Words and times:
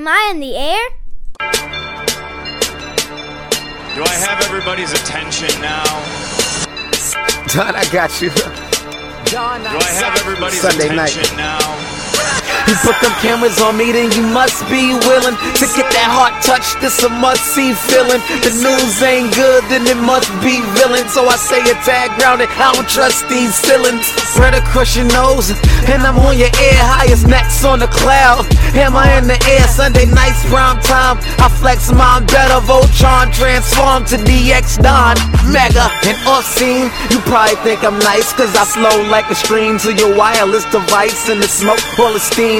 Am 0.00 0.08
I 0.08 0.30
in 0.30 0.40
the 0.40 0.56
air? 0.56 0.88
Do 3.94 4.02
I 4.02 4.14
have 4.14 4.42
everybody's 4.46 4.92
attention 4.92 5.48
now? 5.60 5.84
Don, 7.52 7.76
I 7.76 7.86
got 7.92 8.22
you. 8.22 8.30
Do 8.30 9.36
I 9.36 9.92
have 10.00 10.18
everybody's 10.20 10.62
Sunday 10.62 10.96
night. 10.96 11.14
now? 11.36 11.99
You 12.70 12.78
put 12.86 12.94
them 13.02 13.10
cameras 13.18 13.58
on 13.58 13.74
me, 13.74 13.90
then 13.90 14.14
you 14.14 14.22
must 14.30 14.62
be 14.70 14.94
willing 15.10 15.34
to 15.34 15.64
get 15.74 15.90
that 15.90 16.06
heart 16.06 16.38
touch. 16.38 16.78
This 16.78 17.02
a 17.02 17.10
must 17.10 17.42
see 17.50 17.74
feeling. 17.74 18.22
The 18.46 18.54
news 18.62 19.02
ain't 19.02 19.34
good, 19.34 19.66
then 19.66 19.82
it 19.90 19.98
must 19.98 20.30
be 20.38 20.62
villain. 20.78 21.10
So 21.10 21.26
I 21.26 21.34
say 21.34 21.58
a 21.66 21.74
tag 21.82 22.14
grounded. 22.14 22.46
I 22.54 22.70
don't 22.70 22.86
trust 22.86 23.26
these 23.26 23.58
ceilings. 23.58 24.06
Spread 24.30 24.54
across 24.54 24.94
your 24.94 25.10
nose, 25.10 25.50
and 25.90 26.06
I'm 26.06 26.14
on 26.22 26.38
your 26.38 26.54
ear. 26.62 26.78
Highest 26.94 27.26
necks 27.26 27.66
on 27.66 27.82
the 27.82 27.90
cloud. 27.90 28.46
Am 28.78 28.94
I 28.94 29.18
in 29.18 29.26
the 29.26 29.34
air? 29.50 29.66
Sunday 29.66 30.06
nights, 30.06 30.46
prime 30.46 30.78
time. 30.86 31.18
I 31.42 31.50
flex 31.50 31.90
my 31.90 32.22
better. 32.30 32.62
Voltron 32.70 33.34
transform 33.34 34.06
to 34.14 34.16
DX 34.22 34.78
Don. 34.78 35.18
Mega 35.50 35.90
and 36.06 36.18
off 36.22 36.46
scene. 36.46 36.86
You 37.10 37.18
probably 37.26 37.58
think 37.66 37.82
I'm 37.82 37.98
nice, 37.98 38.30
cause 38.30 38.54
I 38.54 38.62
flow 38.62 39.10
like 39.10 39.26
a 39.26 39.34
stream 39.34 39.82
to 39.82 39.90
your 39.90 40.14
wireless 40.14 40.70
device. 40.70 41.26
And 41.26 41.42
the 41.42 41.50
smoke 41.50 41.82
full 41.98 42.14
of 42.14 42.22
steam 42.22 42.59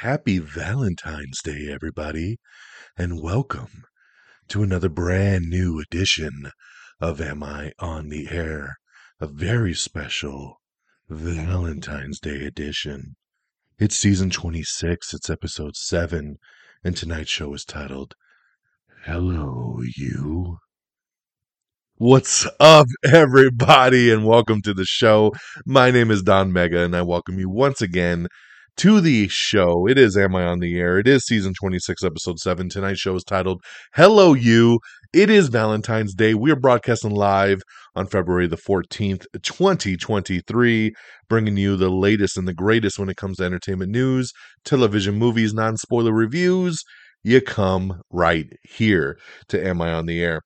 Happy 0.00 0.38
Valentine's 0.38 1.42
Day, 1.42 1.68
everybody, 1.70 2.38
and 2.96 3.20
welcome 3.20 3.84
to 4.48 4.62
another 4.62 4.88
brand 4.88 5.50
new 5.50 5.78
edition 5.78 6.52
of 7.02 7.20
Am 7.20 7.42
I 7.42 7.72
on 7.78 8.08
the 8.08 8.28
Air? 8.30 8.76
A 9.20 9.26
very 9.26 9.74
special 9.74 10.56
Valentine's 11.10 12.18
Day 12.18 12.46
edition. 12.46 13.16
It's 13.78 13.94
season 13.94 14.30
26, 14.30 15.12
it's 15.12 15.28
episode 15.28 15.76
7, 15.76 16.36
and 16.82 16.96
tonight's 16.96 17.28
show 17.28 17.52
is 17.52 17.66
titled 17.66 18.14
Hello, 19.04 19.80
You. 19.98 20.56
What's 21.96 22.46
up, 22.58 22.86
everybody, 23.04 24.10
and 24.10 24.24
welcome 24.24 24.62
to 24.62 24.72
the 24.72 24.86
show. 24.86 25.34
My 25.66 25.90
name 25.90 26.10
is 26.10 26.22
Don 26.22 26.54
Mega, 26.54 26.84
and 26.84 26.96
I 26.96 27.02
welcome 27.02 27.38
you 27.38 27.50
once 27.50 27.82
again 27.82 28.28
to 28.76 29.00
the 29.00 29.28
show. 29.28 29.86
It 29.88 29.98
is 29.98 30.16
Am 30.16 30.34
I 30.34 30.44
on 30.44 30.60
the 30.60 30.78
Air? 30.78 30.98
It 30.98 31.08
is 31.08 31.24
season 31.24 31.52
26, 31.58 32.02
episode 32.04 32.38
7. 32.38 32.68
Tonight's 32.68 33.00
show 33.00 33.14
is 33.14 33.24
titled 33.24 33.62
Hello 33.94 34.34
You. 34.34 34.80
It 35.12 35.30
is 35.30 35.48
Valentine's 35.48 36.14
Day. 36.14 36.34
We 36.34 36.50
are 36.50 36.56
broadcasting 36.56 37.10
live 37.10 37.60
on 37.94 38.06
February 38.06 38.46
the 38.46 38.56
14th, 38.56 39.26
2023, 39.42 40.92
bringing 41.28 41.56
you 41.56 41.76
the 41.76 41.90
latest 41.90 42.36
and 42.36 42.46
the 42.46 42.54
greatest 42.54 42.98
when 42.98 43.08
it 43.08 43.16
comes 43.16 43.38
to 43.38 43.44
entertainment 43.44 43.90
news, 43.90 44.32
television, 44.64 45.16
movies, 45.16 45.52
non 45.52 45.76
spoiler 45.76 46.12
reviews. 46.12 46.82
You 47.22 47.40
come 47.40 48.00
right 48.10 48.46
here 48.62 49.18
to 49.48 49.66
Am 49.66 49.82
I 49.82 49.92
on 49.92 50.06
the 50.06 50.22
Air? 50.22 50.42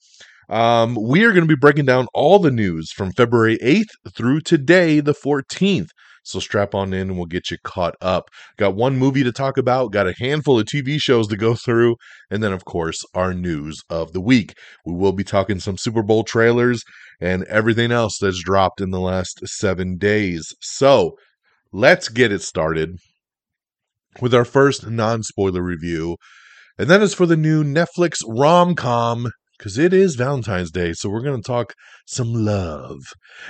Um, 0.49 0.97
we 1.01 1.25
are 1.25 1.33
going 1.33 1.45
to 1.45 1.55
be 1.55 1.59
breaking 1.59 1.87
down 1.87 2.07
all 2.13 2.39
the 2.39 2.51
news 2.51 2.91
from 2.93 3.13
February 3.13 3.59
8th 3.63 4.13
through 4.15 4.41
today, 4.41 5.01
the 5.01 5.15
14th. 5.15 5.89
So 6.25 6.41
strap 6.41 6.75
on 6.75 6.93
in 6.93 7.11
and 7.11 7.17
we'll 7.17 7.27
get 7.27 7.51
you 7.51 7.59
caught 7.63 7.95
up. 8.01 8.31
Got 8.57 8.75
one 8.75 8.97
movie 8.97 9.23
to 9.23 9.31
talk 9.31 9.59
about, 9.59 9.93
got 9.93 10.09
a 10.09 10.15
handful 10.19 10.59
of 10.59 10.67
TV 10.67 11.01
shows 11.01 11.29
to 11.29 11.37
go 11.37 11.55
through, 11.55 11.97
and 12.31 12.43
then, 12.43 12.53
of 12.53 12.65
course, 12.65 13.05
our 13.15 13.35
news 13.35 13.83
of 13.91 14.13
the 14.13 14.21
week. 14.21 14.55
We 14.87 14.95
will 14.95 15.13
be 15.13 15.23
talking 15.23 15.61
some 15.61 15.77
Super 15.77 16.03
Bowl 16.03 16.25
trailers 16.25 16.83
and 17.21 17.45
everything 17.45 17.93
else 17.93 18.19
that's 18.19 18.43
dropped 18.43 18.81
in 18.81 18.91
the 18.91 19.01
last 19.01 19.47
seven 19.47 19.99
days. 19.99 20.53
So 20.61 21.17
let's 21.73 22.09
get 22.09 22.33
it 22.33 22.43
started 22.43 22.97
with 24.21 24.35
our 24.35 24.45
first 24.45 24.87
non 24.87 25.23
spoiler 25.23 25.63
review. 25.63 26.17
And 26.79 26.89
that 26.89 27.03
is 27.03 27.15
for 27.15 27.27
the 27.27 27.37
new 27.37 27.63
Netflix 27.63 28.23
rom 28.27 28.75
com 28.75 29.31
because 29.59 29.79
it 29.79 29.93
is 29.93 30.17
Valentine's 30.17 30.71
Day. 30.71 30.93
So 30.93 31.09
we're 31.09 31.23
going 31.23 31.41
to 31.41 31.47
talk 31.47 31.75
some 32.07 32.33
love. 32.33 32.99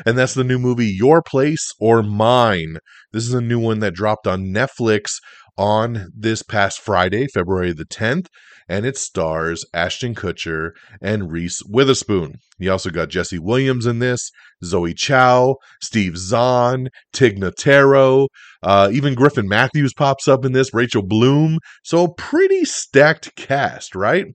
And 0.06 0.16
that's 0.16 0.34
the 0.34 0.44
new 0.44 0.59
movie 0.59 0.87
Your 0.87 1.22
Place 1.22 1.72
or 1.81 2.03
Mine. 2.03 2.78
This 3.12 3.26
is 3.26 3.34
a 3.34 3.41
new 3.41 3.59
one 3.59 3.81
that 3.81 3.94
dropped 3.94 4.26
on 4.26 4.47
Netflix 4.47 5.16
on 5.56 6.10
this 6.15 6.42
past 6.42 6.81
Friday, 6.81 7.26
February 7.26 7.72
the 7.72 7.84
10th. 7.84 8.26
And 8.66 8.87
it 8.87 8.97
stars 8.97 9.66
Ashton 9.75 10.15
Kutcher 10.15 10.70
and 11.03 11.31
Reese 11.31 11.60
Witherspoon. 11.69 12.36
You 12.59 12.72
also 12.72 12.88
got 12.88 13.10
Jesse 13.10 13.38
Williams 13.38 13.84
in 13.84 13.98
this, 13.98 14.31
Zoe 14.65 14.94
Chao, 14.94 15.56
Steve 15.82 16.16
Zahn, 16.16 16.88
Tig 17.12 17.38
Notaro, 17.38 18.28
uh, 18.62 18.88
even 18.91 19.15
Griffin 19.15 19.47
Matthews 19.47 19.92
pops 19.92 20.26
up 20.28 20.47
in 20.47 20.53
this, 20.53 20.72
Rachel 20.72 21.03
Bloom. 21.03 21.59
So 21.82 22.04
a 22.04 22.15
pretty 22.15 22.65
stacked 22.65 23.36
cast, 23.36 23.94
right? 23.94 24.28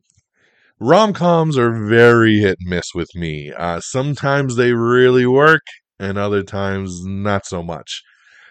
Rom 0.79 1.13
coms 1.13 1.57
are 1.57 1.87
very 1.87 2.39
hit 2.39 2.57
and 2.59 2.69
miss 2.69 2.93
with 2.93 3.09
me. 3.15 3.51
Uh, 3.55 3.79
sometimes 3.79 4.55
they 4.55 4.73
really 4.73 5.25
work, 5.25 5.63
and 5.99 6.17
other 6.17 6.43
times 6.43 7.03
not 7.05 7.45
so 7.45 7.61
much. 7.61 8.01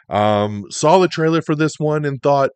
Um, 0.08 0.64
saw 0.70 0.98
the 0.98 1.08
trailer 1.08 1.42
for 1.42 1.54
this 1.54 1.74
one 1.78 2.04
and 2.04 2.22
thought 2.22 2.50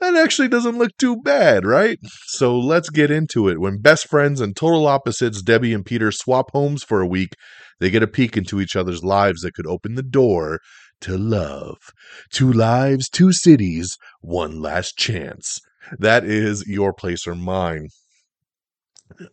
that 0.00 0.16
actually 0.16 0.48
doesn't 0.48 0.76
look 0.76 0.90
too 0.98 1.16
bad, 1.22 1.64
right? 1.64 1.98
So 2.26 2.58
let's 2.58 2.90
get 2.90 3.10
into 3.10 3.48
it. 3.48 3.60
When 3.60 3.80
best 3.80 4.08
friends 4.08 4.40
and 4.40 4.54
total 4.54 4.86
opposites, 4.86 5.40
Debbie 5.40 5.72
and 5.72 5.86
Peter, 5.86 6.12
swap 6.12 6.50
homes 6.52 6.82
for 6.82 7.00
a 7.00 7.06
week, 7.06 7.34
they 7.80 7.90
get 7.90 8.02
a 8.02 8.08
peek 8.08 8.36
into 8.36 8.60
each 8.60 8.76
other's 8.76 9.02
lives 9.02 9.40
that 9.42 9.54
could 9.54 9.66
open 9.66 9.94
the 9.94 10.02
door 10.02 10.60
to 11.00 11.16
love. 11.16 11.76
Two 12.30 12.52
lives, 12.52 13.08
two 13.08 13.32
cities, 13.32 13.96
one 14.20 14.60
last 14.60 14.96
chance. 14.98 15.58
That 15.98 16.24
is 16.24 16.66
your 16.66 16.92
place 16.92 17.26
or 17.26 17.34
mine. 17.34 17.88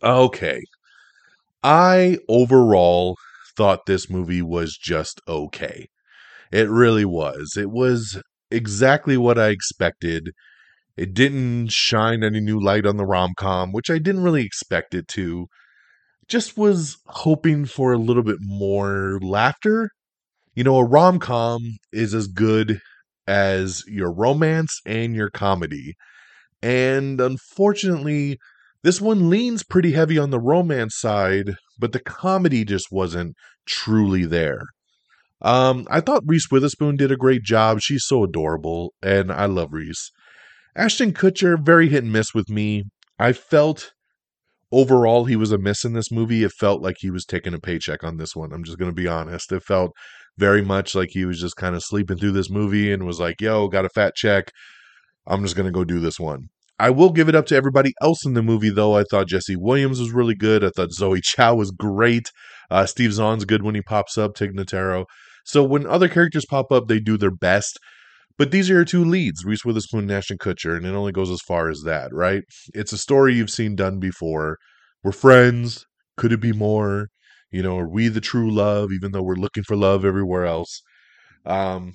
Okay. 0.02 0.62
I 1.62 2.18
overall 2.28 3.16
thought 3.56 3.86
this 3.86 4.10
movie 4.10 4.42
was 4.42 4.76
just 4.76 5.20
okay. 5.28 5.88
It 6.52 6.68
really 6.70 7.04
was. 7.04 7.56
It 7.56 7.70
was 7.70 8.22
exactly 8.50 9.16
what 9.16 9.38
I 9.38 9.48
expected. 9.48 10.32
It 10.96 11.14
didn't 11.14 11.70
shine 11.72 12.24
any 12.24 12.40
new 12.40 12.60
light 12.60 12.86
on 12.86 12.96
the 12.98 13.06
rom 13.06 13.34
com, 13.38 13.72
which 13.72 13.90
I 13.90 13.98
didn't 13.98 14.24
really 14.24 14.44
expect 14.44 14.94
it 14.94 15.08
to. 15.08 15.48
Just 16.28 16.56
was 16.56 16.98
hoping 17.06 17.66
for 17.66 17.92
a 17.92 17.98
little 17.98 18.22
bit 18.22 18.38
more 18.40 19.18
laughter. 19.22 19.90
You 20.54 20.64
know, 20.64 20.76
a 20.78 20.84
rom 20.84 21.18
com 21.18 21.78
is 21.92 22.14
as 22.14 22.26
good 22.28 22.80
as 23.26 23.84
your 23.88 24.12
romance 24.12 24.80
and 24.86 25.14
your 25.14 25.30
comedy. 25.30 25.94
And 26.62 27.20
unfortunately, 27.20 28.38
this 28.82 29.00
one 29.00 29.30
leans 29.30 29.62
pretty 29.62 29.92
heavy 29.92 30.18
on 30.18 30.30
the 30.30 30.40
romance 30.40 30.96
side, 30.96 31.54
but 31.78 31.92
the 31.92 32.00
comedy 32.00 32.64
just 32.64 32.88
wasn't 32.90 33.36
truly 33.66 34.26
there. 34.26 34.62
Um, 35.40 35.86
I 35.90 36.00
thought 36.00 36.22
Reese 36.26 36.50
Witherspoon 36.50 36.96
did 36.96 37.10
a 37.10 37.16
great 37.16 37.42
job. 37.42 37.80
She's 37.80 38.04
so 38.04 38.24
adorable, 38.24 38.92
and 39.02 39.32
I 39.32 39.46
love 39.46 39.72
Reese. 39.72 40.10
Ashton 40.76 41.12
Kutcher, 41.12 41.56
very 41.64 41.88
hit 41.88 42.04
and 42.04 42.12
miss 42.12 42.32
with 42.32 42.48
me. 42.48 42.84
I 43.18 43.32
felt 43.32 43.92
overall 44.70 45.26
he 45.26 45.36
was 45.36 45.52
a 45.52 45.58
miss 45.58 45.84
in 45.84 45.92
this 45.92 46.10
movie. 46.10 46.44
It 46.44 46.52
felt 46.52 46.80
like 46.80 46.96
he 47.00 47.10
was 47.10 47.24
taking 47.24 47.54
a 47.54 47.60
paycheck 47.60 48.02
on 48.02 48.16
this 48.16 48.34
one. 48.34 48.52
I'm 48.52 48.64
just 48.64 48.78
going 48.78 48.90
to 48.90 48.94
be 48.94 49.08
honest. 49.08 49.52
It 49.52 49.62
felt 49.62 49.92
very 50.38 50.62
much 50.62 50.94
like 50.94 51.10
he 51.10 51.24
was 51.24 51.40
just 51.40 51.56
kind 51.56 51.76
of 51.76 51.84
sleeping 51.84 52.16
through 52.16 52.32
this 52.32 52.50
movie 52.50 52.92
and 52.92 53.04
was 53.04 53.20
like, 53.20 53.40
yo, 53.40 53.68
got 53.68 53.84
a 53.84 53.90
fat 53.90 54.14
check. 54.14 54.50
I'm 55.26 55.42
just 55.42 55.56
going 55.56 55.66
to 55.66 55.72
go 55.72 55.84
do 55.84 56.00
this 56.00 56.18
one. 56.18 56.48
I 56.82 56.90
will 56.90 57.10
give 57.12 57.28
it 57.28 57.36
up 57.36 57.46
to 57.46 57.54
everybody 57.54 57.92
else 58.02 58.26
in 58.26 58.34
the 58.34 58.42
movie, 58.42 58.68
though. 58.68 58.96
I 58.96 59.04
thought 59.08 59.28
Jesse 59.28 59.54
Williams 59.54 60.00
was 60.00 60.10
really 60.10 60.34
good. 60.34 60.64
I 60.64 60.70
thought 60.70 60.90
Zoe 60.90 61.20
Chao 61.22 61.54
was 61.54 61.70
great. 61.70 62.32
Uh, 62.72 62.86
Steve 62.86 63.12
Zahn's 63.12 63.44
good 63.44 63.62
when 63.62 63.76
he 63.76 63.82
pops 63.82 64.18
up, 64.18 64.34
Tig 64.34 64.52
Notaro. 64.52 65.04
So 65.44 65.62
when 65.62 65.86
other 65.86 66.08
characters 66.08 66.44
pop 66.44 66.72
up, 66.72 66.88
they 66.88 66.98
do 66.98 67.16
their 67.16 67.30
best. 67.30 67.78
But 68.36 68.50
these 68.50 68.68
are 68.68 68.74
your 68.74 68.84
two 68.84 69.04
leads, 69.04 69.44
Reese 69.44 69.64
Witherspoon 69.64 70.00
and 70.00 70.10
Ashton 70.10 70.38
Kutcher, 70.38 70.76
and 70.76 70.84
it 70.84 70.90
only 70.90 71.12
goes 71.12 71.30
as 71.30 71.40
far 71.46 71.68
as 71.68 71.82
that, 71.82 72.12
right? 72.12 72.42
It's 72.74 72.92
a 72.92 72.98
story 72.98 73.34
you've 73.34 73.48
seen 73.48 73.76
done 73.76 74.00
before. 74.00 74.58
We're 75.04 75.12
friends. 75.12 75.86
Could 76.16 76.32
it 76.32 76.40
be 76.40 76.52
more? 76.52 77.10
You 77.52 77.62
know, 77.62 77.78
are 77.78 77.88
we 77.88 78.08
the 78.08 78.20
true 78.20 78.50
love, 78.50 78.90
even 78.92 79.12
though 79.12 79.22
we're 79.22 79.36
looking 79.36 79.62
for 79.62 79.76
love 79.76 80.04
everywhere 80.04 80.46
else? 80.46 80.82
Um, 81.46 81.94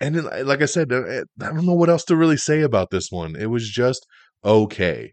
and 0.00 0.14
then, 0.14 0.46
like 0.46 0.62
I 0.62 0.66
said, 0.66 0.92
uh, 0.92 1.24
I 1.40 1.46
don't 1.46 1.66
know 1.66 1.74
what 1.74 1.90
else 1.90 2.04
to 2.04 2.16
really 2.16 2.36
say 2.36 2.62
about 2.62 2.90
this 2.90 3.10
one. 3.10 3.36
It 3.36 3.46
was 3.46 3.68
just 3.68 4.06
okay. 4.44 5.12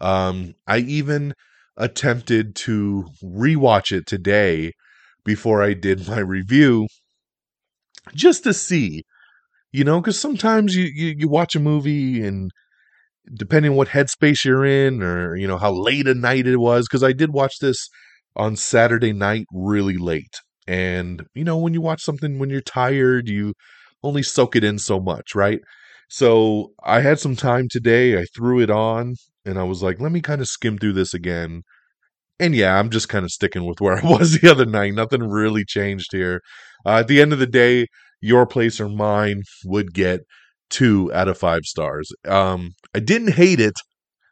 Um, 0.00 0.54
I 0.66 0.78
even 0.78 1.34
attempted 1.76 2.54
to 2.56 3.06
rewatch 3.22 3.92
it 3.92 4.06
today 4.06 4.72
before 5.24 5.62
I 5.62 5.74
did 5.74 6.06
my 6.08 6.18
review, 6.18 6.86
just 8.14 8.44
to 8.44 8.52
see, 8.54 9.02
you 9.72 9.84
know, 9.84 10.00
because 10.00 10.20
sometimes 10.20 10.76
you, 10.76 10.84
you 10.94 11.14
you 11.18 11.28
watch 11.28 11.56
a 11.56 11.60
movie 11.60 12.24
and 12.24 12.50
depending 13.34 13.72
on 13.72 13.76
what 13.76 13.88
headspace 13.88 14.44
you're 14.44 14.64
in 14.64 15.02
or 15.02 15.36
you 15.36 15.46
know 15.46 15.58
how 15.58 15.72
late 15.72 16.06
a 16.06 16.14
night 16.14 16.46
it 16.46 16.58
was 16.58 16.86
because 16.86 17.02
i 17.02 17.12
did 17.12 17.32
watch 17.32 17.58
this 17.58 17.88
on 18.36 18.54
saturday 18.56 19.12
night 19.12 19.46
really 19.52 19.96
late 19.96 20.36
and 20.66 21.24
you 21.34 21.44
know 21.44 21.56
when 21.56 21.74
you 21.74 21.80
watch 21.80 22.02
something 22.02 22.38
when 22.38 22.50
you're 22.50 22.60
tired 22.60 23.28
you 23.28 23.52
only 24.06 24.22
soak 24.22 24.56
it 24.56 24.64
in 24.64 24.78
so 24.78 25.00
much 25.00 25.34
right? 25.34 25.60
So 26.08 26.72
i 26.84 27.00
had 27.00 27.18
some 27.18 27.36
time 27.36 27.66
today 27.68 28.18
i 28.18 28.24
threw 28.36 28.60
it 28.60 28.70
on 28.70 29.14
and 29.44 29.58
i 29.58 29.64
was 29.64 29.82
like 29.82 30.00
let 30.00 30.12
me 30.12 30.20
kind 30.20 30.40
of 30.40 30.48
skim 30.48 30.78
through 30.78 30.94
this 30.94 31.14
again. 31.14 31.62
And 32.40 32.54
yeah 32.54 32.78
i'm 32.78 32.90
just 32.90 33.08
kind 33.08 33.24
of 33.24 33.32
sticking 33.32 33.66
with 33.66 33.80
where 33.80 33.98
i 34.04 34.08
was 34.08 34.38
the 34.40 34.50
other 34.50 34.66
night 34.66 34.94
nothing 34.94 35.22
really 35.22 35.64
changed 35.64 36.12
here. 36.12 36.40
Uh, 36.86 36.98
at 37.00 37.08
the 37.08 37.20
end 37.20 37.32
of 37.32 37.38
the 37.40 37.46
day 37.46 37.86
your 38.20 38.46
place 38.46 38.80
or 38.80 38.88
mine 38.88 39.42
would 39.64 39.92
get 39.94 40.20
two 40.70 41.12
out 41.14 41.28
of 41.28 41.38
five 41.38 41.62
stars. 41.64 42.10
Um, 42.26 42.72
I 42.94 43.00
didn't 43.00 43.34
hate 43.34 43.60
it, 43.60 43.74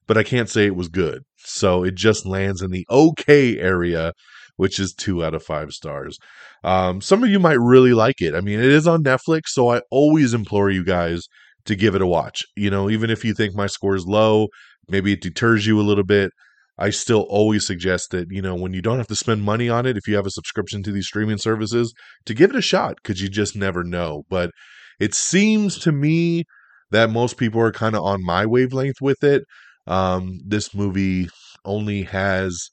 but 0.06 0.18
I 0.18 0.22
can't 0.22 0.48
say 0.48 0.66
it 0.66 0.76
was 0.76 0.88
good. 0.88 1.22
So 1.38 1.84
it 1.84 1.94
just 1.94 2.26
lands 2.26 2.62
in 2.62 2.70
the 2.70 2.86
okay 2.90 3.58
area, 3.58 4.12
which 4.56 4.78
is 4.78 4.94
two 4.94 5.24
out 5.24 5.34
of 5.34 5.42
five 5.42 5.72
stars. 5.72 6.18
Um, 6.62 7.00
some 7.00 7.22
of 7.22 7.30
you 7.30 7.38
might 7.38 7.58
really 7.60 7.92
like 7.92 8.20
it. 8.20 8.34
I 8.34 8.40
mean, 8.40 8.58
it 8.58 8.66
is 8.70 8.86
on 8.86 9.04
Netflix, 9.04 9.48
so 9.48 9.70
I 9.70 9.82
always 9.90 10.32
implore 10.32 10.70
you 10.70 10.84
guys 10.84 11.26
to 11.66 11.76
give 11.76 11.94
it 11.94 12.02
a 12.02 12.06
watch. 12.06 12.44
You 12.56 12.70
know, 12.70 12.88
even 12.90 13.10
if 13.10 13.24
you 13.24 13.34
think 13.34 13.54
my 13.54 13.66
score 13.66 13.94
is 13.94 14.06
low, 14.06 14.48
maybe 14.88 15.12
it 15.12 15.20
deters 15.20 15.66
you 15.66 15.80
a 15.80 15.82
little 15.82 16.04
bit. 16.04 16.30
I 16.76 16.90
still 16.90 17.26
always 17.28 17.66
suggest 17.66 18.10
that, 18.10 18.26
you 18.30 18.42
know, 18.42 18.54
when 18.54 18.72
you 18.72 18.82
don't 18.82 18.98
have 18.98 19.06
to 19.06 19.14
spend 19.14 19.44
money 19.44 19.68
on 19.68 19.86
it, 19.86 19.96
if 19.96 20.08
you 20.08 20.16
have 20.16 20.26
a 20.26 20.30
subscription 20.30 20.82
to 20.82 20.92
these 20.92 21.06
streaming 21.06 21.38
services, 21.38 21.94
to 22.26 22.34
give 22.34 22.50
it 22.50 22.56
a 22.56 22.62
shot 22.62 22.96
because 23.02 23.22
you 23.22 23.28
just 23.28 23.54
never 23.54 23.84
know. 23.84 24.24
But 24.28 24.50
it 24.98 25.14
seems 25.14 25.78
to 25.80 25.92
me 25.92 26.44
that 26.90 27.10
most 27.10 27.36
people 27.36 27.60
are 27.60 27.72
kind 27.72 27.94
of 27.94 28.02
on 28.02 28.24
my 28.24 28.44
wavelength 28.44 29.00
with 29.00 29.22
it. 29.22 29.44
Um, 29.86 30.40
this 30.46 30.74
movie 30.74 31.28
only 31.64 32.02
has 32.04 32.70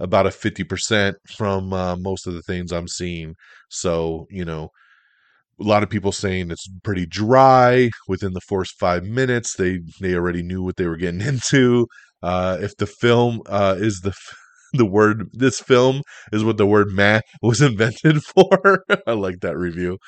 about 0.00 0.26
a 0.26 0.30
50% 0.30 1.16
from 1.36 1.72
uh, 1.72 1.96
most 1.96 2.26
of 2.26 2.34
the 2.34 2.42
things 2.42 2.72
I'm 2.72 2.88
seeing. 2.88 3.34
So, 3.70 4.26
you 4.30 4.44
know, 4.44 4.70
a 5.60 5.64
lot 5.64 5.82
of 5.82 5.90
people 5.90 6.12
saying 6.12 6.50
it's 6.50 6.68
pretty 6.82 7.06
dry 7.06 7.90
within 8.08 8.32
the 8.32 8.40
first 8.40 8.78
five 8.78 9.04
minutes. 9.04 9.54
They 9.56 9.80
they 10.00 10.14
already 10.14 10.42
knew 10.42 10.62
what 10.62 10.76
they 10.76 10.86
were 10.86 10.96
getting 10.96 11.20
into. 11.26 11.86
Uh, 12.22 12.58
if 12.60 12.76
the 12.76 12.86
film 12.86 13.40
uh, 13.46 13.76
is 13.78 14.00
the 14.02 14.14
the 14.72 14.86
word 14.86 15.28
this 15.32 15.60
film 15.60 16.02
is 16.32 16.44
what 16.44 16.56
the 16.56 16.66
word 16.66 16.88
"man" 16.92 17.20
was 17.42 17.60
invented 17.60 18.22
for. 18.22 18.84
I 19.06 19.12
like 19.12 19.40
that 19.40 19.56
review, 19.58 19.98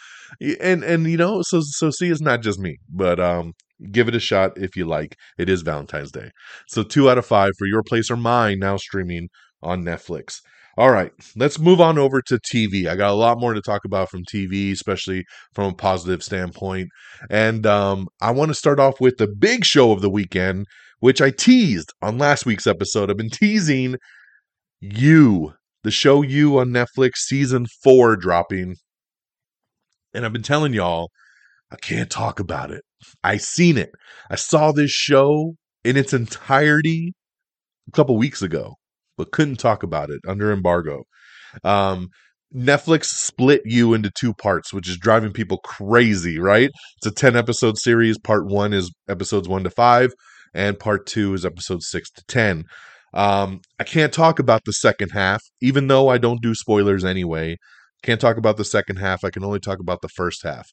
and 0.60 0.82
and 0.82 1.06
you 1.10 1.16
know, 1.16 1.42
so 1.42 1.60
so 1.62 1.90
see, 1.90 2.10
it's 2.10 2.20
not 2.20 2.42
just 2.42 2.58
me, 2.58 2.78
but 2.90 3.20
um, 3.20 3.52
give 3.90 4.08
it 4.08 4.14
a 4.14 4.20
shot 4.20 4.52
if 4.56 4.76
you 4.76 4.84
like. 4.84 5.16
It 5.38 5.48
is 5.48 5.62
Valentine's 5.62 6.12
Day, 6.12 6.30
so 6.68 6.82
two 6.82 7.10
out 7.10 7.18
of 7.18 7.26
five 7.26 7.52
for 7.58 7.66
your 7.66 7.82
place 7.82 8.10
or 8.10 8.16
mine 8.16 8.58
now 8.58 8.76
streaming 8.76 9.28
on 9.62 9.84
Netflix. 9.84 10.40
All 10.78 10.90
right, 10.90 11.12
let's 11.36 11.58
move 11.58 11.82
on 11.82 11.98
over 11.98 12.22
to 12.22 12.38
TV. 12.38 12.86
I 12.86 12.96
got 12.96 13.10
a 13.10 13.14
lot 13.14 13.38
more 13.38 13.52
to 13.52 13.60
talk 13.60 13.84
about 13.84 14.08
from 14.08 14.24
TV, 14.24 14.72
especially 14.72 15.24
from 15.54 15.72
a 15.72 15.74
positive 15.74 16.22
standpoint. 16.22 16.88
And 17.28 17.66
um, 17.66 18.08
I 18.22 18.30
want 18.30 18.48
to 18.48 18.54
start 18.54 18.80
off 18.80 18.98
with 18.98 19.18
the 19.18 19.28
big 19.28 19.66
show 19.66 19.92
of 19.92 20.00
the 20.00 20.08
weekend, 20.08 20.66
which 21.00 21.20
I 21.20 21.30
teased 21.30 21.92
on 22.00 22.16
last 22.16 22.46
week's 22.46 22.66
episode. 22.66 23.10
I've 23.10 23.18
been 23.18 23.28
teasing 23.28 23.96
you, 24.80 25.52
the 25.84 25.90
show 25.90 26.22
You 26.22 26.58
on 26.58 26.68
Netflix, 26.68 27.16
season 27.16 27.66
four 27.82 28.16
dropping. 28.16 28.76
And 30.14 30.24
I've 30.24 30.32
been 30.32 30.42
telling 30.42 30.72
y'all, 30.72 31.10
I 31.70 31.76
can't 31.76 32.08
talk 32.08 32.40
about 32.40 32.70
it. 32.70 32.82
I 33.24 33.36
seen 33.36 33.78
it. 33.78 33.90
I 34.30 34.36
saw 34.36 34.72
this 34.72 34.90
show 34.90 35.54
in 35.84 35.96
its 35.96 36.12
entirety 36.12 37.12
a 37.88 37.92
couple 37.92 38.16
weeks 38.16 38.42
ago 38.42 38.76
but 39.16 39.30
couldn't 39.30 39.56
talk 39.56 39.82
about 39.82 40.10
it 40.10 40.20
under 40.26 40.52
embargo. 40.52 41.04
Um, 41.64 42.08
Netflix 42.54 43.04
split 43.04 43.62
you 43.64 43.94
into 43.94 44.10
two 44.10 44.34
parts, 44.34 44.72
which 44.72 44.88
is 44.88 44.98
driving 44.98 45.32
people 45.32 45.58
crazy, 45.58 46.38
right? 46.38 46.70
It's 46.98 47.06
a 47.06 47.10
10 47.10 47.36
episode 47.36 47.78
series. 47.78 48.18
Part 48.18 48.46
one 48.46 48.72
is 48.72 48.90
episodes 49.08 49.48
one 49.48 49.64
to 49.64 49.70
five, 49.70 50.12
and 50.52 50.78
part 50.78 51.06
two 51.06 51.34
is 51.34 51.46
episodes 51.46 51.88
six 51.88 52.10
to 52.10 52.24
10. 52.28 52.64
Um, 53.14 53.60
I 53.78 53.84
can't 53.84 54.12
talk 54.12 54.38
about 54.38 54.62
the 54.64 54.72
second 54.72 55.10
half, 55.10 55.42
even 55.60 55.86
though 55.86 56.08
I 56.08 56.18
don't 56.18 56.42
do 56.42 56.54
spoilers 56.54 57.04
anyway. 57.04 57.56
Can't 58.02 58.20
talk 58.20 58.36
about 58.36 58.56
the 58.56 58.64
second 58.64 58.96
half. 58.96 59.24
I 59.24 59.30
can 59.30 59.44
only 59.44 59.60
talk 59.60 59.78
about 59.78 60.00
the 60.02 60.08
first 60.08 60.42
half 60.42 60.68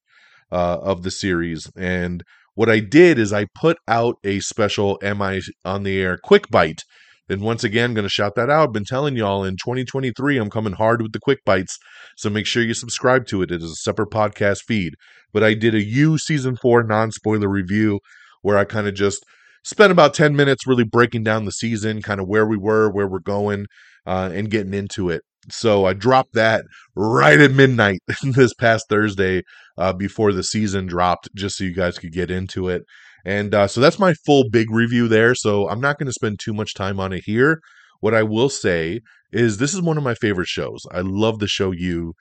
uh, 0.51 0.79
of 0.81 1.03
the 1.03 1.11
series. 1.11 1.69
And 1.75 2.23
what 2.55 2.69
I 2.69 2.79
did 2.79 3.17
is 3.19 3.31
I 3.31 3.45
put 3.55 3.77
out 3.87 4.15
a 4.23 4.39
special 4.39 4.99
Am 5.01 5.21
I 5.21 5.41
on 5.63 5.83
the 5.83 5.99
Air 5.99 6.17
quick 6.21 6.49
bite 6.49 6.81
and 7.29 7.41
once 7.41 7.63
again, 7.63 7.93
going 7.93 8.03
to 8.03 8.09
shout 8.09 8.33
that 8.35 8.49
out. 8.49 8.69
I've 8.69 8.73
been 8.73 8.85
telling 8.85 9.15
y'all 9.15 9.43
in 9.43 9.53
2023, 9.53 10.37
I'm 10.37 10.49
coming 10.49 10.73
hard 10.73 11.01
with 11.01 11.13
the 11.13 11.19
quick 11.19 11.45
bites. 11.45 11.77
So 12.17 12.29
make 12.29 12.47
sure 12.47 12.63
you 12.63 12.73
subscribe 12.73 13.27
to 13.27 13.43
it. 13.43 13.51
It 13.51 13.61
is 13.61 13.71
a 13.71 13.75
separate 13.75 14.09
podcast 14.09 14.63
feed. 14.67 14.95
But 15.31 15.43
I 15.43 15.53
did 15.53 15.75
a 15.75 15.83
You 15.83 16.17
season 16.17 16.57
four 16.59 16.81
non 16.83 17.11
spoiler 17.11 17.47
review 17.47 17.99
where 18.41 18.57
I 18.57 18.65
kind 18.65 18.87
of 18.87 18.95
just 18.95 19.23
spent 19.63 19.91
about 19.91 20.15
10 20.15 20.35
minutes 20.35 20.65
really 20.65 20.83
breaking 20.83 21.23
down 21.23 21.45
the 21.45 21.51
season, 21.51 22.01
kind 22.01 22.19
of 22.19 22.27
where 22.27 22.47
we 22.47 22.57
were, 22.57 22.89
where 22.89 23.07
we're 23.07 23.19
going, 23.19 23.67
uh, 24.07 24.31
and 24.33 24.49
getting 24.49 24.73
into 24.73 25.09
it. 25.09 25.21
So 25.51 25.85
I 25.85 25.93
dropped 25.93 26.33
that 26.33 26.65
right 26.95 27.39
at 27.39 27.51
midnight 27.51 27.99
this 28.23 28.53
past 28.53 28.85
Thursday 28.89 29.43
uh, 29.77 29.93
before 29.93 30.33
the 30.33 30.43
season 30.43 30.85
dropped, 30.85 31.29
just 31.35 31.57
so 31.57 31.63
you 31.63 31.73
guys 31.73 31.97
could 31.97 32.11
get 32.11 32.31
into 32.31 32.69
it. 32.69 32.83
And 33.25 33.53
uh, 33.53 33.67
so 33.67 33.81
that's 33.81 33.99
my 33.99 34.13
full 34.25 34.49
big 34.49 34.71
review 34.71 35.07
there. 35.07 35.35
So 35.35 35.69
I'm 35.69 35.81
not 35.81 35.97
going 35.97 36.07
to 36.07 36.13
spend 36.13 36.39
too 36.39 36.53
much 36.53 36.73
time 36.73 36.99
on 36.99 37.13
it 37.13 37.23
here. 37.25 37.59
What 37.99 38.13
I 38.13 38.23
will 38.23 38.49
say 38.49 39.01
is 39.31 39.57
this 39.57 39.73
is 39.73 39.81
one 39.81 39.97
of 39.97 40.03
my 40.03 40.15
favorite 40.15 40.47
shows. 40.47 40.85
I 40.91 41.01
love 41.01 41.39
the 41.39 41.47
show 41.47 41.71
You. 41.71 42.13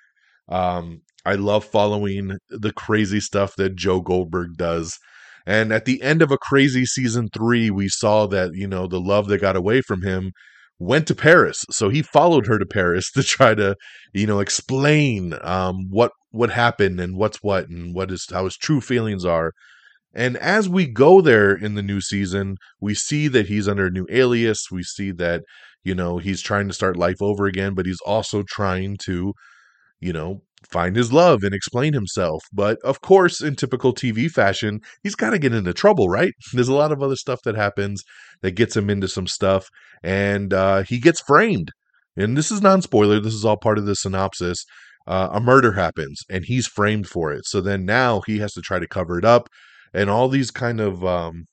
Um, 0.49 1.03
I 1.25 1.35
love 1.35 1.65
following 1.65 2.39
the 2.49 2.73
crazy 2.73 3.21
stuff 3.21 3.55
that 3.57 3.77
Joe 3.77 4.01
Goldberg 4.01 4.57
does. 4.57 4.99
And 5.47 5.73
at 5.73 5.85
the 5.85 6.03
end 6.03 6.21
of 6.21 6.31
a 6.31 6.39
crazy 6.39 6.85
season 6.85 7.29
three, 7.33 7.71
we 7.71 7.89
saw 7.89 8.27
that, 8.27 8.51
you 8.55 8.67
know, 8.67 8.87
the 8.87 9.01
love 9.01 9.29
that 9.29 9.41
got 9.41 9.57
away 9.57 9.81
from 9.81 10.03
him 10.03 10.33
went 10.79 11.07
to 11.09 11.15
Paris. 11.15 11.65
So 11.71 11.89
he 11.89 12.03
followed 12.03 12.47
her 12.47 12.59
to 12.59 12.67
Paris 12.67 13.11
to 13.15 13.23
try 13.23 13.55
to, 13.55 13.77
you 14.13 14.27
know, 14.27 14.41
explain 14.41 15.35
um, 15.43 15.87
what 15.91 16.13
what 16.31 16.51
happened 16.51 17.01
and 17.01 17.17
what's 17.17 17.43
what 17.43 17.69
and 17.69 17.95
what 17.95 18.11
is 18.11 18.27
how 18.31 18.45
his 18.45 18.57
true 18.57 18.81
feelings 18.81 19.25
are 19.25 19.53
and 20.15 20.37
as 20.39 20.69
we 20.69 20.87
go 20.87 21.21
there 21.21 21.55
in 21.55 21.75
the 21.75 21.83
new 21.83 22.01
season, 22.01 22.57
we 22.81 22.95
see 22.95 23.29
that 23.29 23.47
he's 23.47 23.69
under 23.69 23.87
a 23.87 23.91
new 23.91 24.07
alias. 24.11 24.67
We 24.71 24.83
see 24.83 25.13
that, 25.13 25.43
you 25.85 25.95
know, 25.95 26.19
he's 26.19 26.41
trying 26.41 26.67
to 26.69 26.75
start 26.75 26.97
life 26.97 27.21
over 27.21 27.47
again, 27.47 27.75
but 27.75 27.87
he's 27.87 28.01
also 28.05 28.43
trying 28.49 28.97
to, 29.05 29.35
you 30.01 30.13
know, 30.13 30.43
find 30.71 30.97
his 30.97 31.13
love 31.13 31.43
and 31.43 31.55
explain 31.55 31.93
himself. 31.93 32.43
But 32.53 32.79
of 32.85 33.01
course, 33.01 33.41
in 33.41 33.57
typical 33.57 33.95
TV 33.95 34.31
fashion, 34.31 34.81
he's 35.03 35.15
got 35.15 35.31
to 35.31 35.39
get 35.39 35.55
into 35.55 35.73
trouble, 35.73 36.09
right? 36.09 36.33
There's 36.53 36.69
a 36.69 36.75
lot 36.75 36.93
of 36.93 37.03
other 37.03 37.17
stuff 37.17 37.41
that 37.45 37.57
happens 37.57 38.03
that 38.43 38.53
gets 38.53 38.77
him 38.77 38.91
into 38.91 39.09
some 39.09 39.27
stuff, 39.27 39.69
and 40.03 40.53
uh, 40.53 40.83
he 40.83 40.99
gets 40.99 41.21
framed. 41.21 41.71
And 42.17 42.37
this 42.37 42.51
is 42.51 42.63
non 42.63 42.83
spoiler, 42.83 43.21
this 43.21 43.35
is 43.35 43.45
all 43.45 43.57
part 43.57 43.79
of 43.79 43.87
the 43.87 43.95
synopsis. 43.95 44.65
Uh, 45.07 45.31
a 45.33 45.41
murder 45.41 45.73
happens 45.73 46.21
and 46.29 46.45
he's 46.45 46.67
framed 46.67 47.09
for 47.09 47.33
it. 47.33 47.47
So 47.47 47.63
then 47.63 47.87
now 47.87 48.21
he 48.27 48.41
has 48.41 48.53
to 48.53 48.61
try 48.61 48.79
to 48.79 48.87
cover 48.87 49.19
it 49.19 49.25
up 49.25 49.49
and 49.95 50.11
all 50.11 50.29
these 50.29 50.51
kind 50.51 50.81
of 50.81 51.03
um, 51.03 51.45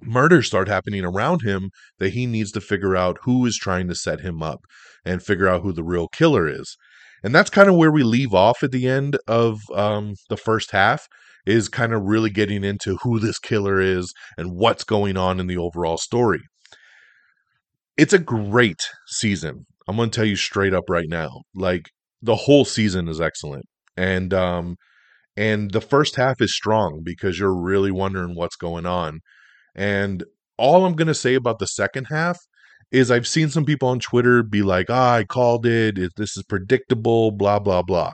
murders 0.00 0.46
start 0.46 0.68
happening 0.68 1.04
around 1.04 1.42
him 1.42 1.70
that 1.98 2.12
he 2.12 2.26
needs 2.26 2.52
to 2.52 2.60
figure 2.60 2.94
out 2.94 3.18
who 3.22 3.44
is 3.44 3.56
trying 3.56 3.88
to 3.88 3.94
set 3.94 4.20
him 4.20 4.40
up 4.40 4.60
and 5.04 5.22
figure 5.22 5.48
out 5.48 5.62
who 5.62 5.72
the 5.72 5.82
real 5.82 6.06
killer 6.08 6.46
is 6.46 6.76
and 7.24 7.34
that's 7.34 7.50
kind 7.50 7.68
of 7.70 7.74
where 7.74 7.90
we 7.90 8.02
leave 8.02 8.34
off 8.34 8.62
at 8.62 8.70
the 8.70 8.86
end 8.86 9.18
of 9.26 9.58
um, 9.74 10.14
the 10.28 10.36
first 10.36 10.70
half 10.70 11.08
is 11.46 11.68
kind 11.68 11.92
of 11.92 12.02
really 12.02 12.30
getting 12.30 12.62
into 12.62 12.98
who 13.02 13.18
this 13.18 13.38
killer 13.38 13.80
is 13.80 14.12
and 14.36 14.52
what's 14.52 14.84
going 14.84 15.16
on 15.16 15.40
in 15.40 15.46
the 15.46 15.56
overall 15.56 15.96
story. 15.96 16.40
It's 17.96 18.12
a 18.12 18.18
great 18.18 18.82
season. 19.06 19.66
I'm 19.88 19.96
going 19.96 20.10
to 20.10 20.14
tell 20.14 20.26
you 20.26 20.36
straight 20.36 20.74
up 20.74 20.84
right 20.88 21.08
now 21.08 21.42
like 21.54 21.86
the 22.22 22.36
whole 22.36 22.64
season 22.64 23.08
is 23.08 23.20
excellent. 23.20 23.64
And 23.96 24.32
um 24.34 24.76
and 25.36 25.72
the 25.72 25.80
first 25.80 26.16
half 26.16 26.40
is 26.40 26.54
strong 26.54 27.02
because 27.04 27.38
you're 27.38 27.54
really 27.54 27.90
wondering 27.90 28.34
what's 28.34 28.56
going 28.56 28.86
on. 28.86 29.20
And 29.74 30.24
all 30.56 30.84
I'm 30.84 30.94
going 30.94 31.08
to 31.08 31.14
say 31.14 31.34
about 31.34 31.58
the 31.58 31.66
second 31.66 32.06
half 32.06 32.38
is 32.94 33.10
I've 33.10 33.26
seen 33.26 33.50
some 33.50 33.64
people 33.64 33.88
on 33.88 33.98
Twitter 33.98 34.42
be 34.42 34.62
like, 34.62 34.86
ah, 34.88 35.14
I 35.16 35.24
called 35.24 35.66
it. 35.66 35.98
This 36.16 36.36
is 36.36 36.44
predictable, 36.44 37.32
blah, 37.32 37.58
blah, 37.58 37.82
blah. 37.82 38.12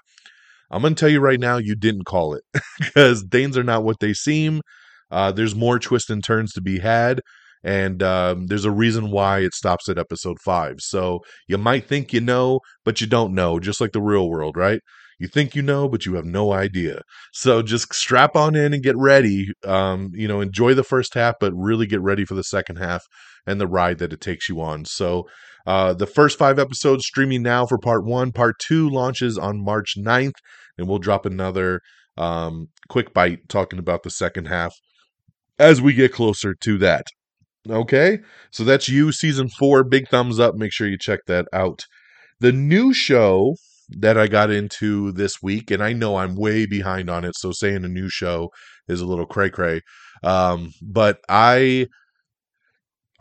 I'm 0.71 0.83
going 0.83 0.95
to 0.95 1.01
tell 1.01 1.09
you 1.11 1.21
right 1.21 1.39
now, 1.41 1.59
you 1.59 1.75
didn't 1.75 2.05
call 2.05 2.35
it 2.35 2.43
because 2.79 3.23
Danes 3.23 3.59
are 3.59 3.65
not 3.65 3.85
what 3.85 4.01
they 4.01 4.15
seem. 4.15 4.63
Uh, 5.11 5.33
there's 5.33 5.55
more 5.55 5.79
twists 5.79 6.11
and 6.11 6.23
turns 6.25 6.53
to 6.53 6.61
be 6.61 6.79
had, 6.79 7.21
and 7.65 8.03
um, 8.03 8.47
there's 8.47 8.65
a 8.65 8.71
reason 8.71 9.11
why 9.11 9.41
it 9.41 9.53
stops 9.53 9.89
at 9.89 9.99
episode 9.99 10.39
five. 10.45 10.77
So 10.79 11.21
you 11.49 11.59
might 11.59 11.87
think 11.87 12.13
you 12.13 12.21
know, 12.21 12.61
but 12.85 13.01
you 13.01 13.07
don't 13.09 13.35
know, 13.35 13.59
just 13.59 13.81
like 13.81 13.93
the 13.93 14.01
real 14.01 14.31
world, 14.31 14.57
right? 14.57 14.81
You 15.21 15.29
think 15.29 15.55
you 15.55 15.61
know, 15.61 15.87
but 15.87 16.07
you 16.07 16.15
have 16.15 16.25
no 16.25 16.53
idea. 16.53 17.03
So 17.33 17.61
just 17.61 17.93
strap 17.95 18.35
on 18.35 18.57
in 18.57 18.73
and 18.73 18.83
get 18.83 18.97
ready. 18.97 19.53
Um, 19.67 20.11
you 20.15 20.27
know, 20.27 20.41
enjoy 20.41 20.73
the 20.73 20.83
first 20.83 21.13
half, 21.13 21.35
but 21.39 21.53
really 21.55 21.87
get 21.87 22.01
ready 22.01 22.25
for 22.25 22.35
the 22.35 22.43
second 22.43 22.77
half 22.77 23.05
and 23.47 23.61
the 23.61 23.67
ride 23.67 23.99
that 23.99 24.15
it 24.15 24.23
takes 24.23 24.49
you 24.49 24.63
on. 24.63 24.87
So 24.87 25.29
uh, 25.67 25.93
the 25.93 26.07
first 26.07 26.39
five 26.39 26.59
episodes 26.59 27.07
streaming 27.07 27.43
now 27.43 27.67
for 27.67 27.77
part 27.77 28.03
one. 28.05 28.33
Part 28.33 28.59
two 28.59 28.89
launches 28.89 29.37
on 29.37 29.63
March 29.63 29.95
9th, 29.99 30.37
and 30.79 30.89
we'll 30.89 30.99
drop 30.99 31.27
another 31.27 31.81
um, 32.17 32.69
quick 32.89 33.13
bite 33.13 33.47
talking 33.49 33.79
about 33.79 34.03
the 34.03 34.11
second 34.11 34.47
half 34.47 34.75
as 35.59 35.83
we 35.83 35.93
get 35.93 36.15
closer 36.15 36.55
to 36.55 36.79
that. 36.79 37.05
Okay, 37.69 38.21
so 38.51 38.65
that's 38.65 38.89
you, 38.89 39.13
season 39.13 39.51
four. 39.51 39.85
Big 39.85 40.09
thumbs 40.09 40.41
up. 40.41 40.55
Make 40.55 40.73
sure 40.73 40.89
you 40.89 40.97
check 40.99 41.21
that 41.27 41.47
out. 41.53 41.85
The 42.41 42.53
new 42.53 42.95
show 42.95 43.57
that 43.99 44.17
I 44.19 44.27
got 44.27 44.51
into 44.51 45.13
this 45.13 45.43
week, 45.43 45.71
and 45.71 45.83
I 45.83 45.93
know 45.93 46.17
I'm 46.17 46.37
way 46.37 46.67
behind 46.67 47.11
on 47.11 47.25
it, 47.25 47.37
so 47.37 47.53
saying 47.53 47.85
a 47.85 47.89
new 47.89 48.09
show 48.09 48.51
is 48.89 49.01
a 49.01 49.07
little 49.07 49.27
cray 49.27 49.51
cray. 49.51 49.81
Um, 50.23 50.73
but 50.83 51.19
I 51.29 51.87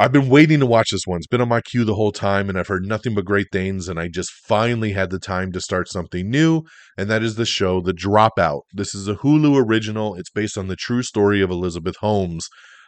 I've 0.01 0.13
been 0.13 0.29
waiting 0.29 0.61
to 0.61 0.65
watch 0.65 0.91
this 0.91 1.05
one. 1.05 1.17
It's 1.17 1.27
been 1.27 1.41
on 1.41 1.49
my 1.49 1.59
queue 1.59 1.83
the 1.83 1.95
whole 1.95 2.13
time, 2.13 2.47
and 2.47 2.57
I've 2.57 2.69
heard 2.69 2.85
nothing 2.85 3.13
but 3.15 3.25
great 3.25 3.47
things. 3.51 3.89
And 3.89 3.99
I 3.99 4.07
just 4.07 4.31
finally 4.31 4.93
had 4.93 5.09
the 5.09 5.19
time 5.19 5.51
to 5.51 5.59
start 5.59 5.89
something 5.89 6.29
new, 6.29 6.63
and 6.97 7.09
that 7.09 7.21
is 7.21 7.35
the 7.35 7.45
show 7.45 7.81
The 7.81 7.93
Dropout. 7.93 8.61
This 8.73 8.95
is 8.95 9.09
a 9.09 9.15
Hulu 9.15 9.61
original. 9.61 10.15
It's 10.15 10.29
based 10.29 10.57
on 10.57 10.69
the 10.69 10.77
true 10.77 11.03
story 11.03 11.41
of 11.41 11.49
Elizabeth 11.49 11.97
Holmes, 11.97 12.47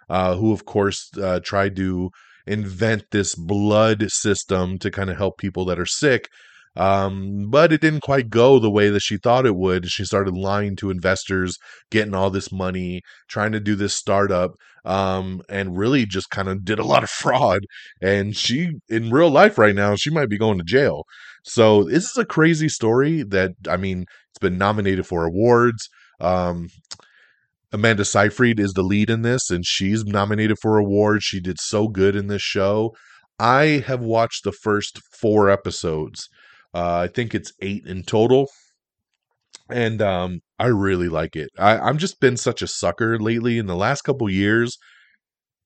uh, 0.09 0.35
who, 0.37 0.53
of 0.53 0.63
course, 0.63 1.09
uh, 1.21 1.41
tried 1.43 1.75
to 1.75 2.11
invent 2.47 3.03
this 3.11 3.35
blood 3.35 4.09
system 4.09 4.79
to 4.79 4.89
kind 4.89 5.09
of 5.09 5.17
help 5.17 5.37
people 5.37 5.65
that 5.65 5.79
are 5.79 5.85
sick 5.85 6.29
um, 6.75 7.49
but 7.49 7.73
it 7.73 7.81
didn't 7.81 8.01
quite 8.01 8.29
go 8.29 8.59
the 8.59 8.71
way 8.71 8.89
that 8.89 9.01
she 9.01 9.17
thought 9.17 9.45
it 9.45 9.55
would. 9.55 9.87
She 9.87 10.05
started 10.05 10.35
lying 10.35 10.75
to 10.77 10.89
investors, 10.89 11.57
getting 11.89 12.13
all 12.13 12.29
this 12.29 12.51
money, 12.51 13.01
trying 13.27 13.51
to 13.51 13.59
do 13.59 13.75
this 13.75 13.95
startup, 13.95 14.51
um, 14.85 15.41
and 15.49 15.77
really 15.77 16.05
just 16.05 16.29
kind 16.29 16.47
of 16.47 16.63
did 16.63 16.79
a 16.79 16.85
lot 16.85 17.03
of 17.03 17.09
fraud. 17.21 17.61
And 18.01 18.35
she, 18.35 18.71
in 18.89 19.11
real 19.11 19.29
life 19.29 19.57
right 19.57 19.75
now, 19.75 19.95
she 19.95 20.09
might 20.09 20.29
be 20.29 20.37
going 20.37 20.57
to 20.57 20.63
jail. 20.63 21.03
So 21.43 21.83
this 21.83 22.05
is 22.05 22.17
a 22.17 22.25
crazy 22.25 22.69
story 22.69 23.23
that, 23.23 23.51
I 23.67 23.77
mean, 23.77 24.05
it's 24.29 24.39
been 24.39 24.57
nominated 24.57 25.05
for 25.07 25.25
awards. 25.25 25.89
Um, 26.19 26.69
Amanda 27.73 28.05
Seyfried 28.05 28.59
is 28.59 28.73
the 28.73 28.83
lead 28.83 29.09
in 29.09 29.21
this, 29.21 29.49
and 29.49 29.65
she's 29.65 30.03
nominated 30.03 30.57
for 30.61 30.77
awards. 30.77 31.23
She 31.23 31.39
did 31.39 31.59
so 31.59 31.87
good 31.87 32.15
in 32.15 32.27
this 32.27 32.41
show. 32.41 32.93
I 33.39 33.83
have 33.87 34.01
watched 34.01 34.43
the 34.43 34.51
first 34.51 34.99
four 35.19 35.49
episodes. 35.49 36.29
Uh, 36.73 36.99
I 36.99 37.07
think 37.07 37.35
it's 37.35 37.53
eight 37.61 37.85
in 37.85 38.03
total. 38.03 38.47
And 39.69 40.01
um, 40.01 40.41
I 40.59 40.67
really 40.67 41.09
like 41.09 41.35
it. 41.35 41.49
I, 41.57 41.77
I'm 41.77 41.97
just 41.97 42.19
been 42.19 42.37
such 42.37 42.61
a 42.61 42.67
sucker 42.67 43.17
lately 43.19 43.57
in 43.57 43.67
the 43.67 43.75
last 43.75 44.01
couple 44.01 44.29
years. 44.29 44.77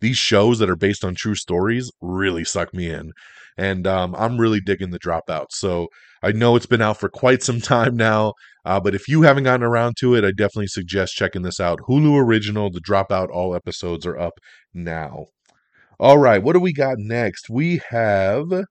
These 0.02 0.18
shows 0.18 0.60
that 0.60 0.70
are 0.70 0.76
based 0.76 1.04
on 1.04 1.16
true 1.16 1.36
stories 1.36 1.92
really 2.02 2.44
suck 2.44 2.74
me 2.74 2.90
in. 2.90 3.12
And 3.58 3.88
um, 3.88 4.16
I'm 4.18 4.38
really 4.38 4.60
digging 4.60 4.92
the 4.92 5.00
dropout. 5.00 5.48
So 5.52 5.88
I 6.22 6.32
know 6.34 6.56
it's 6.56 6.66
been 6.66 6.82
out 6.82 7.00
for 7.00 7.10
quite 7.10 7.42
some 7.42 7.62
time 7.62 7.96
now. 7.96 8.34
Uh, 8.66 8.80
but 8.80 8.96
if 8.96 9.08
you 9.08 9.22
haven't 9.22 9.44
gotten 9.44 9.64
around 9.64 9.96
to 10.00 10.16
it, 10.16 10.24
I 10.24 10.32
definitely 10.32 10.68
suggest 10.68 11.14
checking 11.14 11.44
this 11.44 11.60
out. 11.60 11.80
Hulu 11.88 12.20
Original, 12.20 12.72
The 12.72 12.82
Dropout, 12.82 13.30
all 13.30 13.56
episodes 13.56 14.06
are 14.06 14.18
up 14.18 14.34
now. 14.74 15.26
All 16.00 16.18
right, 16.18 16.44
what 16.44 16.54
do 16.54 16.60
we 16.60 16.74
got 16.74 16.98
next? 16.98 17.50
We 17.50 17.82
have 17.90 18.66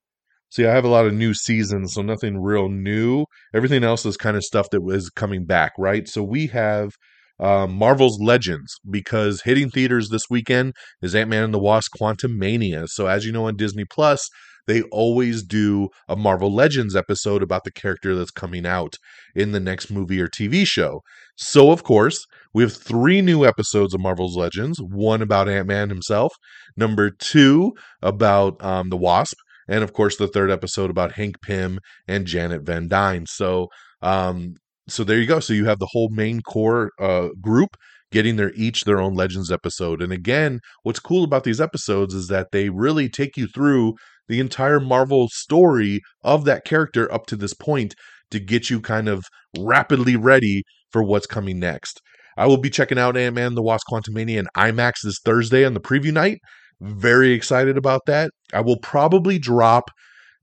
See, 0.54 0.66
I 0.66 0.73
have 0.73 0.84
a 0.84 0.88
lot 0.88 1.04
of 1.04 1.12
new 1.12 1.34
seasons, 1.34 1.94
so 1.94 2.02
nothing 2.02 2.38
real 2.38 2.68
new. 2.68 3.26
Everything 3.52 3.82
else 3.82 4.06
is 4.06 4.16
kind 4.16 4.37
of 4.37 4.44
stuff 4.44 4.70
that 4.70 4.82
was 4.82 5.11
coming 5.11 5.46
back, 5.46 5.73
right? 5.76 6.06
So 6.06 6.23
we 6.23 6.46
have 6.46 6.92
uh, 7.40 7.66
Marvel's 7.66 8.20
Legends 8.20 8.73
because 8.88 9.42
hitting 9.42 9.68
theaters 9.68 10.11
this 10.11 10.30
weekend 10.30 10.75
is 11.02 11.12
Ant 11.12 11.28
Man 11.28 11.42
and 11.42 11.52
the 11.52 11.58
Wasp: 11.58 11.90
Quantumania. 12.00 12.87
So 12.88 13.08
as 13.08 13.26
you 13.26 13.32
know 13.32 13.49
on 13.49 13.56
Disney 13.56 13.84
Plus, 13.84 14.30
they 14.68 14.82
always 14.92 15.42
do 15.42 15.88
a 16.08 16.14
Marvel 16.14 16.54
Legends 16.54 16.94
episode 16.94 17.42
about 17.42 17.64
the 17.64 17.73
character 17.73 18.14
that's 18.14 18.30
coming 18.30 18.64
out 18.64 18.94
in 19.34 19.50
the 19.50 19.58
next 19.58 19.90
movie 19.90 20.20
or 20.20 20.28
TV 20.28 20.64
show. 20.64 21.00
So 21.34 21.73
of 21.73 21.82
course, 21.82 22.25
we 22.52 22.62
have 22.62 22.73
three 22.73 23.23
new 23.23 23.44
episodes 23.44 23.92
of 23.92 24.00
Marvel's 24.00 24.37
Legends. 24.37 24.80
One 24.80 25.20
about 25.20 25.49
Ant 25.49 25.66
Man 25.66 25.88
himself. 25.88 26.32
Number 26.76 27.11
two 27.11 27.73
about 28.02 28.64
um, 28.64 28.90
the 28.90 28.96
Wasp 28.96 29.37
and 29.68 29.85
of 29.85 29.92
course 29.92 30.16
the 30.16 30.28
third 30.28 30.50
episode 30.50 30.90
about 30.90 31.12
Hank 31.12 31.40
Pym 31.42 31.78
and 32.09 32.26
Janet 32.26 32.62
Van 32.62 32.88
Dyne. 32.88 33.26
So 33.26 33.68
um 34.02 34.54
so 34.88 35.02
there 35.04 35.18
you 35.18 35.26
go. 35.26 35.40
So 35.40 35.54
you 35.54 35.64
have 35.66 35.78
the 35.78 35.88
whole 35.92 36.11
main 36.11 36.40
core 36.42 36.90
uh 37.00 37.28
group 37.40 37.76
getting 38.11 38.37
their 38.37 38.52
each 38.54 38.85
their 38.85 39.00
own 39.00 39.14
legends 39.14 39.50
episode. 39.50 40.00
And 40.00 40.12
again, 40.12 40.61
what's 40.83 41.00
cool 41.00 41.25
about 41.25 41.44
these 41.44 41.61
episodes 41.61 42.14
is 42.14 42.28
that 42.28 42.49
they 42.52 42.68
really 42.68 43.09
take 43.09 43.37
you 43.37 43.47
through 43.47 43.94
the 44.28 44.40
entire 44.40 44.80
Marvel 44.80 45.28
story 45.30 46.00
of 46.23 46.44
that 46.44 46.64
character 46.64 47.12
up 47.12 47.26
to 47.26 47.37
this 47.37 47.54
point 47.54 47.94
to 48.30 48.40
get 48.40 48.71
you 48.71 48.80
kind 48.80 49.09
of 49.09 49.25
rapidly 49.59 50.16
ready 50.16 50.62
for 50.90 51.02
what's 51.02 51.26
coming 51.26 51.59
next. 51.59 52.00
I 52.37 52.47
will 52.47 52.56
be 52.56 52.71
checking 52.71 52.99
out 52.99 53.16
Ant 53.16 53.35
Man 53.35 53.54
the 53.54 53.62
Wasp 53.62 53.87
Quantumania 53.90 54.38
in 54.38 54.47
IMAX 54.56 55.02
this 55.04 55.21
Thursday 55.25 55.64
on 55.64 55.75
the 55.75 55.80
preview 55.80 56.12
night. 56.12 56.38
Very 56.81 57.33
excited 57.33 57.76
about 57.76 58.02
that. 58.07 58.31
I 58.52 58.61
will 58.61 58.78
probably 58.78 59.38
drop 59.38 59.90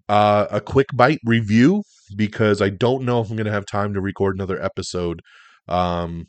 uh, 0.09 0.47
a 0.51 0.61
quick 0.61 0.87
bite 0.93 1.19
review 1.25 1.83
because 2.15 2.61
I 2.61 2.69
don't 2.69 3.03
know 3.03 3.21
if 3.21 3.29
I'm 3.29 3.37
going 3.37 3.45
to 3.45 3.51
have 3.51 3.65
time 3.65 3.93
to 3.93 4.01
record 4.01 4.35
another 4.35 4.61
episode 4.61 5.21
um, 5.67 6.25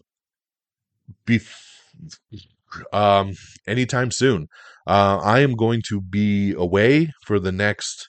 um, 2.92 3.32
anytime 3.66 4.10
soon. 4.10 4.46
Uh, 4.86 5.18
I 5.22 5.40
am 5.40 5.54
going 5.54 5.82
to 5.88 6.00
be 6.00 6.52
away 6.52 7.12
for 7.24 7.38
the 7.38 7.52
next 7.52 8.08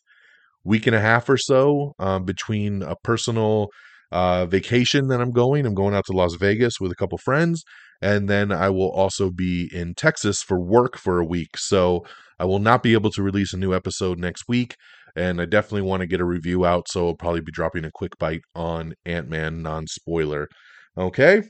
week 0.63 0.87
and 0.87 0.95
a 0.95 0.99
half 0.99 1.29
or 1.29 1.37
so 1.37 1.93
uh, 1.99 2.19
between 2.19 2.81
a 2.81 2.95
personal 3.03 3.67
uh, 4.11 4.45
vacation 4.45 5.07
that 5.07 5.21
I'm 5.21 5.31
going. 5.31 5.65
I'm 5.65 5.73
going 5.73 5.95
out 5.95 6.05
to 6.05 6.13
Las 6.13 6.35
Vegas 6.35 6.79
with 6.79 6.91
a 6.91 6.95
couple 6.95 7.17
friends, 7.17 7.63
and 8.03 8.29
then 8.29 8.51
I 8.51 8.69
will 8.69 8.91
also 8.91 9.29
be 9.31 9.69
in 9.73 9.95
Texas 9.95 10.43
for 10.43 10.59
work 10.59 10.97
for 10.97 11.21
a 11.21 11.25
week. 11.25 11.55
So 11.55 12.05
I 12.37 12.43
will 12.43 12.59
not 12.59 12.83
be 12.83 12.91
able 12.91 13.11
to 13.11 13.23
release 13.23 13.53
a 13.53 13.57
new 13.57 13.73
episode 13.73 14.19
next 14.19 14.43
week. 14.49 14.75
And 15.15 15.39
I 15.39 15.45
definitely 15.45 15.83
want 15.83 16.01
to 16.01 16.07
get 16.07 16.19
a 16.19 16.25
review 16.25 16.65
out. 16.65 16.89
So 16.89 17.07
I'll 17.07 17.15
probably 17.15 17.39
be 17.39 17.53
dropping 17.53 17.85
a 17.85 17.91
quick 17.91 18.17
bite 18.19 18.41
on 18.53 18.95
Ant 19.05 19.29
Man 19.29 19.61
non 19.61 19.87
spoiler. 19.87 20.49
Okay. 20.97 21.43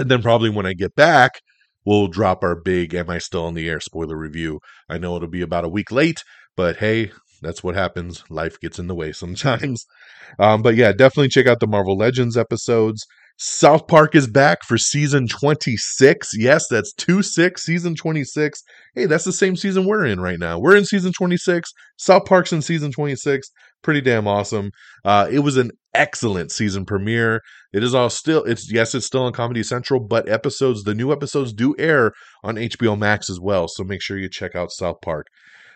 And 0.00 0.10
then 0.10 0.22
probably 0.22 0.50
when 0.50 0.66
I 0.66 0.72
get 0.72 0.96
back, 0.96 1.40
we'll 1.84 2.08
drop 2.08 2.42
our 2.42 2.56
big 2.56 2.92
Am 2.92 3.08
I 3.08 3.18
Still 3.18 3.44
on 3.44 3.54
the 3.54 3.68
Air 3.68 3.78
spoiler 3.78 4.16
review. 4.16 4.58
I 4.88 4.98
know 4.98 5.14
it'll 5.14 5.28
be 5.28 5.42
about 5.42 5.64
a 5.64 5.68
week 5.68 5.92
late, 5.92 6.24
but 6.56 6.78
hey, 6.78 7.12
that's 7.42 7.62
what 7.62 7.76
happens. 7.76 8.24
Life 8.28 8.58
gets 8.58 8.80
in 8.80 8.88
the 8.88 8.96
way 8.96 9.12
sometimes. 9.12 9.86
Um, 10.38 10.60
but 10.60 10.76
yeah, 10.76 10.92
definitely 10.92 11.30
check 11.30 11.46
out 11.46 11.58
the 11.58 11.66
Marvel 11.66 11.96
Legends 11.96 12.36
episodes. 12.36 13.06
South 13.40 13.86
Park 13.86 14.16
is 14.16 14.26
back 14.26 14.64
for 14.64 14.76
season 14.76 15.28
26. 15.28 16.30
Yes, 16.36 16.66
that's 16.66 16.92
2 16.94 17.22
6, 17.22 17.62
season 17.62 17.94
26. 17.94 18.62
Hey, 18.96 19.06
that's 19.06 19.24
the 19.24 19.32
same 19.32 19.54
season 19.54 19.86
we're 19.86 20.04
in 20.06 20.20
right 20.20 20.40
now. 20.40 20.58
We're 20.58 20.74
in 20.74 20.84
season 20.84 21.12
26. 21.12 21.70
South 21.98 22.24
Park's 22.24 22.52
in 22.52 22.62
season 22.62 22.90
26. 22.90 23.48
Pretty 23.80 24.00
damn 24.00 24.26
awesome. 24.26 24.72
Uh, 25.04 25.28
it 25.30 25.38
was 25.38 25.56
an 25.56 25.70
excellent 25.94 26.50
season 26.50 26.84
premiere. 26.84 27.40
It 27.72 27.84
is 27.84 27.94
all 27.94 28.10
still, 28.10 28.42
it's 28.42 28.72
yes, 28.72 28.92
it's 28.96 29.06
still 29.06 29.22
on 29.22 29.32
Comedy 29.32 29.62
Central, 29.62 30.00
but 30.00 30.28
episodes, 30.28 30.82
the 30.82 30.94
new 30.94 31.12
episodes 31.12 31.52
do 31.52 31.76
air 31.78 32.10
on 32.42 32.56
HBO 32.56 32.98
Max 32.98 33.30
as 33.30 33.38
well. 33.40 33.68
So 33.68 33.84
make 33.84 34.02
sure 34.02 34.18
you 34.18 34.28
check 34.28 34.56
out 34.56 34.72
South 34.72 34.96
Park. 35.00 35.28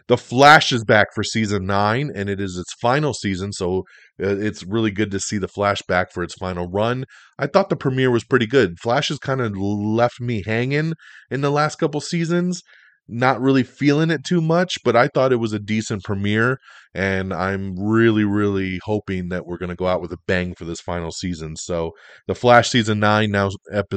The 0.08 0.16
Flash 0.16 0.72
is 0.72 0.84
back 0.84 1.08
for 1.14 1.22
season 1.22 1.64
nine, 1.64 2.10
and 2.12 2.28
it 2.28 2.40
is 2.40 2.56
its 2.58 2.74
final 2.80 3.14
season, 3.14 3.52
so 3.52 3.84
Uh, 4.22 4.36
it's 4.38 4.64
really 4.64 4.90
good 4.90 5.10
to 5.10 5.20
see 5.20 5.38
the 5.38 5.48
Flash 5.48 5.82
back 5.82 6.12
for 6.12 6.22
its 6.22 6.34
final 6.34 6.68
run. 6.68 7.04
I 7.38 7.46
thought 7.46 7.68
the 7.68 7.76
premiere 7.76 8.10
was 8.10 8.24
pretty 8.24 8.46
good. 8.46 8.78
Flash 8.78 9.08
has 9.08 9.18
kind 9.18 9.40
of 9.40 9.56
left 9.56 10.20
me 10.20 10.42
hanging 10.46 10.94
in 11.30 11.40
the 11.40 11.50
last 11.50 11.76
couple 11.76 12.00
seasons, 12.00 12.62
not 13.08 13.40
really 13.40 13.62
feeling 13.62 14.10
it 14.10 14.24
too 14.24 14.40
much, 14.40 14.78
but 14.84 14.94
I 14.94 15.08
thought 15.08 15.32
it 15.32 15.36
was 15.36 15.52
a 15.52 15.58
decent 15.58 16.04
premiere, 16.04 16.58
and 16.94 17.32
I'm 17.32 17.74
really, 17.76 18.24
really 18.24 18.80
hoping 18.84 19.28
that 19.30 19.46
we're 19.46 19.58
going 19.58 19.70
to 19.70 19.76
go 19.76 19.88
out 19.88 20.00
with 20.00 20.12
a 20.12 20.18
bang 20.26 20.54
for 20.54 20.64
this 20.64 20.80
final 20.80 21.10
season. 21.10 21.56
So, 21.56 21.92
the 22.26 22.34
Flash 22.34 22.70
season 22.70 23.00
nine 23.00 23.30
now 23.32 23.50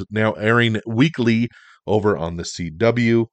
now 0.10 0.32
airing 0.34 0.82
weekly 0.88 1.50
over 1.86 2.18
on 2.18 2.38
the 2.38 2.44
CW. 2.44 3.28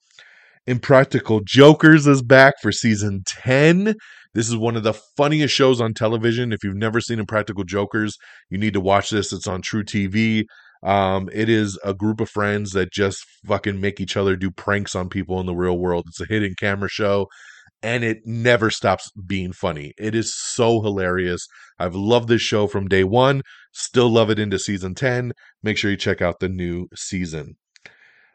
Impractical 0.67 1.41
Jokers 1.45 2.07
is 2.07 2.23
back 2.23 2.55
for 2.63 2.71
season 2.71 3.23
10. 3.27 3.95
This 4.35 4.49
is 4.49 4.57
one 4.57 4.77
of 4.77 4.83
the 4.83 4.95
funniest 4.95 5.55
shows 5.55 5.81
on 5.81 5.95
television. 5.95 6.53
If 6.53 6.65
you've 6.65 6.77
never 6.77 7.01
seen 7.01 7.19
Impractical 7.19 7.65
Jokers, 7.65 8.17
you 8.49 8.59
need 8.59 8.73
to 8.73 8.81
watch 8.81 9.11
this. 9.11 9.33
It's 9.33 9.47
on 9.47 9.63
truTV. 9.63 10.45
Um, 10.83 11.29
it 11.33 11.49
is 11.49 11.79
a 11.85 11.95
group 11.95 12.21
of 12.21 12.29
friends 12.29 12.73
that 12.73 12.93
just 12.93 13.25
fucking 13.47 13.81
make 13.81 14.01
each 14.01 14.17
other 14.17 14.35
do 14.37 14.51
pranks 14.51 14.95
on 14.95 15.09
people 15.09 15.39
in 15.39 15.47
the 15.47 15.55
real 15.55 15.79
world. 15.79 16.07
It's 16.09 16.21
a 16.21 16.27
hidden 16.27 16.55
camera 16.59 16.89
show 16.89 17.29
and 17.83 18.05
it 18.05 18.19
never 18.25 18.71
stops 18.71 19.11
being 19.27 19.53
funny. 19.53 19.93
It 19.99 20.15
is 20.15 20.35
so 20.35 20.81
hilarious. 20.81 21.47
I've 21.79 21.95
loved 21.95 22.29
this 22.29 22.43
show 22.43 22.67
from 22.67 22.89
day 22.89 23.05
one, 23.05 23.43
still 23.73 24.09
love 24.09 24.31
it 24.31 24.39
into 24.39 24.59
season 24.59 24.95
10. 24.95 25.33
Make 25.63 25.79
sure 25.79 25.91
you 25.91 25.97
check 25.97 26.23
out 26.23 26.41
the 26.41 26.49
new 26.49 26.89
season. 26.95 27.57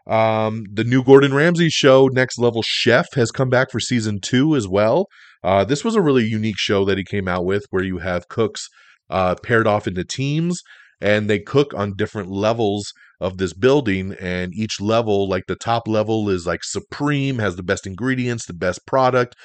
Um, 0.07 0.63
the 0.71 0.83
new 0.83 1.03
Gordon 1.03 1.33
Ramsay 1.33 1.69
show, 1.69 2.07
Next 2.07 2.39
Level 2.39 2.61
Chef, 2.63 3.07
has 3.15 3.31
come 3.31 3.49
back 3.49 3.71
for 3.71 3.79
season 3.79 4.19
two 4.21 4.55
as 4.55 4.67
well. 4.67 5.07
Uh, 5.43 5.63
this 5.63 5.83
was 5.83 5.95
a 5.95 6.01
really 6.01 6.25
unique 6.25 6.57
show 6.57 6.85
that 6.85 6.97
he 6.97 7.03
came 7.03 7.27
out 7.27 7.45
with 7.45 7.65
where 7.69 7.83
you 7.83 7.99
have 7.99 8.27
cooks 8.27 8.67
uh, 9.09 9.35
paired 9.43 9.67
off 9.67 9.87
into 9.87 10.03
teams 10.03 10.61
and 11.01 11.29
they 11.29 11.39
cook 11.39 11.73
on 11.73 11.95
different 11.95 12.29
levels 12.29 12.91
of 13.19 13.37
this 13.37 13.53
building 13.53 14.15
and 14.19 14.53
each 14.53 14.79
level 14.79 15.27
like 15.27 15.43
the 15.47 15.55
top 15.55 15.87
level 15.87 16.29
is 16.29 16.45
like 16.45 16.63
supreme 16.63 17.39
has 17.39 17.55
the 17.55 17.63
best 17.63 17.87
ingredients 17.87 18.45
the 18.45 18.53
best 18.53 18.85
product. 18.85 19.35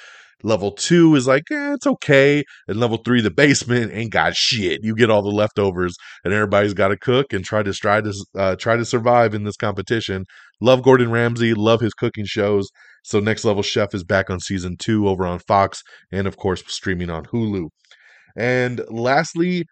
Level 0.45 0.73
two 0.73 1.15
is 1.15 1.29
like 1.29 1.45
eh, 1.53 1.75
it's 1.75 1.87
okay 1.87 2.43
and 2.67 2.81
level 2.81 2.99
three 3.05 3.21
the 3.21 3.31
basement 3.31 3.93
ain't 3.95 4.11
got 4.11 4.35
shit. 4.35 4.81
You 4.83 4.97
get 4.97 5.09
all 5.09 5.23
the 5.23 5.29
leftovers 5.29 5.95
and 6.25 6.35
everybody's 6.35 6.75
got 6.75 6.89
to 6.89 6.97
cook 6.97 7.33
and 7.33 7.45
try 7.45 7.63
to 7.63 7.73
try 7.73 8.01
to 8.01 8.13
uh, 8.37 8.57
try 8.57 8.77
to 8.77 8.85
survive 8.85 9.35
in 9.35 9.45
this 9.45 9.57
competition 9.57 10.25
love 10.63 10.83
gordon 10.83 11.11
ramsay 11.11 11.55
love 11.55 11.81
his 11.81 11.95
cooking 11.95 12.25
shows 12.25 12.71
so 13.05 13.21
next 13.21 13.45
level 13.45 13.63
chef 13.63 13.95
is 13.95 14.05
back 14.05 14.31
on 14.31 14.41
season 14.41 14.77
two 14.79 15.09
over 15.09 15.27
on 15.27 15.39
fox 15.41 15.83
and 16.11 16.27
of 16.27 16.37
course 16.37 16.63
streaming 16.67 17.11
on 17.11 17.25
hulu 17.27 17.69
and 18.37 18.81
lastly 18.89 19.65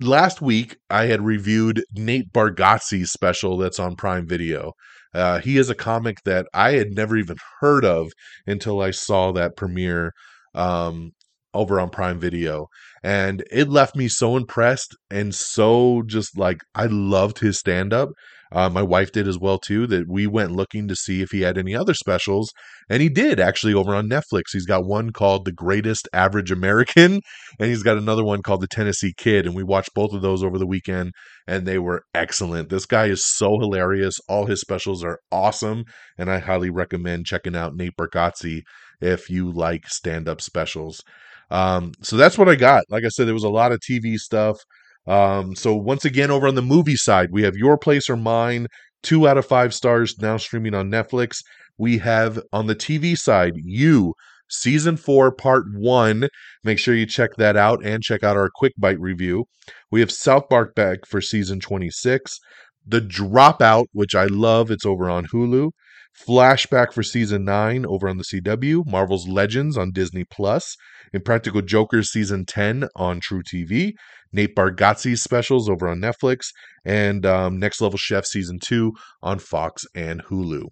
last 0.00 0.42
week 0.42 0.76
I 0.90 1.06
had 1.06 1.24
reviewed 1.24 1.84
Nate 1.94 2.32
Bargatze's 2.32 3.12
special 3.12 3.56
that's 3.56 3.78
on 3.78 3.96
Prime 3.96 4.26
Video. 4.26 4.72
Uh, 5.14 5.38
he 5.40 5.56
is 5.56 5.70
a 5.70 5.74
comic 5.74 6.18
that 6.24 6.46
I 6.52 6.72
had 6.72 6.90
never 6.90 7.16
even 7.16 7.36
heard 7.60 7.84
of 7.84 8.12
until 8.46 8.80
I 8.80 8.90
saw 8.90 9.32
that 9.32 9.56
premiere 9.56 10.12
um, 10.54 11.12
over 11.54 11.80
on 11.80 11.88
Prime 11.88 12.20
Video. 12.20 12.66
And 13.02 13.42
it 13.50 13.68
left 13.68 13.96
me 13.96 14.08
so 14.08 14.36
impressed 14.36 14.94
and 15.10 15.34
so 15.34 16.02
just 16.06 16.36
like 16.36 16.60
I 16.74 16.86
loved 16.86 17.38
his 17.38 17.58
stand 17.58 17.92
up. 17.94 18.10
Uh, 18.52 18.70
my 18.70 18.82
wife 18.82 19.12
did 19.12 19.26
as 19.26 19.38
well 19.38 19.58
too. 19.58 19.86
That 19.86 20.08
we 20.08 20.26
went 20.26 20.52
looking 20.52 20.88
to 20.88 20.96
see 20.96 21.22
if 21.22 21.30
he 21.30 21.42
had 21.42 21.58
any 21.58 21.74
other 21.74 21.94
specials, 21.94 22.52
and 22.88 23.02
he 23.02 23.08
did 23.08 23.40
actually 23.40 23.74
over 23.74 23.94
on 23.94 24.08
Netflix. 24.08 24.52
He's 24.52 24.66
got 24.66 24.86
one 24.86 25.10
called 25.10 25.44
The 25.44 25.52
Greatest 25.52 26.08
Average 26.12 26.50
American, 26.50 27.20
and 27.58 27.68
he's 27.68 27.82
got 27.82 27.98
another 27.98 28.24
one 28.24 28.42
called 28.42 28.60
The 28.60 28.68
Tennessee 28.68 29.12
Kid. 29.16 29.46
And 29.46 29.54
we 29.54 29.62
watched 29.62 29.94
both 29.94 30.12
of 30.12 30.22
those 30.22 30.42
over 30.42 30.58
the 30.58 30.66
weekend, 30.66 31.12
and 31.46 31.66
they 31.66 31.78
were 31.78 32.02
excellent. 32.14 32.68
This 32.68 32.86
guy 32.86 33.06
is 33.06 33.26
so 33.26 33.58
hilarious. 33.58 34.14
All 34.28 34.46
his 34.46 34.60
specials 34.60 35.02
are 35.04 35.18
awesome, 35.32 35.84
and 36.18 36.30
I 36.30 36.38
highly 36.38 36.70
recommend 36.70 37.26
checking 37.26 37.56
out 37.56 37.74
Nate 37.74 37.96
Bargatze 37.98 38.62
if 39.00 39.28
you 39.28 39.50
like 39.52 39.88
stand 39.88 40.28
up 40.28 40.40
specials. 40.40 41.02
Um, 41.50 41.92
so 42.02 42.16
that's 42.16 42.38
what 42.38 42.48
I 42.48 42.56
got. 42.56 42.84
Like 42.88 43.04
I 43.04 43.08
said, 43.08 43.26
there 43.26 43.34
was 43.34 43.44
a 43.44 43.48
lot 43.48 43.72
of 43.72 43.80
TV 43.80 44.16
stuff. 44.16 44.58
Um, 45.06 45.54
so 45.54 45.74
once 45.74 46.04
again, 46.04 46.30
over 46.30 46.48
on 46.48 46.54
the 46.54 46.62
movie 46.62 46.96
side, 46.96 47.30
we 47.30 47.42
have 47.42 47.56
Your 47.56 47.78
Place 47.78 48.10
or 48.10 48.16
Mine, 48.16 48.66
two 49.02 49.28
out 49.28 49.38
of 49.38 49.46
five 49.46 49.72
stars 49.72 50.16
now 50.20 50.36
streaming 50.36 50.74
on 50.74 50.90
Netflix. 50.90 51.38
We 51.78 51.98
have 51.98 52.40
on 52.52 52.66
the 52.66 52.74
TV 52.74 53.16
side, 53.16 53.52
You, 53.56 54.14
season 54.48 54.96
four, 54.96 55.30
part 55.32 55.66
one. 55.74 56.28
Make 56.64 56.78
sure 56.78 56.94
you 56.94 57.06
check 57.06 57.36
that 57.36 57.56
out 57.56 57.84
and 57.84 58.02
check 58.02 58.22
out 58.24 58.36
our 58.36 58.50
quick 58.52 58.72
bite 58.78 59.00
review. 59.00 59.44
We 59.90 60.00
have 60.00 60.10
South 60.10 60.48
Park 60.48 60.74
back 60.74 61.06
for 61.06 61.20
season 61.20 61.60
26. 61.60 62.38
The 62.86 63.00
Dropout, 63.00 63.86
which 63.92 64.14
I 64.14 64.26
love, 64.26 64.70
it's 64.70 64.86
over 64.86 65.10
on 65.10 65.26
Hulu. 65.26 65.70
Flashback 66.16 66.92
for 66.92 67.02
season 67.02 67.44
9 67.44 67.84
over 67.86 68.08
on 68.08 68.16
the 68.16 68.24
CW, 68.24 68.86
Marvel's 68.86 69.28
Legends 69.28 69.76
on 69.76 69.92
Disney 69.92 70.24
Plus, 70.24 70.76
Impractical 71.12 71.62
Jokers 71.62 72.10
season 72.10 72.46
10 72.46 72.88
on 72.96 73.20
truTV, 73.20 73.92
Nate 74.32 74.54
Bargatze's 74.54 75.22
specials 75.22 75.68
over 75.68 75.88
on 75.88 76.00
Netflix, 76.00 76.46
and 76.84 77.24
um, 77.26 77.58
Next 77.58 77.80
Level 77.80 77.98
Chef 77.98 78.24
season 78.24 78.58
two 78.58 78.92
on 79.22 79.38
Fox 79.38 79.84
and 79.94 80.22
Hulu. 80.24 80.68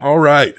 All 0.00 0.18
right, 0.18 0.54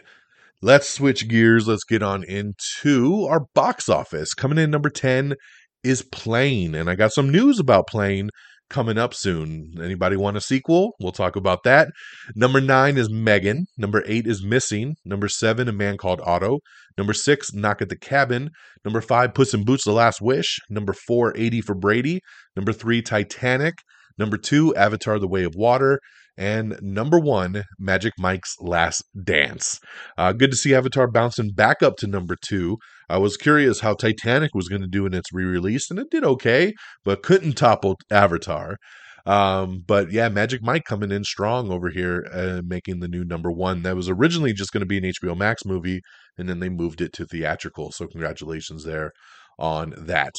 let's 0.62 0.90
switch 0.90 1.28
gears. 1.28 1.68
Let's 1.68 1.84
get 1.84 2.02
on 2.02 2.24
into 2.24 3.26
our 3.30 3.46
box 3.54 3.90
office. 3.90 4.34
Coming 4.34 4.58
in 4.58 4.72
number 4.72 4.90
10 4.90 5.36
is 5.84 6.02
Plane, 6.02 6.76
and 6.76 6.90
I 6.90 6.96
got 6.96 7.14
some 7.14 7.32
news 7.32 7.60
about 7.60 7.88
Plane 7.88 8.30
coming 8.70 8.98
up 8.98 9.14
soon. 9.14 9.74
Anybody 9.82 10.18
want 10.18 10.38
a 10.38 10.42
sequel? 10.42 10.94
We'll 11.00 11.12
talk 11.12 11.36
about 11.36 11.64
that. 11.64 11.90
Number 12.36 12.60
nine 12.62 12.98
is 12.98 13.10
Megan. 13.10 13.66
Number 13.78 14.04
eight 14.08 14.28
is 14.28 14.44
Missing. 14.44 14.96
Number 15.06 15.28
seven, 15.28 15.68
A 15.68 15.72
Man 15.72 15.98
Called 15.98 16.22
Otto. 16.26 16.60
Number 16.98 17.14
six, 17.14 17.54
Knock 17.54 17.82
at 17.82 17.90
the 17.90 17.98
Cabin. 17.98 18.50
Number 18.84 19.02
five, 19.02 19.34
Puss 19.34 19.54
in 19.54 19.64
Boots: 19.66 19.84
The 19.86 19.92
Last 19.92 20.22
Wish. 20.22 20.60
Number 20.70 20.94
four, 20.94 21.34
80 21.36 21.62
for 21.62 21.76
Brady. 21.76 22.22
Number 22.56 22.74
three, 22.74 23.02
Titanic. 23.02 23.76
Number 24.18 24.38
two, 24.38 24.74
Avatar: 24.76 25.20
The 25.20 25.28
Way 25.28 25.44
of 25.44 25.56
Water. 25.56 26.00
And 26.38 26.78
number 26.82 27.20
one, 27.20 27.64
Magic 27.80 28.14
Mike's 28.18 28.56
Last 28.60 29.04
Dance. 29.24 29.80
Uh, 30.18 30.34
good 30.34 30.52
to 30.52 30.58
see 30.58 30.76
Avatar 30.76 31.10
bouncing 31.10 31.52
back 31.54 31.82
up 31.82 31.96
to 31.98 32.08
number 32.08 32.36
two. 32.40 32.78
I 33.10 33.18
was 33.20 33.38
curious 33.38 33.80
how 33.80 33.94
Titanic 33.94 34.52
was 34.54 34.68
going 34.68 34.82
to 34.82 34.88
do 34.88 35.06
in 35.06 35.14
its 35.14 35.32
re 35.32 35.46
release, 35.46 35.90
and 35.90 36.00
it 36.00 36.08
did 36.12 36.26
okay, 36.26 36.74
but 37.04 37.24
couldn't 37.24 37.54
topple 37.54 37.98
Avatar. 38.12 38.78
Um, 39.26 39.84
but 39.86 40.12
yeah, 40.12 40.30
Magic 40.30 40.62
Mike 40.62 40.84
coming 40.84 41.12
in 41.12 41.24
strong 41.24 41.72
over 41.72 41.90
here, 41.90 42.28
uh, 42.32 42.62
making 42.64 43.00
the 43.00 43.08
new 43.08 43.24
number 43.24 43.52
one. 43.52 43.82
That 43.84 43.96
was 43.96 44.10
originally 44.10 44.54
just 44.54 44.72
going 44.72 44.82
to 44.82 44.86
be 44.86 44.98
an 44.98 45.04
HBO 45.04 45.36
Max 45.36 45.66
movie, 45.66 46.02
and 46.38 46.48
then 46.48 46.60
they 46.60 46.70
moved 46.70 47.02
it 47.02 47.14
to 47.14 47.26
theatrical. 47.26 47.92
So 47.92 48.08
congratulations 48.08 48.84
there 48.84 49.12
on 49.58 49.94
that. 49.98 50.34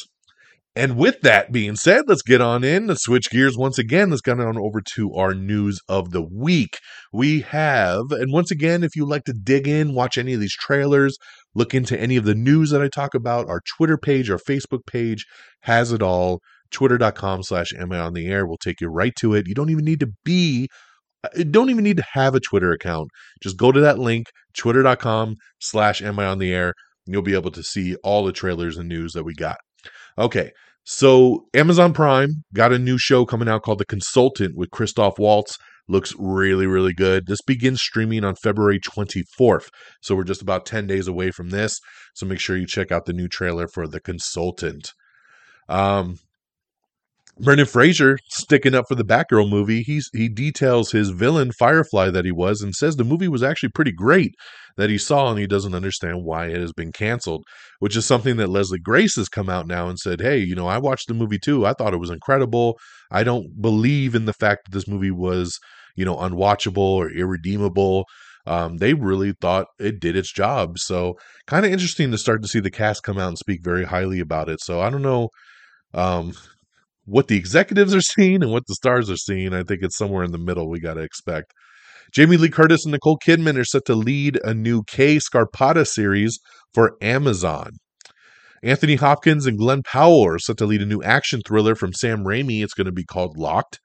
And 0.77 0.95
with 0.95 1.21
that 1.21 1.51
being 1.51 1.75
said, 1.75 2.03
let's 2.07 2.21
get 2.21 2.39
on 2.39 2.63
in. 2.63 2.85
Let's 2.85 3.01
switch 3.01 3.31
gears 3.31 3.57
once 3.57 3.79
again. 3.79 4.11
Let's 4.11 4.21
get 4.21 4.39
on 4.39 4.59
over 4.59 4.79
to 4.93 5.11
our 5.15 5.33
news 5.33 5.79
of 5.89 6.11
the 6.11 6.21
week. 6.21 6.77
We 7.11 7.41
have, 7.41 8.11
and 8.11 8.31
once 8.31 8.51
again, 8.51 8.83
if 8.83 8.95
you 8.95 9.03
like 9.03 9.23
to 9.23 9.33
dig 9.33 9.67
in, 9.67 9.95
watch 9.95 10.19
any 10.19 10.35
of 10.35 10.39
these 10.39 10.53
trailers, 10.53 11.17
look 11.55 11.73
into 11.73 11.99
any 11.99 12.15
of 12.15 12.25
the 12.25 12.35
news 12.35 12.69
that 12.69 12.83
I 12.83 12.89
talk 12.89 13.15
about, 13.15 13.49
our 13.49 13.61
Twitter 13.75 13.97
page, 13.97 14.29
our 14.29 14.37
Facebook 14.37 14.85
page 14.85 15.25
has 15.61 15.91
it 15.91 16.03
all. 16.03 16.41
Twitter.com 16.69 17.41
slash 17.41 17.73
am 17.73 17.91
I 17.91 17.97
on 17.99 18.13
the 18.13 18.27
air 18.27 18.45
will 18.45 18.57
take 18.57 18.79
you 18.79 18.89
right 18.89 19.13
to 19.19 19.33
it. 19.33 19.47
You 19.47 19.55
don't 19.55 19.71
even 19.71 19.85
need 19.85 20.01
to 20.01 20.09
be 20.23 20.67
uh, 21.23 21.43
don't 21.49 21.71
even 21.71 21.85
need 21.85 21.97
to 21.97 22.05
have 22.11 22.35
a 22.35 22.39
Twitter 22.39 22.71
account. 22.71 23.09
Just 23.41 23.57
go 23.57 23.71
to 23.71 23.79
that 23.79 23.97
link, 23.97 24.27
twitter.com 24.55 25.37
slash 25.59 26.03
am 26.03 26.19
I 26.19 26.27
on 26.27 26.37
the 26.37 26.53
air, 26.53 26.73
and 27.07 27.13
you'll 27.13 27.23
be 27.23 27.33
able 27.33 27.51
to 27.51 27.63
see 27.63 27.95
all 28.03 28.23
the 28.23 28.31
trailers 28.31 28.77
and 28.77 28.87
news 28.87 29.13
that 29.13 29.23
we 29.23 29.33
got. 29.33 29.57
Okay, 30.19 30.51
so 30.89 31.47
Amazon 31.53 31.91
Prime 31.91 32.45
got 32.53 32.71
a 32.71 32.79
new 32.79 32.97
show 32.97 33.25
coming 33.25 33.49
out 33.49 33.61
called 33.61 33.79
The 33.79 33.85
Consultant 33.85 34.55
with 34.55 34.71
Christoph 34.71 35.19
Waltz. 35.19 35.57
Looks 35.89 36.15
really, 36.17 36.65
really 36.65 36.93
good. 36.93 37.27
This 37.27 37.41
begins 37.41 37.81
streaming 37.81 38.23
on 38.23 38.35
February 38.35 38.79
24th. 38.79 39.67
So 40.01 40.15
we're 40.15 40.23
just 40.23 40.41
about 40.41 40.65
10 40.65 40.87
days 40.87 41.09
away 41.09 41.31
from 41.31 41.49
this. 41.49 41.81
So 42.15 42.25
make 42.25 42.39
sure 42.39 42.55
you 42.55 42.65
check 42.65 42.89
out 42.89 43.03
the 43.03 43.11
new 43.11 43.27
trailer 43.27 43.67
for 43.67 43.85
The 43.85 43.99
Consultant. 43.99 44.93
Um, 45.67 46.19
Brendan 47.39 47.67
Fraser 47.67 48.17
sticking 48.29 48.73
up 48.73 48.85
for 48.87 48.95
the 48.95 49.05
Batgirl 49.05 49.49
movie. 49.49 49.83
He's 49.83 50.09
he 50.13 50.27
details 50.27 50.91
his 50.91 51.09
villain 51.09 51.51
Firefly 51.51 52.09
that 52.09 52.25
he 52.25 52.31
was 52.31 52.61
and 52.61 52.73
says 52.73 52.95
the 52.95 53.03
movie 53.03 53.27
was 53.27 53.43
actually 53.43 53.69
pretty 53.69 53.91
great 53.91 54.33
that 54.75 54.89
he 54.89 54.97
saw 54.97 55.29
and 55.29 55.39
he 55.39 55.47
doesn't 55.47 55.75
understand 55.75 56.23
why 56.23 56.47
it 56.47 56.59
has 56.59 56.73
been 56.73 56.91
canceled, 56.91 57.43
which 57.79 57.95
is 57.95 58.05
something 58.05 58.37
that 58.37 58.49
Leslie 58.49 58.79
Grace 58.79 59.15
has 59.15 59.29
come 59.29 59.49
out 59.49 59.67
now 59.67 59.87
and 59.87 59.99
said, 59.99 60.21
"Hey, 60.21 60.39
you 60.39 60.55
know, 60.55 60.67
I 60.67 60.77
watched 60.77 61.07
the 61.07 61.13
movie 61.13 61.39
too. 61.39 61.65
I 61.65 61.73
thought 61.73 61.93
it 61.93 61.97
was 61.99 62.09
incredible. 62.09 62.79
I 63.11 63.23
don't 63.23 63.61
believe 63.61 64.15
in 64.15 64.25
the 64.25 64.33
fact 64.33 64.65
that 64.65 64.71
this 64.71 64.87
movie 64.87 65.11
was, 65.11 65.59
you 65.95 66.05
know, 66.05 66.17
unwatchable 66.17 66.77
or 66.77 67.09
irredeemable." 67.11 68.05
Um, 68.47 68.77
they 68.77 68.93
really 68.93 69.33
thought 69.41 69.67
it 69.77 69.99
did 69.99 70.15
its 70.15 70.31
job. 70.31 70.79
So, 70.79 71.15
kind 71.47 71.65
of 71.65 71.71
interesting 71.71 72.11
to 72.11 72.17
start 72.17 72.41
to 72.43 72.47
see 72.47 72.61
the 72.61 72.71
cast 72.71 73.03
come 73.03 73.17
out 73.17 73.27
and 73.27 73.37
speak 73.37 73.59
very 73.63 73.83
highly 73.83 74.19
about 74.21 74.47
it. 74.49 74.61
So, 74.61 74.79
I 74.81 74.89
don't 74.89 75.01
know 75.01 75.29
um, 75.93 76.33
what 77.07 77.27
the 77.27 77.37
executives 77.37 77.95
are 77.95 78.01
seeing 78.15 78.43
and 78.43 78.51
what 78.51 78.67
the 78.67 78.75
stars 78.75 79.09
are 79.09 79.17
seeing. 79.17 79.53
I 79.53 79.63
think 79.63 79.81
it's 79.81 79.97
somewhere 79.97 80.23
in 80.23 80.31
the 80.31 80.37
middle 80.37 80.69
we 80.69 80.79
got 80.79 80.95
to 80.95 81.01
expect. 81.01 81.53
Jamie 82.13 82.37
Lee 82.37 82.49
Curtis 82.49 82.85
and 82.85 82.91
Nicole 82.91 83.17
Kidman 83.17 83.59
are 83.59 83.65
set 83.65 83.85
to 83.85 83.95
lead 83.95 84.39
a 84.43 84.53
new 84.53 84.83
Kay 84.83 85.17
Scarpetta 85.17 85.85
series 85.85 86.39
for 86.73 86.95
Amazon. 87.01 87.71
Anthony 88.63 88.95
Hopkins 88.95 89.45
and 89.45 89.57
Glenn 89.57 89.83
Powell 89.83 90.25
are 90.25 90.39
set 90.39 90.57
to 90.57 90.65
lead 90.65 90.81
a 90.81 90.85
new 90.85 91.03
action 91.03 91.41
thriller 91.45 91.75
from 91.75 91.93
Sam 91.93 92.23
Raimi. 92.23 92.63
It's 92.63 92.73
going 92.73 92.85
to 92.85 92.91
be 92.91 93.03
called 93.03 93.37
Locked. 93.37 93.79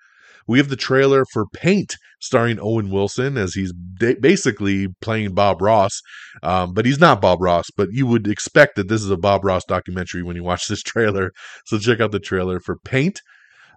We 0.47 0.59
have 0.59 0.69
the 0.69 0.77
trailer 0.77 1.25
for 1.33 1.47
Paint, 1.47 1.97
starring 2.21 2.59
Owen 2.61 2.91
Wilson, 2.91 3.37
as 3.37 3.55
he's 3.55 3.73
ba- 3.75 4.17
basically 4.21 4.89
playing 5.01 5.35
Bob 5.35 5.63
Ross. 5.63 6.01
Um, 6.43 6.75
but 6.75 6.87
he's 6.87 7.01
not 7.01 7.21
Bob 7.21 7.41
Ross, 7.41 7.67
but 7.77 7.89
you 7.93 8.07
would 8.07 8.27
expect 8.27 8.77
that 8.77 8.89
this 8.89 9.03
is 9.03 9.11
a 9.11 9.17
Bob 9.17 9.45
Ross 9.45 9.65
documentary 9.65 10.23
when 10.23 10.37
you 10.37 10.45
watch 10.45 10.67
this 10.69 10.83
trailer. 10.83 11.33
So 11.67 11.79
check 11.79 12.01
out 12.01 12.13
the 12.13 12.21
trailer 12.21 12.61
for 12.61 12.77
Paint. 12.77 13.21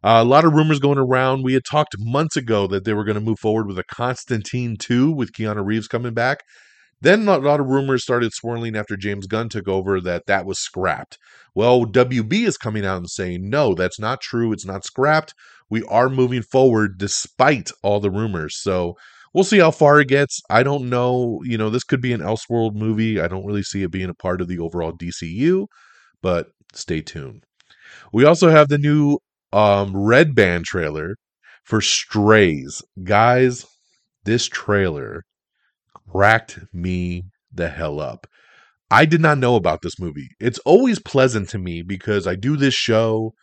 Uh, 0.03 0.21
a 0.21 0.23
lot 0.23 0.45
of 0.45 0.53
rumors 0.53 0.79
going 0.79 0.99
around. 0.99 1.43
We 1.43 1.53
had 1.53 1.65
talked 1.65 1.95
months 1.97 2.37
ago 2.37 2.67
that 2.67 2.85
they 2.85 2.93
were 2.93 3.03
going 3.03 3.15
to 3.15 3.21
move 3.21 3.39
forward 3.39 3.65
with 3.67 3.79
a 3.79 3.83
Constantine 3.83 4.77
2 4.77 5.11
with 5.11 5.31
Keanu 5.31 5.65
Reeves 5.65 5.87
coming 5.87 6.13
back. 6.13 6.41
Then 7.05 7.27
a 7.27 7.37
lot 7.37 7.59
of 7.59 7.67
rumors 7.67 8.01
started 8.01 8.33
swirling 8.33 8.75
after 8.75 8.97
James 8.97 9.27
Gunn 9.27 9.47
took 9.47 9.67
over 9.67 10.01
that 10.01 10.25
that 10.25 10.43
was 10.47 10.57
scrapped. 10.57 11.19
Well, 11.53 11.85
WB 11.85 12.47
is 12.47 12.57
coming 12.57 12.83
out 12.83 12.97
and 12.97 13.07
saying, 13.07 13.47
no, 13.47 13.75
that's 13.75 13.99
not 13.99 14.21
true. 14.21 14.51
It's 14.51 14.65
not 14.65 14.83
scrapped. 14.83 15.35
We 15.69 15.83
are 15.83 16.09
moving 16.09 16.41
forward 16.41 16.97
despite 16.97 17.69
all 17.83 17.99
the 17.99 18.09
rumors. 18.09 18.57
So 18.57 18.95
we'll 19.35 19.43
see 19.43 19.59
how 19.59 19.69
far 19.69 19.99
it 19.99 20.07
gets. 20.07 20.41
I 20.49 20.63
don't 20.63 20.89
know. 20.89 21.41
You 21.43 21.59
know, 21.59 21.69
this 21.69 21.83
could 21.83 22.01
be 22.01 22.11
an 22.11 22.21
Elseworld 22.21 22.73
movie. 22.73 23.21
I 23.21 23.27
don't 23.27 23.45
really 23.45 23.61
see 23.61 23.83
it 23.83 23.91
being 23.91 24.09
a 24.09 24.15
part 24.15 24.41
of 24.41 24.47
the 24.47 24.57
overall 24.57 24.91
DCU, 24.91 25.67
but 26.23 26.47
stay 26.73 27.01
tuned. 27.01 27.43
We 28.13 28.25
also 28.25 28.49
have 28.49 28.67
the 28.67 28.79
new 28.79 29.19
um, 29.53 29.95
Red 29.95 30.33
Band 30.33 30.65
trailer 30.65 31.17
for 31.65 31.81
Strays. 31.81 32.81
Guys, 33.03 33.63
this 34.23 34.47
trailer 34.47 35.23
cracked 36.15 36.59
me 36.71 37.23
the 37.53 37.67
hell 37.67 37.99
up. 37.99 38.25
I 38.89 39.05
did 39.05 39.19
not 39.19 39.37
know 39.37 39.55
about 39.55 39.81
this 39.81 39.99
movie. 39.99 40.29
It's 40.39 40.59
always 40.59 40.97
pleasant 40.99 41.49
to 41.49 41.57
me 41.57 41.81
because 41.81 42.25
I 42.25 42.35
do 42.35 42.55
this 42.55 42.73
show. 42.73 43.33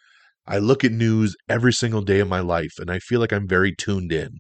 I 0.47 0.59
look 0.59 0.83
at 0.83 0.93
news 0.93 1.37
every 1.51 1.73
single 1.73 2.01
day 2.01 2.21
of 2.21 2.29
my 2.29 2.41
life 2.41 2.75
and 2.79 2.91
I 2.91 2.99
feel 2.99 3.21
like 3.21 3.33
I'm 3.33 3.47
very 3.47 3.75
tuned 3.75 4.11
in. 4.11 4.39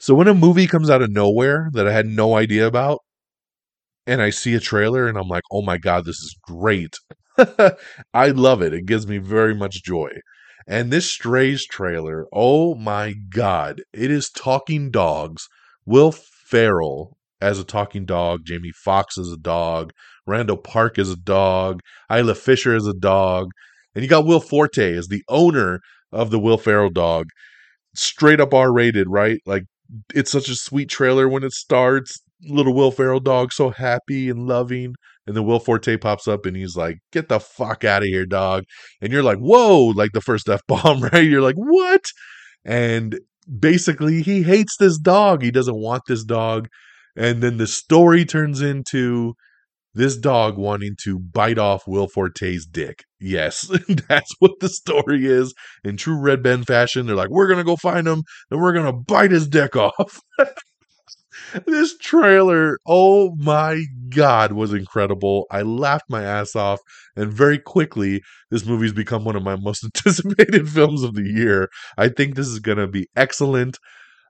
So 0.00 0.14
when 0.14 0.26
a 0.26 0.34
movie 0.34 0.66
comes 0.66 0.90
out 0.90 1.00
of 1.00 1.10
nowhere 1.10 1.70
that 1.74 1.86
I 1.86 1.92
had 1.92 2.06
no 2.06 2.36
idea 2.36 2.66
about 2.66 3.00
and 4.06 4.20
I 4.20 4.30
see 4.30 4.54
a 4.54 4.60
trailer 4.60 5.06
and 5.06 5.16
I'm 5.16 5.28
like, 5.28 5.44
"Oh 5.50 5.62
my 5.62 5.78
god, 5.78 6.04
this 6.04 6.18
is 6.18 6.36
great." 6.42 6.96
I 8.14 8.28
love 8.28 8.62
it. 8.62 8.74
It 8.74 8.86
gives 8.86 9.06
me 9.06 9.18
very 9.18 9.54
much 9.54 9.84
joy. 9.84 10.10
And 10.66 10.90
this 10.90 11.10
Strays 11.10 11.66
trailer, 11.66 12.26
oh 12.32 12.74
my 12.74 13.14
god, 13.30 13.82
it 13.92 14.10
is 14.10 14.28
talking 14.30 14.90
dogs. 14.90 15.48
Will 15.84 16.12
Ferrell 16.48 17.16
as 17.40 17.58
a 17.58 17.64
talking 17.64 18.04
dog, 18.04 18.40
Jamie 18.44 18.72
Foxx 18.84 19.18
as 19.18 19.30
a 19.30 19.36
dog, 19.36 19.92
Randall 20.26 20.56
Park 20.56 20.98
as 20.98 21.10
a 21.10 21.16
dog, 21.16 21.80
Isla 22.10 22.34
Fisher 22.34 22.74
as 22.74 22.86
a 22.86 22.94
dog, 22.94 23.48
and 23.94 24.02
you 24.02 24.08
got 24.08 24.26
Will 24.26 24.40
Forte 24.40 24.94
as 24.96 25.08
the 25.08 25.22
owner 25.28 25.80
of 26.12 26.30
the 26.30 26.38
Will 26.38 26.58
Ferrell 26.58 26.90
dog. 26.90 27.26
Straight 27.94 28.40
up 28.40 28.54
R 28.54 28.72
rated, 28.72 29.08
right? 29.08 29.40
Like 29.46 29.64
it's 30.14 30.30
such 30.30 30.48
a 30.48 30.54
sweet 30.54 30.88
trailer 30.88 31.28
when 31.28 31.44
it 31.44 31.52
starts. 31.52 32.20
Little 32.42 32.74
Will 32.74 32.90
Ferrell 32.90 33.20
dog 33.20 33.52
so 33.52 33.70
happy 33.70 34.28
and 34.28 34.46
loving. 34.46 34.94
And 35.26 35.36
then 35.36 35.44
Will 35.44 35.58
Forte 35.58 35.96
pops 35.96 36.28
up 36.28 36.46
and 36.46 36.56
he's 36.56 36.76
like, 36.76 36.98
Get 37.12 37.28
the 37.28 37.40
fuck 37.40 37.84
out 37.84 38.02
of 38.02 38.08
here, 38.08 38.26
dog. 38.26 38.64
And 39.00 39.12
you're 39.12 39.22
like, 39.22 39.38
Whoa, 39.38 39.86
like 39.86 40.12
the 40.12 40.20
first 40.20 40.48
F 40.48 40.60
bomb, 40.68 41.02
right? 41.12 41.24
You're 41.24 41.42
like, 41.42 41.56
What? 41.56 42.04
And 42.64 43.18
basically, 43.46 44.22
he 44.22 44.42
hates 44.42 44.76
this 44.78 44.98
dog. 44.98 45.42
He 45.42 45.50
doesn't 45.50 45.76
want 45.76 46.02
this 46.06 46.24
dog. 46.24 46.68
And 47.16 47.42
then 47.42 47.56
the 47.56 47.66
story 47.66 48.24
turns 48.24 48.60
into 48.60 49.34
this 49.94 50.16
dog 50.16 50.58
wanting 50.58 50.94
to 51.04 51.18
bite 51.18 51.58
off 51.58 51.88
Will 51.88 52.06
Forte's 52.06 52.66
dick. 52.66 53.04
Yes, 53.18 53.70
that's 54.08 54.34
what 54.38 54.52
the 54.60 54.68
story 54.68 55.26
is 55.26 55.54
in 55.84 55.96
true 55.96 56.18
Red 56.18 56.42
Band 56.42 56.66
fashion. 56.66 57.06
They're 57.06 57.16
like, 57.16 57.30
we're 57.30 57.48
going 57.48 57.58
to 57.58 57.64
go 57.64 57.76
find 57.76 58.06
him 58.06 58.22
and 58.50 58.60
we're 58.60 58.74
going 58.74 58.86
to 58.86 58.92
bite 58.92 59.30
his 59.30 59.48
dick 59.48 59.74
off. 59.74 60.20
this 61.66 61.96
trailer, 61.98 62.78
oh 62.86 63.34
my 63.36 63.84
God, 64.10 64.52
was 64.52 64.72
incredible. 64.72 65.46
I 65.50 65.62
laughed 65.62 66.08
my 66.08 66.22
ass 66.22 66.56
off. 66.56 66.80
And 67.16 67.32
very 67.32 67.58
quickly, 67.58 68.22
this 68.50 68.66
movie's 68.66 68.92
become 68.92 69.24
one 69.24 69.36
of 69.36 69.42
my 69.42 69.56
most 69.56 69.84
anticipated 69.84 70.68
films 70.68 71.02
of 71.02 71.14
the 71.14 71.28
year. 71.28 71.68
I 71.96 72.08
think 72.08 72.34
this 72.34 72.48
is 72.48 72.60
to 72.60 72.86
be 72.86 73.08
excellent. 73.16 73.78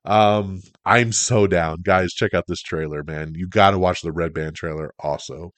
Um, 0.05 0.63
I'm 0.85 1.13
so 1.13 1.47
down. 1.47 1.79
Guys, 1.83 2.13
check 2.13 2.33
out 2.33 2.45
this 2.47 2.63
trailer, 2.63 3.03
man. 3.03 3.33
You 3.35 3.49
got 3.49 3.73
to 3.73 3.79
watch 3.79 4.03
the 4.03 4.13
Red 4.13 4.33
Band 4.33 4.55
trailer 4.55 4.93
also. 5.01 5.51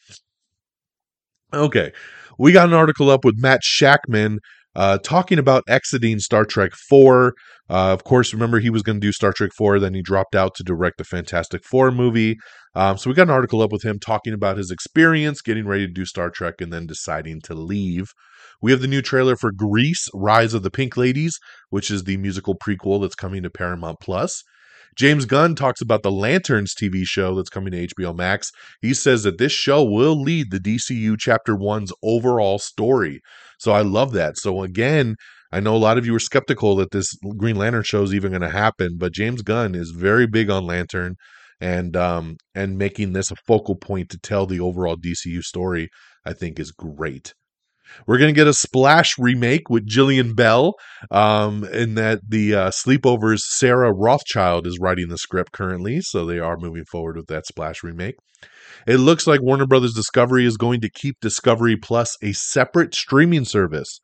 Okay, 1.52 1.92
we 2.38 2.52
got 2.52 2.68
an 2.68 2.74
article 2.74 3.10
up 3.10 3.24
with 3.24 3.38
Matt 3.38 3.60
Shakman 3.62 4.38
uh, 4.78 4.96
talking 4.98 5.40
about 5.40 5.64
exiting 5.68 6.20
Star 6.20 6.44
Trek 6.44 6.70
4. 6.72 7.34
Uh, 7.68 7.92
of 7.92 8.04
course, 8.04 8.32
remember 8.32 8.60
he 8.60 8.70
was 8.70 8.82
going 8.82 9.00
to 9.00 9.06
do 9.06 9.10
Star 9.10 9.32
Trek 9.32 9.50
4, 9.58 9.80
then 9.80 9.92
he 9.92 10.02
dropped 10.02 10.36
out 10.36 10.54
to 10.54 10.62
direct 10.62 10.98
the 10.98 11.04
Fantastic 11.04 11.64
Four 11.64 11.90
movie. 11.90 12.36
Um, 12.76 12.96
so 12.96 13.10
we 13.10 13.14
got 13.14 13.24
an 13.24 13.30
article 13.30 13.60
up 13.60 13.72
with 13.72 13.82
him 13.82 13.98
talking 13.98 14.32
about 14.32 14.56
his 14.56 14.70
experience 14.70 15.42
getting 15.42 15.66
ready 15.66 15.84
to 15.84 15.92
do 15.92 16.04
Star 16.04 16.30
Trek 16.30 16.60
and 16.60 16.72
then 16.72 16.86
deciding 16.86 17.40
to 17.42 17.54
leave. 17.54 18.12
We 18.62 18.70
have 18.70 18.80
the 18.80 18.86
new 18.86 19.02
trailer 19.02 19.34
for 19.34 19.50
Grease 19.50 20.06
Rise 20.14 20.54
of 20.54 20.62
the 20.62 20.70
Pink 20.70 20.96
Ladies, 20.96 21.40
which 21.70 21.90
is 21.90 22.04
the 22.04 22.16
musical 22.16 22.54
prequel 22.56 23.00
that's 23.00 23.16
coming 23.16 23.42
to 23.42 23.50
Paramount 23.50 23.98
Plus. 24.00 24.44
James 24.96 25.24
Gunn 25.24 25.54
talks 25.54 25.80
about 25.80 26.02
the 26.02 26.10
Lanterns 26.10 26.74
TV 26.74 27.02
show 27.04 27.34
that's 27.34 27.50
coming 27.50 27.72
to 27.72 27.86
HBO 27.88 28.16
Max. 28.16 28.50
He 28.80 28.94
says 28.94 29.22
that 29.22 29.38
this 29.38 29.52
show 29.52 29.84
will 29.84 30.20
lead 30.20 30.50
the 30.50 30.58
DCU 30.58 31.16
Chapter 31.18 31.54
1's 31.54 31.92
overall 32.02 32.58
story. 32.58 33.20
So 33.58 33.72
I 33.72 33.82
love 33.82 34.12
that. 34.12 34.38
So 34.38 34.62
again, 34.62 35.16
I 35.52 35.60
know 35.60 35.74
a 35.74 35.78
lot 35.78 35.98
of 35.98 36.04
you 36.04 36.12
were 36.12 36.18
skeptical 36.18 36.76
that 36.76 36.90
this 36.90 37.12
Green 37.36 37.56
Lantern 37.56 37.82
show 37.82 38.02
is 38.02 38.14
even 38.14 38.32
going 38.32 38.42
to 38.42 38.50
happen, 38.50 38.96
but 38.98 39.12
James 39.14 39.42
Gunn 39.42 39.74
is 39.74 39.90
very 39.90 40.26
big 40.26 40.50
on 40.50 40.66
Lantern 40.66 41.16
and 41.60 41.96
um 41.96 42.36
and 42.54 42.78
making 42.78 43.12
this 43.12 43.30
a 43.30 43.36
focal 43.46 43.74
point 43.74 44.08
to 44.10 44.18
tell 44.18 44.46
the 44.46 44.60
overall 44.60 44.96
DCU 44.96 45.42
story, 45.42 45.88
I 46.24 46.32
think 46.32 46.58
is 46.58 46.70
great. 46.70 47.34
We're 48.06 48.18
going 48.18 48.32
to 48.32 48.38
get 48.38 48.46
a 48.46 48.52
Splash 48.52 49.18
remake 49.18 49.68
with 49.70 49.88
Jillian 49.88 50.34
Bell, 50.34 50.74
um, 51.10 51.64
in 51.64 51.94
that 51.94 52.20
the 52.28 52.54
uh, 52.54 52.70
Sleepovers 52.70 53.40
Sarah 53.40 53.92
Rothschild 53.92 54.66
is 54.66 54.78
writing 54.80 55.08
the 55.08 55.18
script 55.18 55.52
currently, 55.52 56.00
so 56.00 56.24
they 56.24 56.38
are 56.38 56.56
moving 56.56 56.84
forward 56.84 57.16
with 57.16 57.26
that 57.28 57.46
Splash 57.46 57.82
remake. 57.82 58.16
It 58.86 58.98
looks 58.98 59.26
like 59.26 59.42
Warner 59.42 59.66
Brothers 59.66 59.94
Discovery 59.94 60.44
is 60.44 60.56
going 60.56 60.80
to 60.80 60.90
keep 60.90 61.20
Discovery 61.20 61.76
Plus 61.76 62.16
a 62.22 62.32
separate 62.32 62.94
streaming 62.94 63.44
service 63.44 64.00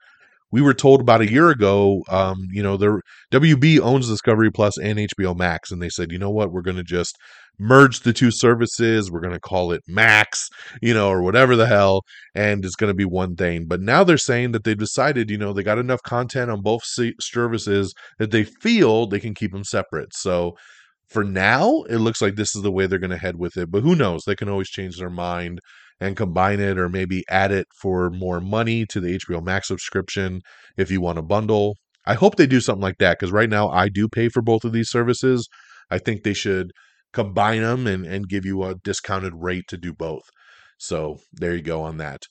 we 0.53 0.63
were 0.63 0.75
told 0.75 1.01
about 1.01 1.21
a 1.21 1.31
year 1.31 1.51
ago, 1.51 2.03
um, 2.09 2.47
you 2.53 2.63
know, 2.63 2.77
the 2.77 3.01
WB 3.33 3.81
owns 3.81 4.09
Discovery 4.09 4.51
Plus 4.51 4.79
and 4.79 4.99
HBO 4.99 5.37
Max, 5.37 5.71
and 5.71 5.83
they 5.83 5.89
said, 5.89 6.13
you 6.13 6.19
know 6.19 6.31
what, 6.31 6.53
we're 6.53 6.63
going 6.63 6.77
to 6.77 6.85
just 6.85 7.17
merge 7.59 8.01
the 8.01 8.13
two 8.13 8.31
services. 8.31 9.11
We're 9.11 9.21
going 9.21 9.35
to 9.35 9.41
call 9.41 9.73
it 9.73 9.83
Max, 9.87 10.49
you 10.83 10.95
know, 10.95 11.09
or 11.09 11.23
whatever 11.23 11.57
the 11.57 11.67
hell, 11.67 12.03
and 12.35 12.65
it's 12.65 12.77
going 12.77 12.91
to 12.91 12.95
be 12.95 13.05
one 13.05 13.37
thing. 13.37 13.67
But 13.67 13.81
now 13.81 14.05
they're 14.05 14.19
saying 14.19 14.53
that 14.53 14.65
they've 14.65 14.79
decided, 14.79 15.31
you 15.31 15.39
know, 15.39 15.53
they 15.53 15.63
got 15.63 15.79
enough 15.79 16.03
content 16.03 16.51
on 16.51 16.63
both 16.63 16.83
services 17.21 17.95
that 18.19 18.31
they 18.31 18.45
feel 18.45 19.07
they 19.07 19.21
can 19.21 19.35
keep 19.35 19.53
them 19.53 19.65
separate. 19.65 20.15
So 20.15 20.55
for 21.09 21.25
now, 21.25 21.83
it 21.89 21.99
looks 21.99 22.21
like 22.21 22.35
this 22.35 22.55
is 22.57 22.63
the 22.63 22.73
way 22.73 22.87
they're 22.87 22.99
going 22.99 23.11
to 23.11 23.17
head 23.17 23.37
with 23.37 23.57
it. 23.57 23.71
But 23.71 23.83
who 23.83 23.95
knows? 23.95 24.23
They 24.25 24.37
can 24.37 24.49
always 24.49 24.69
change 24.69 24.99
their 24.99 25.11
mind 25.11 25.61
and 26.05 26.17
combine 26.17 26.61
it 26.61 26.79
or 26.79 26.89
maybe 26.89 27.25
add 27.31 27.51
it 27.51 27.67
for 27.81 28.11
more 28.11 28.41
money 28.41 28.85
to 28.87 29.01
the 29.01 29.19
HBO 29.19 29.43
Max 29.43 29.69
subscription 29.69 30.43
if 30.77 30.91
you 30.91 31.01
want 31.01 31.19
a 31.19 31.23
bundle. 31.23 31.77
I 32.07 32.15
hope 32.15 32.37
they 32.37 32.47
do 32.47 32.61
something 32.61 32.83
like 32.83 32.99
that 32.99 33.19
because 33.19 33.33
right 33.33 33.49
now 33.49 33.71
I 33.71 33.89
do 33.89 34.09
pay 34.09 34.29
for 34.29 34.43
both 34.43 34.65
of 34.65 34.73
these 34.73 34.91
services. 34.91 35.49
I 35.91 35.99
think 35.99 36.23
they 36.23 36.35
should 36.35 36.73
combine 37.15 37.63
them 37.63 37.87
and, 37.87 38.05
and 38.05 38.29
give 38.29 38.45
you 38.45 38.63
a 38.65 38.75
discounted 38.75 39.33
rate 39.35 39.65
to 39.69 39.79
do 39.79 39.95
both. 39.95 40.25
So 40.79 41.21
there 41.33 41.55
you 41.55 41.63
go 41.63 41.83
on 41.83 41.97
that. 41.99 42.23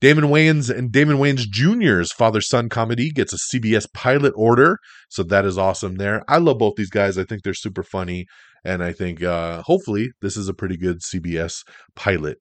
Damon 0.00 0.24
Wayans 0.24 0.74
and 0.74 0.90
Damon 0.90 1.18
Wayans 1.18 1.46
Jr.'s 1.48 2.10
father 2.10 2.40
son 2.40 2.68
comedy 2.68 3.10
gets 3.10 3.34
a 3.34 3.56
CBS 3.56 3.86
pilot 3.92 4.32
order. 4.34 4.78
So 5.10 5.22
that 5.24 5.44
is 5.44 5.58
awesome 5.58 5.96
there. 5.96 6.24
I 6.26 6.38
love 6.38 6.58
both 6.58 6.74
these 6.76 6.90
guys. 6.90 7.18
I 7.18 7.24
think 7.24 7.42
they're 7.42 7.54
super 7.54 7.82
funny. 7.82 8.26
And 8.64 8.82
I 8.82 8.92
think 8.92 9.22
uh, 9.22 9.62
hopefully 9.62 10.08
this 10.20 10.36
is 10.36 10.48
a 10.48 10.54
pretty 10.54 10.76
good 10.76 11.00
CBS 11.00 11.62
pilot. 11.94 12.38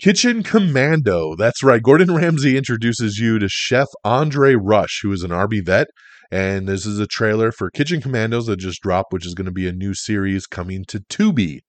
Kitchen 0.00 0.44
Commando. 0.44 1.34
That's 1.34 1.62
right. 1.64 1.82
Gordon 1.82 2.14
Ramsay 2.14 2.56
introduces 2.56 3.18
you 3.18 3.38
to 3.40 3.48
Chef 3.48 3.88
Andre 4.04 4.54
Rush, 4.54 5.00
who 5.02 5.12
is 5.12 5.24
an 5.24 5.32
Army 5.32 5.60
vet. 5.60 5.88
And 6.30 6.68
this 6.68 6.86
is 6.86 7.00
a 7.00 7.06
trailer 7.06 7.50
for 7.50 7.70
Kitchen 7.70 8.00
Commandos 8.00 8.46
that 8.46 8.58
just 8.58 8.80
dropped, 8.80 9.12
which 9.12 9.26
is 9.26 9.34
going 9.34 9.46
to 9.46 9.52
be 9.52 9.66
a 9.66 9.72
new 9.72 9.94
series 9.94 10.46
coming 10.46 10.84
to 10.88 11.00
Tubi. 11.00 11.60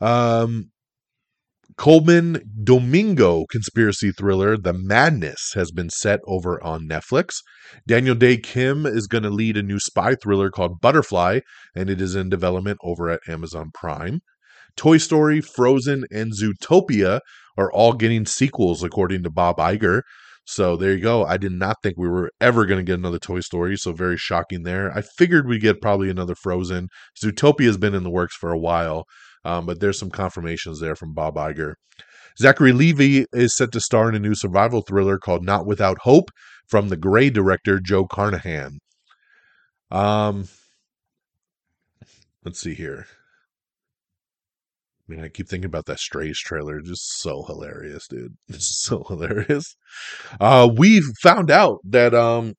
Um, 0.00 0.70
Colman 1.76 2.40
Domingo 2.62 3.44
conspiracy 3.50 4.12
thriller 4.12 4.56
The 4.56 4.72
Madness 4.72 5.52
has 5.54 5.72
been 5.72 5.90
set 5.90 6.20
over 6.26 6.62
on 6.62 6.88
Netflix. 6.88 7.34
Daniel 7.86 8.14
Dae 8.14 8.36
Kim 8.36 8.86
is 8.86 9.08
going 9.08 9.24
to 9.24 9.30
lead 9.30 9.56
a 9.56 9.62
new 9.62 9.80
spy 9.80 10.14
thriller 10.14 10.50
called 10.50 10.80
Butterfly, 10.80 11.40
and 11.74 11.90
it 11.90 12.00
is 12.00 12.14
in 12.14 12.28
development 12.28 12.78
over 12.82 13.10
at 13.10 13.20
Amazon 13.28 13.70
Prime. 13.74 14.20
Toy 14.76 14.98
Story, 14.98 15.40
Frozen, 15.40 16.04
and 16.10 16.32
Zootopia 16.32 17.20
are 17.56 17.72
all 17.72 17.92
getting 17.92 18.26
sequels, 18.26 18.82
according 18.82 19.22
to 19.22 19.30
Bob 19.30 19.58
Iger. 19.58 20.02
So 20.46 20.76
there 20.76 20.92
you 20.92 21.00
go. 21.00 21.24
I 21.24 21.36
did 21.36 21.52
not 21.52 21.76
think 21.82 21.96
we 21.96 22.08
were 22.08 22.30
ever 22.40 22.66
going 22.66 22.78
to 22.78 22.84
get 22.84 22.98
another 22.98 23.18
Toy 23.18 23.40
Story, 23.40 23.76
so 23.76 23.92
very 23.92 24.18
shocking 24.18 24.62
there. 24.62 24.92
I 24.94 25.02
figured 25.02 25.48
we'd 25.48 25.62
get 25.62 25.80
probably 25.80 26.10
another 26.10 26.34
Frozen. 26.34 26.88
Zootopia 27.22 27.66
has 27.66 27.78
been 27.78 27.94
in 27.94 28.02
the 28.02 28.10
works 28.10 28.36
for 28.36 28.52
a 28.52 28.58
while, 28.58 29.04
um, 29.44 29.64
but 29.64 29.80
there's 29.80 29.98
some 29.98 30.10
confirmations 30.10 30.80
there 30.80 30.96
from 30.96 31.14
Bob 31.14 31.36
Iger. 31.36 31.74
Zachary 32.38 32.72
Levi 32.72 33.24
is 33.32 33.56
set 33.56 33.72
to 33.72 33.80
star 33.80 34.08
in 34.08 34.14
a 34.14 34.18
new 34.18 34.34
survival 34.34 34.82
thriller 34.82 35.18
called 35.18 35.44
Not 35.44 35.66
Without 35.66 35.98
Hope 36.02 36.30
from 36.66 36.88
the 36.88 36.96
Grey 36.96 37.30
director 37.30 37.78
Joe 37.80 38.06
Carnahan. 38.06 38.78
Um, 39.90 40.48
let's 42.44 42.60
see 42.60 42.74
here. 42.74 43.06
Man, 45.06 45.24
I 45.24 45.28
keep 45.28 45.48
thinking 45.48 45.66
about 45.66 45.86
that 45.86 45.98
Strays 45.98 46.38
trailer. 46.38 46.80
Just 46.80 47.20
so 47.20 47.42
hilarious, 47.42 48.06
dude. 48.08 48.36
It's 48.48 48.82
so 48.82 49.04
hilarious. 49.04 49.76
Uh, 50.40 50.68
we 50.74 51.02
found 51.22 51.50
out 51.50 51.80
that 51.84 52.14
um, 52.14 52.54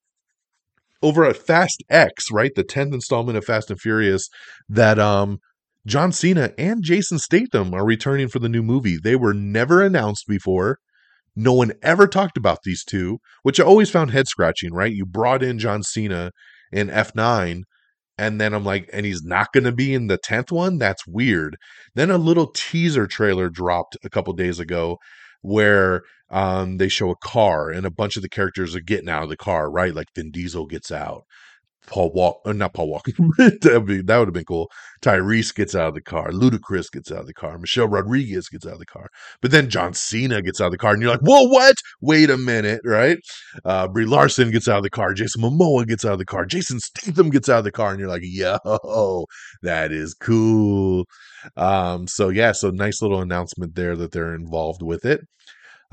over 1.02 1.26
at 1.26 1.38
Fast 1.38 1.84
X, 1.90 2.32
right, 2.32 2.52
the 2.56 2.64
tenth 2.64 2.94
installment 2.94 3.38
of 3.38 3.46
Fast 3.46 3.72
and 3.72 3.80
Furious, 3.80 4.30
that 4.70 5.00
um, 5.00 5.40
John 5.86 6.12
Cena 6.12 6.52
and 6.58 6.84
Jason 6.84 7.20
Statham 7.20 7.74
are 7.74 7.86
returning 7.86 8.28
for 8.28 8.40
the 8.40 8.50
new 8.50 8.64
movie. 8.64 8.98
They 9.02 9.16
were 9.16 9.34
never 9.34 9.82
announced 9.82 10.26
before. 10.28 10.80
No 11.36 11.54
one 11.54 11.74
ever 11.82 12.08
talked 12.08 12.38
about 12.38 12.60
these 12.64 12.84
two, 12.84 13.20
which 13.44 13.60
I 13.60 13.64
always 13.64 13.90
found 13.90 14.12
head 14.12 14.28
scratching, 14.28 14.74
right? 14.74 14.92
You 14.92 15.06
brought 15.06 15.44
in 15.44 15.60
John 15.60 15.84
Cena 15.84 16.32
in 16.72 16.88
F9, 16.88 17.64
and 18.18 18.40
then 18.40 18.54
I'm 18.54 18.64
like, 18.64 18.90
and 18.94 19.06
he's 19.06 19.24
not 19.24 19.52
going 19.52 19.66
to 19.66 19.72
be 19.72 19.94
in 19.94 20.08
the 20.08 20.18
10th 20.18 20.52
one? 20.52 20.78
That's 20.78 21.06
weird. 21.06 21.58
Then 21.96 22.12
a 22.12 22.18
little 22.18 22.48
teaser 22.48 23.08
trailer 23.08 23.50
dropped 23.50 23.98
a 24.04 24.10
couple 24.10 24.34
days 24.34 24.60
ago 24.60 25.00
where 25.42 26.04
um, 26.30 26.78
they 26.78 26.88
show 26.88 27.12
a 27.12 27.16
car 27.18 27.70
and 27.70 27.86
a 27.86 27.92
bunch 27.92 28.16
of 28.16 28.22
the 28.22 28.30
characters 28.30 28.76
are 28.76 28.82
getting 28.82 29.10
out 29.10 29.24
of 29.24 29.30
the 29.30 29.38
car, 29.38 29.70
right? 29.70 29.94
Like 29.94 30.08
Vin 30.16 30.32
Diesel 30.32 30.66
gets 30.66 30.92
out. 30.92 31.26
Paul 31.88 32.12
Walk, 32.14 32.42
uh, 32.46 32.54
not 32.54 32.74
Paul 32.74 32.90
Walker. 32.90 33.12
that 33.38 33.86
would 33.88 34.10
have 34.10 34.34
been 34.34 34.46
cool. 34.46 34.70
Tyrese 35.02 35.54
gets 35.54 35.76
out 35.76 35.90
of 35.90 35.94
the 35.94 36.02
car. 36.02 36.32
Ludacris 36.32 36.92
gets 36.92 37.12
out 37.12 37.20
of 37.20 37.28
the 37.28 37.34
car. 37.34 37.58
Michelle 37.58 37.88
Rodriguez 37.88 38.50
gets 38.50 38.66
out 38.66 38.74
of 38.74 38.80
the 38.80 38.86
car. 38.86 39.10
But 39.42 39.52
then 39.52 39.70
John 39.70 39.94
Cena 39.94 40.42
gets 40.42 40.60
out 40.60 40.68
of 40.68 40.72
the 40.72 40.78
car, 40.78 40.94
and 40.94 41.02
you're 41.02 41.12
like, 41.12 41.22
"Whoa, 41.22 41.44
what? 41.48 41.76
Wait 42.02 42.30
a 42.30 42.38
minute!" 42.38 42.82
Right? 42.84 43.20
Uh, 43.64 43.88
Brie 43.88 44.06
Larson 44.06 44.52
gets 44.52 44.68
out 44.68 44.78
of 44.78 44.84
the 44.84 44.90
car. 44.90 45.14
Jason 45.14 45.42
Momoa 45.42 45.88
gets 45.88 46.06
out 46.06 46.14
of 46.14 46.20
the 46.20 46.26
car. 46.26 46.46
Jason 46.46 46.80
Statham 46.80 47.30
gets 47.30 47.50
out 47.50 47.60
of 47.60 47.64
the 47.66 47.72
car, 47.72 47.92
and 47.92 48.00
you're 48.00 48.10
like, 48.10 48.24
"Yo, 48.24 49.26
that 49.62 49.92
is 49.92 50.14
cool." 50.14 51.06
Um, 51.58 52.08
so 52.08 52.30
yeah, 52.30 52.52
so 52.52 52.70
nice 52.72 53.02
little 53.02 53.22
announcement 53.22 53.76
there 53.76 53.96
that 53.96 54.12
they're 54.12 54.36
involved 54.36 54.82
with 54.82 55.06
it. 55.06 55.22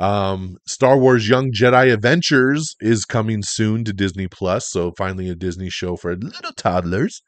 Um, 0.02 0.56
Star 0.66 0.98
Wars 0.98 1.28
Young 1.28 1.52
Jedi 1.52 1.92
Adventures 1.92 2.74
is 2.80 3.04
coming 3.04 3.44
soon 3.44 3.84
to 3.84 3.92
Disney 3.92 4.26
Plus, 4.26 4.68
so 4.68 4.90
finally 4.98 5.30
a 5.30 5.36
Disney 5.36 5.70
show 5.70 5.94
for 5.94 6.16
little 6.16 6.52
toddlers. 6.56 7.22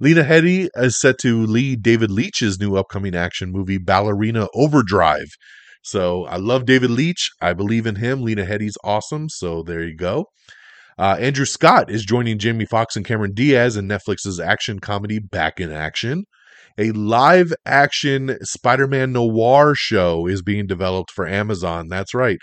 Lena 0.00 0.24
Headey 0.24 0.70
is 0.76 0.98
set 0.98 1.18
to 1.18 1.44
lead 1.44 1.82
David 1.82 2.10
Leitch's 2.10 2.58
new 2.58 2.74
upcoming 2.74 3.14
action 3.14 3.52
movie, 3.52 3.76
Ballerina 3.76 4.48
Overdrive. 4.54 5.28
So 5.82 6.24
I 6.24 6.36
love 6.36 6.64
David 6.64 6.88
Leitch. 6.88 7.28
I 7.42 7.52
believe 7.52 7.86
in 7.86 7.96
him. 7.96 8.22
Lena 8.22 8.46
Headey's 8.46 8.78
awesome. 8.82 9.28
So 9.28 9.62
there 9.62 9.82
you 9.82 9.94
go. 9.94 10.24
Uh, 10.98 11.18
Andrew 11.20 11.44
Scott 11.44 11.90
is 11.90 12.02
joining 12.02 12.38
Jamie 12.38 12.64
Foxx 12.64 12.96
and 12.96 13.04
Cameron 13.04 13.34
Diaz 13.34 13.76
in 13.76 13.86
Netflix's 13.86 14.40
action 14.40 14.78
comedy 14.78 15.18
Back 15.18 15.60
in 15.60 15.70
Action 15.70 16.24
a 16.78 16.92
live 16.92 17.52
action 17.64 18.36
Spider 18.42 18.86
Man 18.86 19.12
noir 19.12 19.74
show 19.74 20.26
is 20.26 20.42
being 20.42 20.66
developed 20.66 21.10
for 21.10 21.26
Amazon. 21.26 21.88
That's 21.88 22.14
right. 22.14 22.38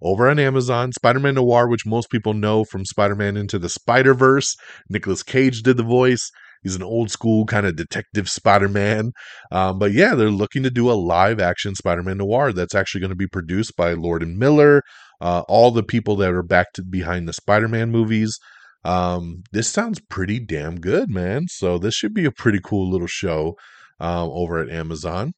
Over 0.00 0.28
on 0.28 0.38
Amazon, 0.38 0.92
Spider 0.92 1.18
Man 1.18 1.34
Noir, 1.34 1.68
which 1.68 1.84
most 1.84 2.08
people 2.08 2.32
know 2.32 2.64
from 2.64 2.84
Spider 2.84 3.16
Man 3.16 3.36
Into 3.36 3.58
the 3.58 3.68
Spider 3.68 4.14
Verse. 4.14 4.54
Nicolas 4.88 5.24
Cage 5.24 5.62
did 5.62 5.76
the 5.76 5.82
voice. 5.82 6.30
He's 6.62 6.76
an 6.76 6.82
old 6.82 7.10
school 7.10 7.46
kind 7.46 7.66
of 7.66 7.76
detective 7.76 8.28
Spider 8.28 8.68
Man. 8.68 9.10
Um, 9.50 9.78
but 9.78 9.92
yeah, 9.92 10.14
they're 10.14 10.30
looking 10.30 10.62
to 10.62 10.70
do 10.70 10.90
a 10.90 10.92
live 10.92 11.40
action 11.40 11.74
Spider 11.74 12.02
Man 12.02 12.18
Noir 12.18 12.52
that's 12.52 12.76
actually 12.76 13.00
going 13.00 13.10
to 13.10 13.16
be 13.16 13.26
produced 13.26 13.76
by 13.76 13.92
Lord 13.92 14.22
and 14.22 14.38
Miller, 14.38 14.82
uh, 15.20 15.42
all 15.48 15.72
the 15.72 15.82
people 15.82 16.14
that 16.16 16.30
are 16.30 16.44
back 16.44 16.72
to 16.74 16.84
behind 16.84 17.26
the 17.26 17.32
Spider 17.32 17.68
Man 17.68 17.90
movies. 17.90 18.38
Um, 18.84 19.42
this 19.50 19.68
sounds 19.68 20.00
pretty 20.08 20.38
damn 20.38 20.78
good, 20.78 21.10
man. 21.10 21.46
So 21.48 21.78
this 21.78 21.94
should 21.94 22.14
be 22.14 22.24
a 22.24 22.30
pretty 22.30 22.60
cool 22.62 22.88
little 22.88 23.08
show 23.08 23.56
um, 24.00 24.30
over 24.32 24.58
at 24.58 24.70
Amazon. 24.70 25.32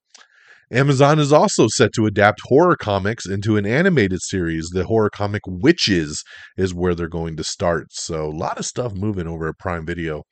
Amazon 0.72 1.18
is 1.18 1.32
also 1.32 1.66
set 1.66 1.92
to 1.94 2.06
adapt 2.06 2.42
horror 2.44 2.76
comics 2.76 3.26
into 3.26 3.56
an 3.56 3.66
animated 3.66 4.20
series. 4.22 4.68
The 4.72 4.84
horror 4.84 5.10
comic 5.10 5.42
Witches 5.44 6.22
is 6.56 6.72
where 6.72 6.94
they're 6.94 7.08
going 7.08 7.36
to 7.38 7.44
start. 7.44 7.88
So, 7.90 8.26
a 8.26 8.30
lot 8.30 8.56
of 8.56 8.64
stuff 8.64 8.94
moving 8.94 9.26
over 9.26 9.48
at 9.48 9.58
Prime 9.58 9.84
Video. 9.84 10.22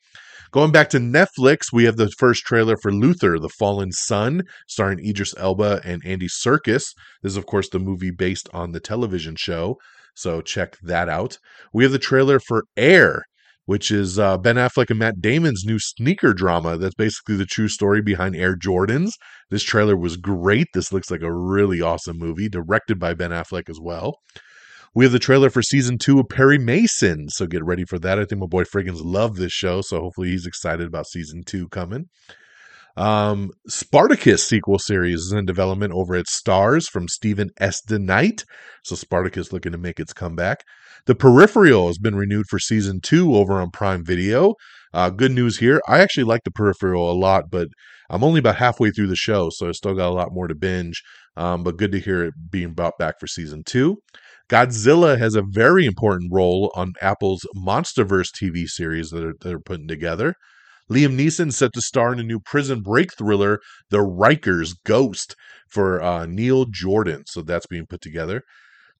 Going 0.51 0.71
back 0.71 0.89
to 0.91 0.97
Netflix, 0.97 1.73
we 1.73 1.83
have 1.83 1.97
the 1.97 2.09
first 2.17 2.43
trailer 2.43 2.77
for 2.81 2.89
Luther, 2.89 3.37
The 3.37 3.49
Fallen 3.49 3.91
Son, 3.91 4.43
starring 4.65 5.05
Idris 5.05 5.35
Elba 5.37 5.81
and 5.83 6.01
Andy 6.05 6.27
Serkis. 6.27 6.85
This 7.21 7.33
is, 7.33 7.37
of 7.37 7.45
course, 7.45 7.67
the 7.69 7.77
movie 7.77 8.09
based 8.09 8.47
on 8.53 8.71
the 8.71 8.79
television 8.79 9.35
show. 9.37 9.75
So, 10.15 10.39
check 10.39 10.77
that 10.81 11.09
out. 11.09 11.37
We 11.73 11.83
have 11.83 11.91
the 11.91 11.99
trailer 11.99 12.39
for 12.39 12.63
Air, 12.77 13.23
which 13.69 13.91
is 13.91 14.17
uh, 14.17 14.35
Ben 14.35 14.55
Affleck 14.55 14.89
and 14.89 14.97
Matt 14.97 15.21
Damon's 15.21 15.63
new 15.63 15.77
sneaker 15.77 16.33
drama. 16.33 16.75
That's 16.75 16.95
basically 16.95 17.35
the 17.35 17.45
true 17.45 17.67
story 17.67 18.01
behind 18.01 18.35
Air 18.35 18.55
Jordans. 18.55 19.11
This 19.51 19.61
trailer 19.61 19.95
was 19.95 20.17
great. 20.17 20.65
This 20.73 20.91
looks 20.91 21.11
like 21.11 21.21
a 21.21 21.31
really 21.31 21.79
awesome 21.79 22.17
movie, 22.17 22.49
directed 22.49 22.97
by 22.97 23.13
Ben 23.13 23.29
Affleck 23.29 23.69
as 23.69 23.79
well. 23.79 24.15
We 24.95 25.05
have 25.05 25.11
the 25.11 25.19
trailer 25.19 25.51
for 25.51 25.61
season 25.61 25.99
two 25.99 26.19
of 26.19 26.29
Perry 26.29 26.57
Mason, 26.57 27.29
so 27.29 27.45
get 27.45 27.63
ready 27.63 27.85
for 27.85 27.99
that. 27.99 28.17
I 28.17 28.25
think 28.25 28.41
my 28.41 28.47
boy 28.47 28.63
Friggins 28.63 29.05
loved 29.05 29.37
this 29.37 29.53
show, 29.53 29.81
so 29.81 30.01
hopefully 30.01 30.29
he's 30.29 30.47
excited 30.47 30.87
about 30.87 31.05
season 31.05 31.43
two 31.45 31.67
coming. 31.67 32.05
Um, 32.97 33.51
Spartacus 33.67 34.45
sequel 34.45 34.79
series 34.79 35.21
is 35.21 35.31
in 35.31 35.45
development 35.45 35.93
over 35.93 36.15
at 36.15 36.25
Starz 36.25 36.87
from 36.89 37.07
Stephen 37.07 37.49
S. 37.59 37.81
DeKnight. 37.87 38.43
So 38.83 38.95
Spartacus 38.95 39.53
looking 39.53 39.71
to 39.71 39.77
make 39.77 39.99
its 39.99 40.13
comeback. 40.13 40.63
The 41.05 41.15
Peripheral 41.15 41.87
has 41.87 41.97
been 41.97 42.15
renewed 42.15 42.47
for 42.49 42.59
season 42.59 42.99
two 43.01 43.35
over 43.35 43.53
on 43.61 43.71
Prime 43.71 44.03
Video. 44.03 44.55
Uh, 44.93 45.09
good 45.09 45.31
news 45.31 45.59
here. 45.59 45.81
I 45.87 45.99
actually 45.99 46.23
like 46.23 46.43
the 46.43 46.51
Peripheral 46.51 47.11
a 47.11 47.13
lot, 47.13 47.45
but 47.49 47.67
I'm 48.09 48.23
only 48.23 48.39
about 48.39 48.55
halfway 48.55 48.91
through 48.91 49.07
the 49.07 49.15
show, 49.15 49.49
so 49.51 49.69
I 49.69 49.71
still 49.71 49.93
got 49.93 50.09
a 50.09 50.15
lot 50.15 50.33
more 50.33 50.47
to 50.47 50.55
binge. 50.55 51.01
Um, 51.37 51.63
but 51.63 51.77
good 51.77 51.91
to 51.91 51.99
hear 51.99 52.25
it 52.25 52.33
being 52.49 52.73
brought 52.73 52.97
back 52.97 53.19
for 53.19 53.27
season 53.27 53.63
two. 53.63 53.97
Godzilla 54.49 55.17
has 55.17 55.35
a 55.35 55.43
very 55.43 55.85
important 55.85 56.31
role 56.33 56.71
on 56.75 56.93
Apple's 57.01 57.45
MonsterVerse 57.55 58.31
TV 58.31 58.67
series 58.67 59.11
that 59.11 59.23
are, 59.23 59.35
that 59.41 59.53
are 59.53 59.59
putting 59.59 59.87
together. 59.87 60.33
Liam 60.91 61.15
Neeson 61.15 61.53
set 61.53 61.73
to 61.73 61.81
star 61.81 62.11
in 62.13 62.19
a 62.19 62.23
new 62.23 62.39
prison 62.39 62.81
break 62.81 63.15
thriller, 63.17 63.59
The 63.89 63.99
Rikers 63.99 64.73
Ghost, 64.85 65.35
for 65.69 66.01
uh, 66.01 66.25
Neil 66.25 66.65
Jordan. 66.65 67.23
So 67.27 67.41
that's 67.41 67.67
being 67.67 67.85
put 67.87 68.01
together. 68.01 68.41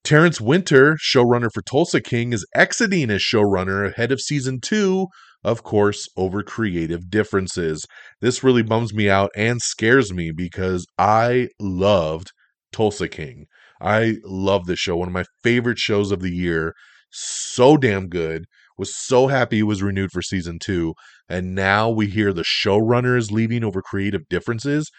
Terrence 0.04 0.40
Winter, 0.40 0.98
showrunner 1.02 1.50
for 1.54 1.62
Tulsa 1.62 2.00
King, 2.00 2.32
is 2.32 2.46
exiting 2.56 3.10
as 3.10 3.22
showrunner 3.22 3.90
ahead 3.90 4.12
of 4.12 4.22
season 4.22 4.60
two, 4.62 5.08
of 5.44 5.64
course, 5.64 6.08
over 6.16 6.42
creative 6.44 7.10
differences. 7.10 7.86
This 8.22 8.44
really 8.44 8.64
bums 8.64 8.94
me 8.94 9.10
out 9.10 9.32
and 9.36 9.62
scares 9.62 10.14
me 10.14 10.32
because 10.32 10.86
I 10.98 11.50
loved 11.60 12.32
Tulsa 12.72 13.08
King. 13.08 13.46
I 13.82 14.16
love 14.24 14.66
this 14.66 14.80
show, 14.80 14.98
one 14.98 15.08
of 15.08 15.14
my 15.14 15.26
favorite 15.44 15.80
shows 15.80 16.12
of 16.12 16.22
the 16.22 16.34
year. 16.34 16.74
So 17.12 17.78
damn 17.78 18.08
good. 18.08 18.46
Was 18.78 18.96
so 18.96 19.28
happy 19.28 19.60
it 19.60 19.64
was 19.64 19.84
renewed 19.84 20.12
for 20.12 20.22
season 20.22 20.58
two. 20.58 20.94
And 21.30 21.56
now 21.56 21.90
we 21.90 22.08
hear 22.08 22.34
the 22.34 22.44
showrunner 22.44 23.18
is 23.18 23.32
leaving 23.32 23.64
over 23.64 23.82
creative 23.82 24.28
differences. 24.30 24.90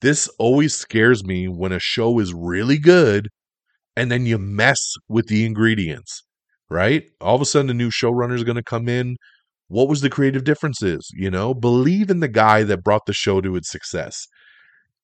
This 0.00 0.28
always 0.38 0.74
scares 0.74 1.24
me 1.24 1.48
when 1.48 1.72
a 1.72 1.78
show 1.78 2.18
is 2.18 2.34
really 2.34 2.78
good 2.78 3.28
and 3.98 4.12
then 4.12 4.26
you 4.26 4.38
mess 4.38 4.94
with 5.08 5.26
the 5.26 5.44
ingredients, 5.44 6.22
right? 6.70 7.04
All 7.20 7.34
of 7.34 7.42
a 7.42 7.44
sudden, 7.44 7.68
a 7.68 7.74
new 7.74 7.90
showrunner 7.90 8.34
is 8.34 8.44
going 8.44 8.56
to 8.56 8.62
come 8.62 8.88
in. 8.88 9.16
What 9.66 9.88
was 9.88 10.02
the 10.02 10.08
creative 10.08 10.44
differences? 10.44 11.10
You 11.12 11.30
know, 11.32 11.52
believe 11.52 12.08
in 12.08 12.20
the 12.20 12.28
guy 12.28 12.62
that 12.62 12.84
brought 12.84 13.06
the 13.06 13.12
show 13.12 13.40
to 13.40 13.56
its 13.56 13.68
success. 13.68 14.28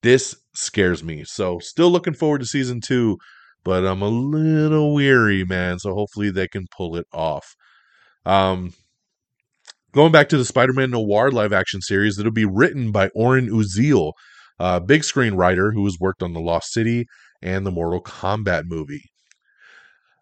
This 0.01 0.33
scares 0.53 1.03
me. 1.03 1.25
So, 1.25 1.59
still 1.59 1.89
looking 1.91 2.13
forward 2.13 2.39
to 2.39 2.45
season 2.45 2.79
two, 2.79 3.17
but 3.65 3.85
I'm 3.85 4.01
a 4.01 4.07
little 4.07 4.93
weary, 4.93 5.43
man. 5.43 5.77
So, 5.79 5.93
hopefully, 5.93 6.31
they 6.31 6.47
can 6.47 6.65
pull 6.75 6.95
it 6.95 7.07
off. 7.11 7.53
Um, 8.25 8.73
going 9.95 10.11
back 10.11 10.27
to 10.27 10.37
the 10.37 10.43
Spider-Man 10.43 10.91
Noir 10.91 11.31
live 11.31 11.53
action 11.53 11.81
series, 11.81 12.19
it'll 12.19 12.31
be 12.31 12.45
written 12.45 12.91
by 12.91 13.07
Oren 13.15 13.49
Uziel, 13.49 14.11
a 14.59 14.81
big 14.81 15.05
screen 15.05 15.35
writer 15.35 15.71
who 15.71 15.85
has 15.85 15.97
worked 16.01 16.21
on 16.21 16.33
The 16.33 16.41
Lost 16.41 16.73
City 16.73 17.05
and 17.41 17.65
the 17.65 17.71
Mortal 17.71 18.03
Kombat 18.03 18.63
movie. 18.65 19.05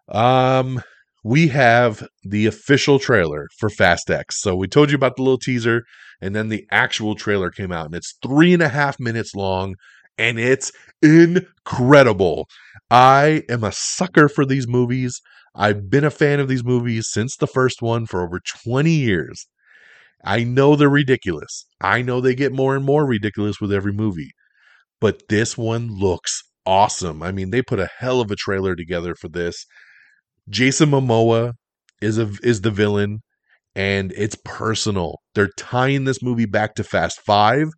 Um, 0.08 0.80
we 1.24 1.48
have 1.48 2.06
the 2.22 2.46
official 2.46 3.00
trailer 3.00 3.48
for 3.58 3.68
Fast 3.68 4.10
X. 4.10 4.40
So 4.40 4.54
we 4.54 4.68
told 4.68 4.90
you 4.90 4.94
about 4.94 5.16
the 5.16 5.22
little 5.22 5.38
teaser, 5.38 5.82
and 6.20 6.36
then 6.36 6.50
the 6.50 6.64
actual 6.70 7.16
trailer 7.16 7.50
came 7.50 7.72
out, 7.72 7.86
and 7.86 7.96
it's 7.96 8.16
three 8.22 8.54
and 8.54 8.62
a 8.62 8.68
half 8.68 9.00
minutes 9.00 9.34
long, 9.34 9.74
and 10.16 10.38
it's 10.38 10.70
incredible. 11.02 12.46
I 12.92 13.42
am 13.48 13.64
a 13.64 13.72
sucker 13.72 14.28
for 14.28 14.46
these 14.46 14.68
movies. 14.68 15.20
I've 15.56 15.90
been 15.90 16.04
a 16.04 16.10
fan 16.10 16.38
of 16.38 16.46
these 16.46 16.62
movies 16.62 17.08
since 17.10 17.36
the 17.36 17.48
first 17.48 17.82
one 17.82 18.06
for 18.06 18.22
over 18.22 18.38
20 18.62 18.90
years. 18.92 19.48
I 20.24 20.44
know 20.44 20.76
they're 20.76 20.88
ridiculous. 20.88 21.66
I 21.80 22.02
know 22.02 22.20
they 22.20 22.34
get 22.34 22.52
more 22.52 22.76
and 22.76 22.84
more 22.84 23.06
ridiculous 23.06 23.60
with 23.60 23.72
every 23.72 23.92
movie. 23.92 24.30
But 25.00 25.28
this 25.28 25.58
one 25.58 25.88
looks 25.88 26.42
awesome. 26.66 27.22
I 27.22 27.32
mean, 27.32 27.50
they 27.50 27.62
put 27.62 27.80
a 27.80 27.90
hell 27.98 28.20
of 28.20 28.30
a 28.30 28.36
trailer 28.36 28.74
together 28.74 29.14
for 29.14 29.28
this. 29.28 29.66
Jason 30.48 30.90
Momoa 30.90 31.54
is 32.00 32.18
a 32.18 32.30
is 32.42 32.60
the 32.62 32.70
villain 32.70 33.20
and 33.74 34.12
it's 34.16 34.36
personal. 34.44 35.20
They're 35.34 35.50
tying 35.58 36.04
this 36.04 36.22
movie 36.22 36.46
back 36.46 36.74
to 36.76 36.84
Fast 36.84 37.20
5 37.22 37.68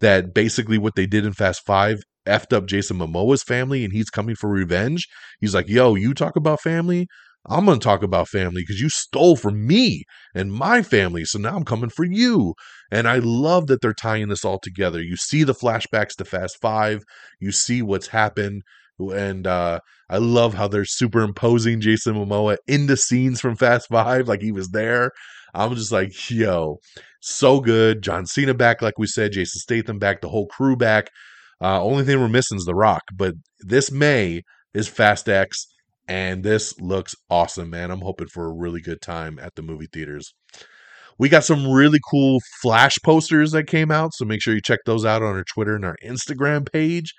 that 0.00 0.34
basically 0.34 0.78
what 0.78 0.94
they 0.96 1.06
did 1.06 1.26
in 1.26 1.32
Fast 1.32 1.62
5 1.66 2.00
effed 2.26 2.52
up 2.56 2.66
Jason 2.66 2.98
Momoa's 2.98 3.42
family 3.42 3.84
and 3.84 3.92
he's 3.92 4.10
coming 4.10 4.36
for 4.36 4.50
revenge. 4.50 5.08
He's 5.40 5.54
like, 5.54 5.68
"Yo, 5.68 5.94
you 5.94 6.14
talk 6.14 6.36
about 6.36 6.60
family? 6.62 7.08
I'm 7.46 7.64
going 7.64 7.80
to 7.80 7.84
talk 7.84 8.02
about 8.02 8.28
family 8.28 8.62
because 8.62 8.80
you 8.80 8.88
stole 8.88 9.36
from 9.36 9.66
me 9.66 10.04
and 10.34 10.52
my 10.52 10.82
family. 10.82 11.24
So 11.24 11.38
now 11.38 11.56
I'm 11.56 11.64
coming 11.64 11.90
for 11.90 12.04
you. 12.04 12.54
And 12.90 13.08
I 13.08 13.18
love 13.18 13.66
that 13.66 13.80
they're 13.80 13.94
tying 13.94 14.28
this 14.28 14.44
all 14.44 14.58
together. 14.60 15.02
You 15.02 15.16
see 15.16 15.42
the 15.42 15.54
flashbacks 15.54 16.14
to 16.16 16.24
Fast 16.24 16.58
Five, 16.60 17.02
you 17.40 17.50
see 17.50 17.82
what's 17.82 18.08
happened. 18.08 18.62
And 18.98 19.46
uh, 19.46 19.80
I 20.08 20.18
love 20.18 20.54
how 20.54 20.68
they're 20.68 20.84
superimposing 20.84 21.80
Jason 21.80 22.14
Momoa 22.14 22.58
into 22.68 22.96
scenes 22.96 23.40
from 23.40 23.56
Fast 23.56 23.88
Five, 23.88 24.28
like 24.28 24.42
he 24.42 24.52
was 24.52 24.68
there. 24.68 25.10
I'm 25.54 25.74
just 25.74 25.90
like, 25.92 26.12
yo, 26.30 26.78
so 27.20 27.60
good. 27.60 28.02
John 28.02 28.26
Cena 28.26 28.54
back, 28.54 28.82
like 28.82 28.98
we 28.98 29.06
said, 29.06 29.32
Jason 29.32 29.58
Statham 29.58 29.98
back, 29.98 30.20
the 30.20 30.28
whole 30.28 30.46
crew 30.46 30.76
back. 30.76 31.08
Uh, 31.60 31.82
only 31.82 32.04
thing 32.04 32.20
we're 32.20 32.28
missing 32.28 32.58
is 32.58 32.64
The 32.64 32.74
Rock. 32.74 33.02
But 33.14 33.34
this 33.60 33.90
May 33.90 34.42
is 34.74 34.88
Fast 34.88 35.28
X 35.28 35.66
and 36.08 36.42
this 36.42 36.78
looks 36.80 37.14
awesome, 37.30 37.70
man. 37.70 37.90
I'm 37.90 38.00
hoping 38.00 38.28
for 38.28 38.46
a 38.46 38.52
really 38.52 38.80
good 38.80 39.00
time 39.00 39.38
at 39.38 39.54
the 39.54 39.62
movie 39.62 39.88
theaters. 39.92 40.34
We 41.18 41.28
got 41.28 41.44
some 41.44 41.70
really 41.70 42.00
cool 42.10 42.40
flash 42.62 42.98
posters 43.04 43.52
that 43.52 43.66
came 43.66 43.90
out, 43.90 44.14
so 44.14 44.24
make 44.24 44.42
sure 44.42 44.54
you 44.54 44.60
check 44.60 44.80
those 44.86 45.04
out 45.04 45.22
on 45.22 45.34
our 45.34 45.44
Twitter 45.44 45.76
and 45.76 45.84
our 45.84 45.96
Instagram 46.04 46.70
page. 46.70 47.14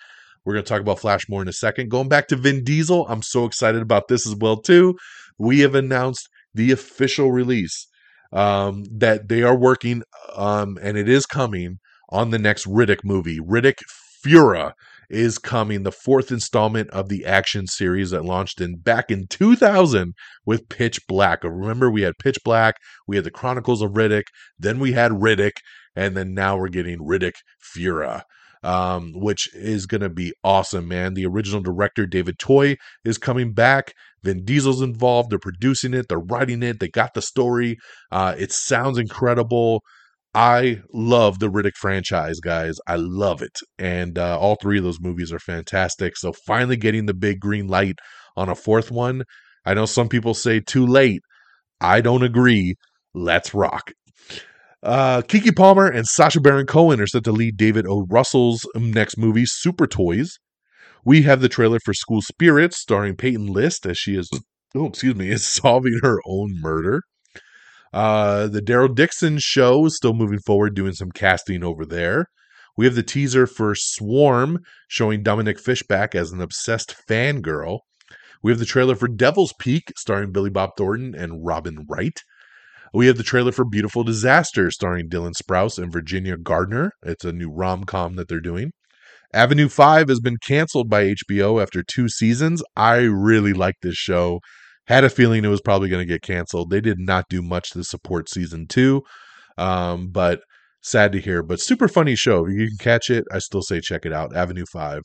We're 0.45 0.53
going 0.53 0.65
to 0.65 0.69
talk 0.69 0.81
about 0.81 0.99
Flash 0.99 1.29
more 1.29 1.41
in 1.41 1.47
a 1.47 1.53
second. 1.53 1.89
Going 1.89 2.09
back 2.09 2.27
to 2.27 2.35
Vin 2.35 2.63
Diesel, 2.63 3.07
I'm 3.07 3.21
so 3.21 3.45
excited 3.45 3.81
about 3.81 4.07
this 4.09 4.27
as 4.27 4.35
well 4.35 4.57
too. 4.57 4.95
We 5.37 5.61
have 5.61 5.73
announced 5.73 6.27
the 6.53 6.71
official 6.71 7.31
release 7.31 7.87
um, 8.33 8.83
that 8.91 9.29
they 9.29 9.43
are 9.43 9.55
working, 9.55 10.03
um, 10.35 10.77
and 10.81 10.97
it 10.97 11.07
is 11.07 11.25
coming 11.25 11.79
on 12.09 12.31
the 12.31 12.39
next 12.39 12.65
Riddick 12.65 13.03
movie, 13.03 13.39
Riddick 13.39 13.79
Furya 14.23 14.73
is 15.13 15.37
coming, 15.37 15.83
the 15.83 15.91
fourth 15.91 16.31
installment 16.31 16.89
of 16.89 17.07
the 17.07 17.25
action 17.25 17.67
series 17.67 18.11
that 18.11 18.25
launched 18.25 18.59
in 18.59 18.77
back 18.77 19.11
in 19.11 19.27
2000 19.27 20.13
with 20.45 20.67
Pitch 20.69 20.99
Black. 21.07 21.43
Remember, 21.43 21.89
we 21.89 22.01
had 22.01 22.13
Pitch 22.19 22.39
Black, 22.43 22.75
we 23.07 23.15
had 23.15 23.25
the 23.25 23.31
Chronicles 23.31 23.81
of 23.81 23.91
Riddick, 23.91 24.23
then 24.57 24.79
we 24.79 24.93
had 24.93 25.11
Riddick, 25.11 25.57
and 25.95 26.17
then 26.17 26.33
now 26.33 26.57
we're 26.57 26.69
getting 26.69 26.99
Riddick 26.99 27.35
Furya. 27.59 28.23
Um, 28.65 29.11
which 29.13 29.53
is 29.53 29.85
going 29.85 29.99
to 29.99 30.09
be 30.09 30.31
awesome, 30.41 30.87
man. 30.87 31.15
The 31.15 31.25
original 31.25 31.61
director, 31.61 32.05
David 32.05 32.37
Twohy, 32.37 32.77
is 33.03 33.17
coming 33.17 33.51
back. 33.51 33.91
Vin 34.23 34.45
Diesel's 34.45 34.81
involved. 34.81 35.29
They're 35.29 35.37
producing 35.37 35.93
it, 35.93 36.05
they're 36.07 36.17
writing 36.17 36.63
it, 36.63 36.79
they 36.79 36.87
got 36.87 37.13
the 37.13 37.21
story. 37.21 37.75
Uh, 38.09 38.35
it 38.37 38.53
sounds 38.53 38.97
incredible. 38.97 39.81
I 40.35 40.81
love 40.93 41.39
the 41.39 41.49
Riddick 41.49 41.75
franchise, 41.75 42.39
guys. 42.39 42.77
I 42.87 42.95
love 42.95 43.41
it. 43.41 43.59
And 43.77 44.17
uh, 44.17 44.39
all 44.39 44.55
three 44.55 44.79
of 44.79 44.83
those 44.83 44.99
movies 44.99 45.31
are 45.31 45.39
fantastic. 45.39 46.17
So 46.17 46.33
finally 46.47 46.75
getting 46.75 47.05
the 47.05 47.13
big 47.13 47.39
green 47.39 47.67
light 47.67 47.95
on 48.35 48.49
a 48.49 48.55
fourth 48.55 48.89
one. 48.89 49.23
I 49.65 49.73
know 49.75 49.85
some 49.85 50.09
people 50.09 50.33
say 50.33 50.59
too 50.59 50.85
late. 50.85 51.21
I 51.79 52.01
don't 52.01 52.23
agree. 52.23 52.75
Let's 53.13 53.53
rock. 53.53 53.91
Uh, 54.81 55.21
Keke 55.21 55.55
Palmer 55.55 55.87
and 55.87 56.05
Sacha 56.05 56.41
Baron 56.41 56.65
Cohen 56.65 56.99
are 56.99 57.07
set 57.07 57.23
to 57.25 57.31
lead 57.31 57.55
David 57.55 57.85
O. 57.87 58.05
Russell's 58.09 58.65
next 58.75 59.17
movie, 59.17 59.45
Super 59.45 59.87
Toys. 59.87 60.39
We 61.05 61.21
have 61.23 61.41
the 61.41 61.49
trailer 61.49 61.79
for 61.83 61.93
School 61.93 62.21
Spirits, 62.21 62.77
starring 62.77 63.15
Peyton 63.15 63.47
List 63.47 63.85
as 63.85 63.97
she 63.97 64.15
is, 64.15 64.29
oh, 64.75 64.87
excuse 64.87 65.15
me, 65.15 65.29
is 65.31 65.45
solving 65.45 65.99
her 66.01 66.19
own 66.25 66.59
murder. 66.59 67.03
Uh, 67.93 68.47
the 68.47 68.61
Daryl 68.61 68.93
Dixon 68.93 69.37
show 69.39 69.85
is 69.85 69.95
still 69.95 70.13
moving 70.13 70.39
forward, 70.39 70.75
doing 70.75 70.93
some 70.93 71.11
casting 71.11 71.63
over 71.63 71.85
there. 71.85 72.25
We 72.75 72.85
have 72.85 72.95
the 72.95 73.03
teaser 73.03 73.45
for 73.45 73.75
Swarm 73.75 74.59
showing 74.87 75.21
Dominique 75.21 75.59
Fishback 75.59 76.15
as 76.15 76.31
an 76.31 76.41
obsessed 76.41 76.95
fangirl. 77.07 77.79
We 78.41 78.51
have 78.51 78.59
the 78.59 78.65
trailer 78.65 78.95
for 78.95 79.07
Devil's 79.07 79.53
Peak 79.59 79.93
starring 79.95 80.31
Billy 80.31 80.49
Bob 80.49 80.71
Thornton 80.75 81.13
and 81.15 81.45
Robin 81.45 81.85
Wright. 81.87 82.19
We 82.93 83.07
have 83.07 83.17
the 83.17 83.23
trailer 83.23 83.51
for 83.51 83.63
Beautiful 83.63 84.03
Disaster 84.03 84.69
starring 84.71 85.07
Dylan 85.07 85.33
Sprouse 85.33 85.81
and 85.81 85.91
Virginia 85.91 86.35
Gardner. 86.37 86.91
It's 87.03 87.25
a 87.25 87.31
new 87.31 87.49
rom 87.49 87.85
com 87.85 88.15
that 88.15 88.27
they're 88.27 88.39
doing. 88.39 88.71
Avenue 89.33 89.69
5 89.69 90.09
has 90.09 90.19
been 90.19 90.37
canceled 90.37 90.89
by 90.89 91.05
HBO 91.05 91.61
after 91.61 91.81
two 91.83 92.07
seasons. 92.07 92.61
I 92.75 92.97
really 92.97 93.53
like 93.53 93.75
this 93.81 93.95
show. 93.95 94.41
Had 94.87 95.03
a 95.03 95.09
feeling 95.09 95.45
it 95.45 95.49
was 95.49 95.61
probably 95.61 95.89
going 95.89 96.05
to 96.05 96.11
get 96.13 96.21
canceled. 96.21 96.69
They 96.69 96.81
did 96.81 96.99
not 96.99 97.25
do 97.29 97.41
much 97.41 97.71
to 97.71 97.83
support 97.83 98.29
season 98.29 98.67
two, 98.67 99.03
um, 99.57 100.09
but 100.09 100.41
sad 100.81 101.11
to 101.13 101.21
hear. 101.21 101.41
But 101.41 101.61
super 101.61 101.87
funny 101.87 102.15
show. 102.15 102.47
You 102.47 102.67
can 102.67 102.77
catch 102.77 103.09
it, 103.09 103.25
I 103.31 103.39
still 103.39 103.61
say 103.61 103.79
check 103.79 104.05
it 104.05 104.13
out. 104.13 104.35
Avenue 104.35 104.65
5. 104.71 105.03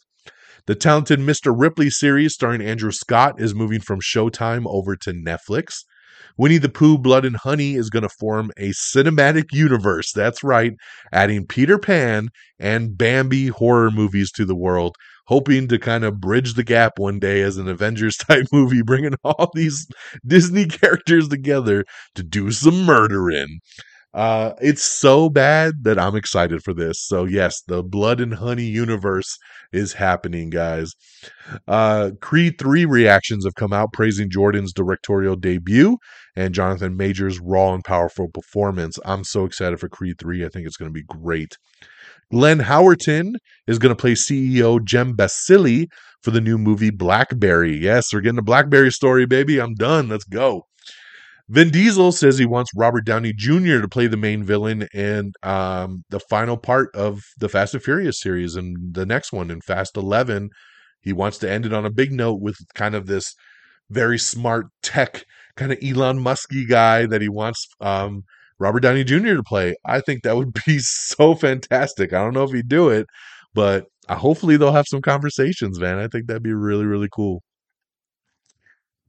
The 0.66 0.74
talented 0.74 1.20
Mr. 1.20 1.54
Ripley 1.56 1.90
series 1.90 2.34
starring 2.34 2.60
Andrew 2.60 2.90
Scott 2.90 3.40
is 3.40 3.54
moving 3.54 3.80
from 3.80 4.00
Showtime 4.00 4.64
over 4.66 4.96
to 4.96 5.12
Netflix. 5.12 5.84
Winnie 6.38 6.58
the 6.58 6.68
Pooh 6.68 6.96
Blood 6.96 7.24
and 7.24 7.36
Honey 7.36 7.74
is 7.74 7.90
going 7.90 8.04
to 8.04 8.08
form 8.08 8.50
a 8.56 8.70
cinematic 8.70 9.52
universe. 9.52 10.12
That's 10.12 10.42
right, 10.42 10.72
adding 11.12 11.46
Peter 11.46 11.78
Pan 11.78 12.28
and 12.58 12.96
Bambi 12.96 13.48
horror 13.48 13.90
movies 13.90 14.30
to 14.32 14.44
the 14.44 14.56
world 14.56 14.96
hoping 15.28 15.68
to 15.68 15.78
kind 15.78 16.04
of 16.04 16.20
bridge 16.20 16.54
the 16.54 16.64
gap 16.64 16.98
one 16.98 17.18
day 17.18 17.42
as 17.42 17.58
an 17.58 17.68
Avengers 17.68 18.16
type 18.28 18.46
movie, 18.50 18.82
bringing 18.82 19.14
all 19.24 19.50
these 19.54 19.86
Disney 20.26 20.66
characters 20.66 21.28
together 21.28 21.84
to 22.14 22.22
do 22.22 22.50
some 22.50 22.84
murdering. 22.84 23.60
Uh, 24.14 24.54
it's 24.60 24.82
so 24.82 25.28
bad 25.28 25.84
that 25.84 25.98
I'm 25.98 26.16
excited 26.16 26.62
for 26.62 26.72
this. 26.74 27.00
So 27.00 27.24
yes, 27.24 27.62
the 27.66 27.82
Blood 27.82 28.20
and 28.20 28.34
Honey 28.34 28.64
universe 28.64 29.36
is 29.72 29.92
happening, 29.92 30.50
guys. 30.50 30.94
Uh, 31.66 32.12
Creed 32.20 32.54
3 32.58 32.86
reactions 32.86 33.44
have 33.44 33.54
come 33.54 33.72
out 33.72 33.92
praising 33.92 34.30
Jordan's 34.30 34.72
directorial 34.72 35.36
debut 35.36 35.98
and 36.36 36.54
Jonathan 36.54 36.96
Majors' 36.96 37.38
raw 37.38 37.74
and 37.74 37.84
powerful 37.84 38.28
performance. 38.28 38.98
I'm 39.04 39.24
so 39.24 39.44
excited 39.44 39.78
for 39.78 39.88
Creed 39.88 40.16
3. 40.18 40.44
I 40.44 40.48
think 40.48 40.66
it's 40.66 40.76
going 40.76 40.90
to 40.90 40.92
be 40.92 41.04
great. 41.04 41.56
Glenn 42.30 42.60
Howerton 42.60 43.34
is 43.66 43.78
going 43.78 43.94
to 43.94 44.00
play 44.00 44.12
CEO 44.12 44.82
Jim 44.84 45.16
Balsillie 45.16 45.86
for 46.22 46.30
the 46.30 46.40
new 46.40 46.58
movie 46.58 46.90
Blackberry. 46.90 47.76
Yes, 47.76 48.12
we're 48.12 48.20
getting 48.20 48.38
a 48.38 48.42
Blackberry 48.42 48.90
story, 48.90 49.26
baby. 49.26 49.60
I'm 49.60 49.74
done. 49.74 50.08
Let's 50.08 50.24
go. 50.24 50.62
Vin 51.50 51.70
Diesel 51.70 52.12
says 52.12 52.36
he 52.36 52.44
wants 52.44 52.70
Robert 52.76 53.06
Downey 53.06 53.32
Jr. 53.32 53.80
to 53.80 53.88
play 53.88 54.06
the 54.06 54.18
main 54.18 54.44
villain 54.44 54.86
in 54.92 55.32
um, 55.42 56.04
the 56.10 56.20
final 56.20 56.58
part 56.58 56.94
of 56.94 57.22
the 57.38 57.48
Fast 57.48 57.72
and 57.72 57.82
Furious 57.82 58.20
series 58.20 58.54
and 58.54 58.94
the 58.94 59.06
next 59.06 59.32
one 59.32 59.50
in 59.50 59.62
Fast 59.62 59.96
11. 59.96 60.50
He 61.00 61.12
wants 61.14 61.38
to 61.38 61.50
end 61.50 61.64
it 61.64 61.72
on 61.72 61.86
a 61.86 61.90
big 61.90 62.12
note 62.12 62.40
with 62.42 62.56
kind 62.74 62.94
of 62.94 63.06
this 63.06 63.34
very 63.88 64.18
smart 64.18 64.66
tech 64.82 65.24
kind 65.56 65.72
of 65.72 65.78
Elon 65.82 66.20
Musky 66.20 66.66
guy 66.66 67.06
that 67.06 67.22
he 67.22 67.30
wants 67.30 67.66
um, 67.80 68.24
Robert 68.58 68.80
Downey 68.80 69.04
Jr. 69.04 69.36
to 69.36 69.42
play. 69.42 69.74
I 69.86 70.00
think 70.00 70.24
that 70.24 70.36
would 70.36 70.52
be 70.66 70.78
so 70.80 71.34
fantastic. 71.34 72.12
I 72.12 72.18
don't 72.18 72.34
know 72.34 72.44
if 72.44 72.52
he'd 72.52 72.68
do 72.68 72.90
it, 72.90 73.06
but 73.54 73.86
uh, 74.08 74.16
hopefully 74.16 74.58
they'll 74.58 74.72
have 74.72 74.86
some 74.88 75.00
conversations, 75.00 75.80
man. 75.80 75.98
I 75.98 76.08
think 76.08 76.26
that'd 76.26 76.42
be 76.42 76.52
really, 76.52 76.84
really 76.84 77.08
cool. 77.10 77.42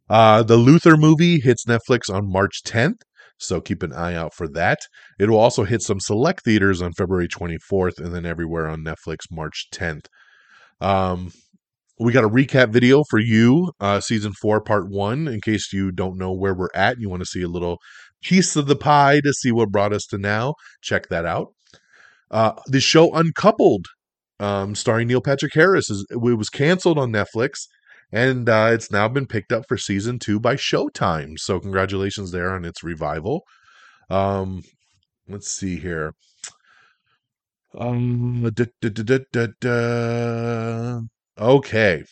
Uh, 0.10 0.44
the 0.44 0.58
Luther 0.58 0.98
movie 0.98 1.40
hits 1.40 1.66
Netflix 1.66 2.14
on 2.14 2.32
March 2.32 2.64
10th, 2.64 3.02
so 3.38 3.62
keep 3.62 3.84
an 3.84 3.94
eye 3.94 4.16
out 4.16 4.34
for 4.34 4.48
that. 4.50 4.80
It 5.20 5.30
will 5.30 5.38
also 5.38 5.64
hit 5.64 5.82
some 5.82 6.00
select 6.00 6.44
theaters 6.44 6.82
on 6.82 6.94
February 6.94 7.28
24th 7.28 8.00
and 8.00 8.14
then 8.14 8.26
everywhere 8.26 8.68
on 8.68 8.84
Netflix 8.84 9.20
March 9.32 9.68
10th. 9.74 10.06
Um, 10.82 11.32
we 12.00 12.14
got 12.14 12.24
a 12.24 12.30
recap 12.30 12.72
video 12.72 13.04
for 13.10 13.20
you, 13.20 13.72
uh, 13.80 14.00
season 14.00 14.32
four, 14.42 14.62
part 14.62 14.90
one, 14.90 15.28
in 15.28 15.42
case 15.42 15.74
you 15.74 15.92
don't 15.92 16.18
know 16.18 16.32
where 16.32 16.56
we're 16.56 16.70
at. 16.74 16.94
and 16.94 17.02
You 17.02 17.10
want 17.10 17.22
to 17.22 17.26
see 17.26 17.42
a 17.42 17.48
little 17.50 17.78
piece 18.24 18.56
of 18.56 18.68
the 18.68 18.76
pie 18.76 19.20
to 19.24 19.34
see 19.34 19.52
what 19.52 19.70
brought 19.70 19.94
us 19.94 20.06
to 20.08 20.18
now. 20.18 20.54
Check 20.82 21.10
that 21.10 21.26
out. 21.26 21.50
Uh, 22.32 22.54
the 22.68 22.80
show 22.80 23.14
Uncoupled, 23.14 23.86
um, 24.40 24.76
starring 24.76 25.08
Neil 25.08 25.22
Patrick 25.22 25.54
Harris, 25.54 25.90
is, 25.90 26.06
it 26.10 26.18
was 26.18 26.50
canceled 26.50 26.98
on 26.98 27.12
Netflix, 27.12 27.68
and 28.12 28.50
uh, 28.50 28.70
it's 28.72 28.92
now 28.92 29.08
been 29.08 29.28
picked 29.28 29.52
up 29.52 29.66
for 29.68 29.78
season 29.78 30.20
two 30.20 30.40
by 30.40 30.56
Showtime. 30.56 31.38
So 31.38 31.60
congratulations 31.60 32.32
there 32.32 32.52
on 32.52 32.66
its 32.66 32.84
revival. 32.84 33.44
Um, 34.10 34.64
let's 35.28 35.52
see 35.52 35.78
here. 35.78 36.14
Um, 37.78 38.50
da, 38.54 38.66
da, 38.82 39.20
da, 39.62 41.00
okay. 41.38 42.04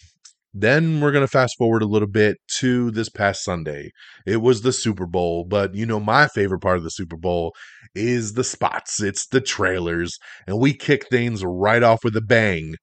Then 0.53 1.01
we're 1.01 1.11
going 1.11 1.23
to 1.23 1.27
fast 1.27 1.57
forward 1.57 1.83
a 1.83 1.87
little 1.87 2.07
bit 2.07 2.37
to 2.59 2.89
this 2.91 3.09
past 3.09 3.43
Sunday. 3.43 3.91
It 4.25 4.37
was 4.37 4.61
the 4.61 4.73
Super 4.73 5.05
Bowl, 5.05 5.45
but 5.45 5.75
you 5.75 5.85
know, 5.85 5.99
my 5.99 6.27
favorite 6.27 6.61
part 6.61 6.77
of 6.77 6.83
the 6.83 6.91
Super 6.91 7.17
Bowl 7.17 7.53
is 7.93 8.33
the 8.33 8.43
spots, 8.43 9.01
it's 9.01 9.27
the 9.27 9.41
trailers, 9.41 10.17
and 10.45 10.59
we 10.59 10.73
kick 10.73 11.07
things 11.09 11.43
right 11.43 11.83
off 11.83 12.03
with 12.03 12.15
a 12.15 12.21
bang 12.21 12.75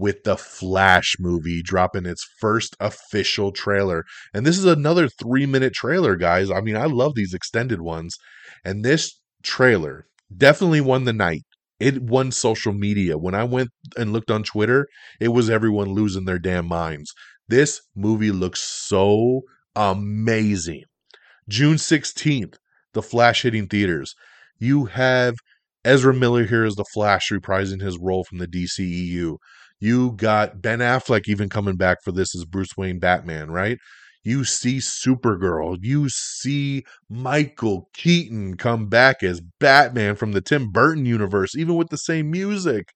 with 0.00 0.24
the 0.24 0.36
Flash 0.36 1.16
movie 1.20 1.62
dropping 1.62 2.06
its 2.06 2.26
first 2.40 2.74
official 2.80 3.52
trailer. 3.52 4.04
And 4.32 4.46
this 4.46 4.56
is 4.56 4.64
another 4.64 5.08
three 5.08 5.44
minute 5.44 5.74
trailer, 5.74 6.16
guys. 6.16 6.50
I 6.50 6.62
mean, 6.62 6.76
I 6.76 6.86
love 6.86 7.14
these 7.14 7.34
extended 7.34 7.82
ones. 7.82 8.16
And 8.64 8.82
this 8.82 9.20
trailer 9.42 10.06
definitely 10.34 10.80
won 10.80 11.04
the 11.04 11.12
night. 11.12 11.42
It 11.78 12.02
won 12.02 12.32
social 12.32 12.72
media. 12.72 13.18
When 13.18 13.34
I 13.34 13.44
went 13.44 13.70
and 13.96 14.12
looked 14.12 14.30
on 14.30 14.42
Twitter, 14.42 14.88
it 15.20 15.28
was 15.28 15.50
everyone 15.50 15.92
losing 15.92 16.24
their 16.24 16.38
damn 16.38 16.66
minds. 16.66 17.12
This 17.48 17.82
movie 17.94 18.32
looks 18.32 18.60
so 18.60 19.42
amazing. 19.76 20.84
June 21.46 21.76
16th, 21.76 22.56
The 22.94 23.02
Flash 23.02 23.42
hitting 23.42 23.66
theaters. 23.66 24.14
You 24.58 24.86
have 24.86 25.34
Ezra 25.84 26.14
Miller 26.14 26.44
here 26.44 26.64
as 26.64 26.76
the 26.76 26.84
Flash 26.92 27.30
reprising 27.30 27.82
his 27.82 27.98
role 27.98 28.24
from 28.24 28.38
the 28.38 28.46
DCEU. 28.46 29.36
You 29.80 30.12
got 30.12 30.60
Ben 30.60 30.80
Affleck 30.80 31.26
even 31.26 31.48
coming 31.48 31.76
back 31.76 32.02
for 32.04 32.12
this 32.12 32.34
as 32.34 32.44
Bruce 32.44 32.76
Wayne 32.76 32.98
Batman, 32.98 33.50
right? 33.50 33.78
You 34.22 34.44
see 34.44 34.76
Supergirl. 34.78 35.78
You 35.80 36.10
see 36.10 36.84
Michael 37.08 37.88
Keaton 37.94 38.58
come 38.58 38.88
back 38.88 39.22
as 39.22 39.40
Batman 39.58 40.16
from 40.16 40.32
the 40.32 40.42
Tim 40.42 40.70
Burton 40.70 41.06
universe, 41.06 41.56
even 41.56 41.76
with 41.76 41.88
the 41.88 41.96
same 41.96 42.30
music. 42.30 42.92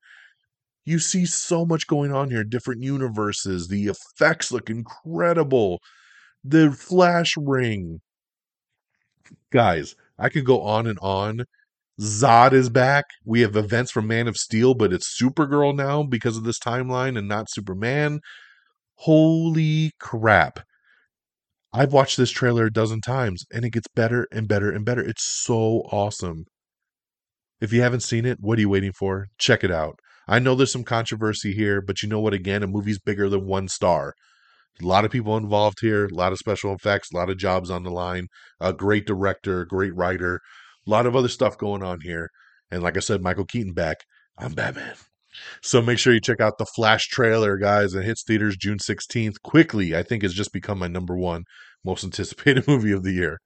You 0.84 0.98
see 0.98 1.24
so 1.24 1.64
much 1.64 1.86
going 1.86 2.12
on 2.12 2.30
here, 2.30 2.44
different 2.44 2.82
universes. 2.82 3.68
The 3.68 3.86
effects 3.86 4.52
look 4.52 4.68
incredible. 4.68 5.80
The 6.44 6.72
flash 6.72 7.34
ring. 7.38 8.02
Guys, 9.50 9.96
I 10.18 10.28
could 10.28 10.44
go 10.44 10.60
on 10.60 10.86
and 10.86 10.98
on 11.00 11.46
Zod 12.00 12.52
is 12.52 12.70
back. 12.70 13.04
We 13.24 13.40
have 13.42 13.56
events 13.56 13.92
from 13.92 14.06
Man 14.06 14.26
of 14.26 14.36
Steel, 14.36 14.74
but 14.74 14.92
it's 14.92 15.16
Supergirl 15.20 15.74
now 15.76 16.02
because 16.02 16.36
of 16.36 16.44
this 16.44 16.58
timeline 16.58 17.16
and 17.16 17.28
not 17.28 17.50
Superman. 17.50 18.20
Holy 18.96 19.92
crap. 20.00 20.60
I've 21.72 21.92
watched 21.92 22.16
this 22.16 22.30
trailer 22.30 22.66
a 22.66 22.72
dozen 22.72 23.00
times 23.00 23.44
and 23.52 23.64
it 23.64 23.70
gets 23.70 23.88
better 23.94 24.26
and 24.32 24.48
better 24.48 24.70
and 24.70 24.84
better. 24.84 25.02
It's 25.02 25.24
so 25.24 25.82
awesome. 25.92 26.46
If 27.60 27.72
you 27.72 27.80
haven't 27.82 28.00
seen 28.00 28.26
it, 28.26 28.38
what 28.40 28.58
are 28.58 28.60
you 28.60 28.68
waiting 28.68 28.92
for? 28.92 29.26
Check 29.38 29.64
it 29.64 29.70
out. 29.70 29.98
I 30.28 30.38
know 30.38 30.54
there's 30.54 30.72
some 30.72 30.84
controversy 30.84 31.52
here, 31.52 31.80
but 31.80 32.02
you 32.02 32.08
know 32.08 32.20
what? 32.20 32.34
Again, 32.34 32.62
a 32.62 32.66
movie's 32.66 32.98
bigger 32.98 33.28
than 33.28 33.46
one 33.46 33.68
star. 33.68 34.14
A 34.82 34.86
lot 34.86 35.04
of 35.04 35.10
people 35.10 35.36
involved 35.36 35.80
here, 35.80 36.06
a 36.06 36.14
lot 36.14 36.32
of 36.32 36.38
special 36.38 36.72
effects, 36.74 37.12
a 37.12 37.16
lot 37.16 37.30
of 37.30 37.38
jobs 37.38 37.70
on 37.70 37.82
the 37.82 37.90
line, 37.90 38.28
a 38.60 38.72
great 38.72 39.06
director, 39.06 39.60
a 39.60 39.66
great 39.68 39.94
writer. 39.94 40.40
A 40.86 40.90
lot 40.90 41.06
of 41.06 41.16
other 41.16 41.28
stuff 41.28 41.58
going 41.58 41.82
on 41.82 42.00
here. 42.00 42.30
And 42.70 42.82
like 42.82 42.96
I 42.96 43.00
said, 43.00 43.22
Michael 43.22 43.44
Keaton 43.44 43.72
back. 43.72 43.98
I'm 44.36 44.52
Batman. 44.52 44.94
So 45.62 45.82
make 45.82 45.98
sure 45.98 46.12
you 46.12 46.20
check 46.20 46.40
out 46.40 46.58
the 46.58 46.66
Flash 46.66 47.08
trailer, 47.08 47.56
guys. 47.56 47.94
It 47.94 48.04
hits 48.04 48.22
theaters 48.22 48.56
June 48.56 48.78
16th. 48.78 49.42
Quickly, 49.42 49.96
I 49.96 50.02
think 50.02 50.22
has 50.22 50.34
just 50.34 50.52
become 50.52 50.78
my 50.78 50.88
number 50.88 51.16
one 51.16 51.44
most 51.84 52.04
anticipated 52.04 52.66
movie 52.68 52.92
of 52.92 53.02
the 53.02 53.12
year. 53.12 53.38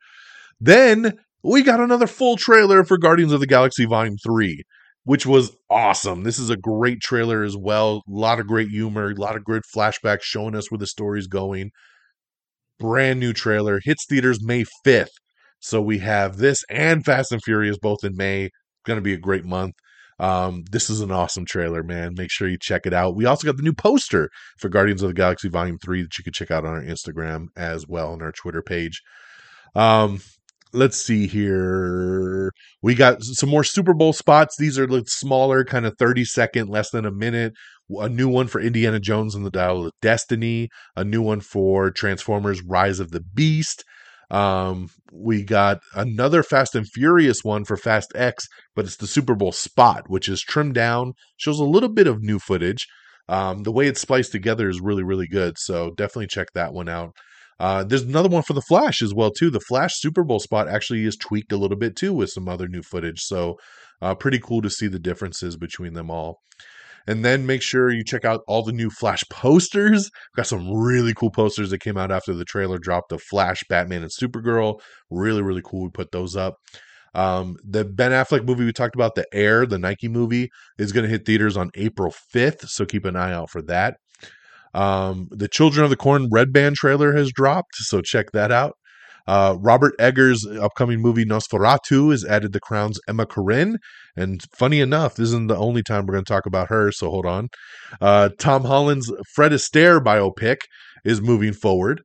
Then 0.61 1.19
we 1.43 1.63
got 1.63 1.81
another 1.81 2.07
full 2.07 2.37
trailer 2.37 2.85
for 2.85 2.99
Guardians 2.99 3.33
of 3.33 3.41
the 3.41 3.47
Galaxy 3.47 3.85
Volume 3.85 4.17
3, 4.23 4.63
which 5.05 5.27
was 5.27 5.57
awesome. 5.71 6.25
This 6.25 6.39
is 6.39 6.51
a 6.51 6.57
great 6.57 7.01
trailer 7.01 7.43
as 7.43 7.57
well. 7.57 8.03
A 8.09 8.11
lot 8.11 8.41
of 8.41 8.47
great 8.47 8.69
humor, 8.69 9.11
a 9.11 9.15
lot 9.15 9.37
of 9.37 9.45
great 9.45 9.63
flashbacks 9.75 10.23
showing 10.23 10.55
us 10.55 10.71
where 10.71 10.79
the 10.79 10.87
story's 10.87 11.27
going. 11.27 11.71
Brand 12.79 13.21
new 13.21 13.33
trailer. 13.33 13.81
Hits 13.83 14.05
theaters 14.09 14.45
May 14.45 14.65
5th. 14.87 15.09
So 15.61 15.81
we 15.81 15.99
have 15.99 16.37
this 16.37 16.65
and 16.71 17.05
Fast 17.05 17.33
and 17.33 17.43
Furious 17.43 17.79
both 17.79 18.05
in 18.05 18.17
May. 18.17 18.51
Going 18.85 18.99
to 18.99 19.03
be 19.03 19.15
a 19.15 19.19
great 19.19 19.45
month. 19.45 19.75
Um, 20.21 20.65
this 20.71 20.91
is 20.91 21.01
an 21.01 21.13
awesome 21.13 21.45
trailer, 21.45 21.83
man. 21.83 22.15
Make 22.17 22.31
sure 22.31 22.49
you 22.49 22.59
check 22.61 22.87
it 22.87 22.93
out. 22.93 23.15
We 23.15 23.25
also 23.25 23.47
got 23.47 23.57
the 23.57 23.63
new 23.63 23.73
poster 23.73 24.31
for 24.59 24.69
Guardians 24.69 25.03
of 25.03 25.09
the 25.09 25.15
Galaxy 25.15 25.49
Volume 25.49 25.79
3 25.79 26.03
that 26.03 26.19
you 26.19 26.25
can 26.25 26.33
check 26.33 26.51
out 26.51 26.65
on 26.65 26.75
our 26.75 26.83
Instagram 26.83 27.47
as 27.57 27.87
well 27.87 28.13
on 28.13 28.23
our 28.23 28.33
Twitter 28.33 28.63
page. 28.63 29.01
Um, 29.77 30.21
let's 30.73 30.97
see 30.97 31.27
here. 31.27 32.53
We 32.83 32.95
got 32.95 33.23
some 33.23 33.49
more 33.49 33.65
Super 33.65 33.95
Bowl 33.95 34.13
spots. 34.13 34.57
These 34.59 34.79
are 34.79 34.87
the 34.87 35.05
smaller, 35.07 35.65
kind 35.65 35.87
of 35.87 35.97
30 35.99 36.25
second, 36.25 36.69
less 36.69 36.91
than 36.91 37.07
a 37.07 37.13
minute. 37.13 37.53
A 38.01 38.09
new 38.09 38.29
one 38.29 38.49
for 38.49 38.61
Indiana 38.61 39.01
Jones 39.01 39.35
and 39.35 39.47
the 39.47 39.51
Dial 39.51 39.87
of 39.87 39.93
Destiny. 40.03 40.69
A 40.97 41.05
new 41.05 41.23
one 41.23 41.41
for 41.41 41.91
Transformers 41.91 42.63
Rise 42.63 43.01
of 43.01 43.13
the 43.13 43.21
Beast. 43.21 43.85
Um, 44.31 44.89
we 45.13 45.43
got 45.43 45.81
another 45.95 46.43
Fast 46.43 46.75
and 46.75 46.87
Furious 46.87 47.43
one 47.43 47.65
for 47.65 47.77
Fast 47.77 48.13
X, 48.15 48.47
but 48.75 48.85
it's 48.85 48.97
the 48.97 49.07
Super 49.07 49.35
Bowl 49.35 49.53
spot, 49.53 50.05
which 50.09 50.29
is 50.29 50.43
trimmed 50.43 50.75
down, 50.75 51.15
shows 51.37 51.59
a 51.59 51.65
little 51.65 51.89
bit 51.89 52.07
of 52.07 52.23
new 52.23 52.39
footage. 52.39 52.87
Um, 53.29 53.63
the 53.63 53.73
way 53.73 53.87
it's 53.87 54.01
spliced 54.01 54.33
together 54.33 54.69
is 54.69 54.81
really, 54.81 55.03
really 55.03 55.27
good. 55.27 55.59
So 55.59 55.91
definitely 55.91 56.29
check 56.29 56.49
that 56.55 56.73
one 56.73 56.89
out. 56.89 57.13
Uh, 57.61 57.85
there's 57.85 58.03
another 58.03 58.29
one 58.29 58.43
for 58.43 58.53
the 58.53 58.63
Flash 58.63 59.03
as 59.03 59.13
well 59.13 59.31
too. 59.31 59.51
The 59.51 59.61
Flash 59.61 59.99
Super 59.99 60.23
Bowl 60.23 60.39
spot 60.39 60.69
actually 60.69 61.05
is 61.05 61.17
tweaked 61.17 61.53
a 61.53 61.57
little 61.57 61.77
bit 61.77 61.97
too 61.97 62.15
with 62.15 62.31
some 62.31 62.49
other 62.49 62.69
new 62.69 62.83
footage. 62.83 63.21
So 63.21 63.57
uh, 64.01 64.15
pretty 64.15 64.39
cool 64.39 64.63
to 64.63 64.71
see 64.71 64.87
the 64.87 65.01
differences 65.01 65.57
between 65.57 65.95
them 65.95 66.11
all. 66.11 66.41
And 67.07 67.25
then 67.25 67.47
make 67.47 67.63
sure 67.63 67.91
you 67.91 68.05
check 68.05 68.25
out 68.25 68.43
all 68.47 68.63
the 68.63 68.73
new 68.73 68.91
Flash 68.91 69.23
posters. 69.31 70.11
We've 70.31 70.37
got 70.37 70.47
some 70.47 70.71
really 70.73 71.15
cool 71.15 71.31
posters 71.31 71.71
that 71.71 71.81
came 71.81 71.97
out 71.97 72.11
after 72.11 72.35
the 72.35 72.45
trailer 72.45 72.79
dropped 72.79 73.13
of 73.13 73.23
Flash, 73.23 73.63
Batman, 73.69 74.03
and 74.03 74.11
Supergirl. 74.11 74.81
Really, 75.11 75.43
really 75.43 75.63
cool. 75.65 75.85
We 75.85 75.91
put 75.91 76.13
those 76.13 76.37
up. 76.37 76.57
Um, 77.15 77.57
the 77.65 77.85
Ben 77.85 78.13
Affleck 78.13 78.45
movie 78.45 78.65
we 78.65 78.73
talked 78.73 78.95
about, 78.95 79.15
The 79.15 79.27
Air, 79.33 79.67
the 79.67 79.79
Nike 79.79 80.09
movie, 80.09 80.51
is 80.79 80.93
going 80.93 81.05
to 81.05 81.11
hit 81.11 81.25
theaters 81.25 81.57
on 81.57 81.71
April 81.75 82.15
5th. 82.35 82.69
So 82.69 82.85
keep 82.85 83.05
an 83.05 83.17
eye 83.17 83.33
out 83.33 83.51
for 83.51 83.63
that. 83.63 83.97
Um, 84.75 85.29
the 85.31 85.49
Children 85.49 85.85
of 85.85 85.91
the 85.91 85.97
Corn 85.97 86.29
Red 86.31 86.53
Band 86.53 86.77
trailer 86.77 87.15
has 87.15 87.33
dropped. 87.33 87.75
So 87.77 88.03
check 88.03 88.33
that 88.33 88.53
out. 88.53 88.75
Uh, 89.29 89.57
Robert 89.61 89.93
Eggers' 89.99 90.47
upcoming 90.47 91.01
movie 91.01 91.27
Nosferatu 91.27 92.15
is 92.15 92.25
added 92.25 92.55
the 92.55 92.61
Crown's 92.61 92.99
Emma 93.07 93.27
Corrin. 93.27 93.77
And 94.17 94.41
funny 94.57 94.81
enough, 94.81 95.17
this 95.17 95.29
isn't 95.29 95.49
the 95.49 95.57
only 95.57 95.83
time 95.83 96.07
we're 96.07 96.15
going 96.15 96.25
to 96.25 96.33
talk 96.33 96.47
about 96.47 96.69
her, 96.69 96.91
so 96.91 97.11
hold 97.11 97.27
on. 97.27 97.49
Uh, 98.01 98.31
Tom 98.39 98.65
Holland's 98.65 99.13
Fred 99.35 99.53
Astaire 99.53 100.01
biopic 100.01 100.63
is 101.05 101.21
moving 101.21 101.53
forward. 101.53 102.01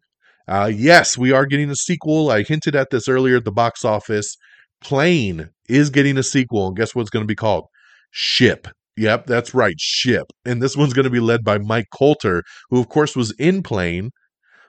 Uh, 0.50 0.70
yes, 0.74 1.18
we 1.18 1.32
are 1.32 1.46
getting 1.46 1.70
a 1.70 1.76
sequel. 1.76 2.30
I 2.30 2.44
hinted 2.44 2.76
at 2.76 2.90
this 2.90 3.08
earlier 3.08 3.38
at 3.38 3.46
the 3.46 3.52
box 3.54 3.86
office. 3.86 4.36
Plane 4.82 5.50
is 5.70 5.90
getting 5.90 6.18
a 6.18 6.24
sequel, 6.24 6.68
and 6.68 6.76
guess 6.76 6.94
what 6.94 7.04
it's 7.04 7.10
going 7.10 7.24
to 7.24 7.28
be 7.28 7.36
called? 7.36 7.68
Ship. 8.12 8.68
Yep, 8.98 9.28
that's 9.28 9.54
right, 9.54 9.80
Ship. 9.80 10.26
And 10.44 10.62
this 10.62 10.76
one's 10.76 10.92
going 10.92 11.06
to 11.06 11.10
be 11.10 11.22
led 11.22 11.46
by 11.46 11.58
Mike 11.58 11.88
Colter, 11.94 12.44
who, 12.70 12.82
of 12.82 12.90
course, 12.90 13.16
was 13.16 13.32
in 13.40 13.64
Plane 13.64 14.10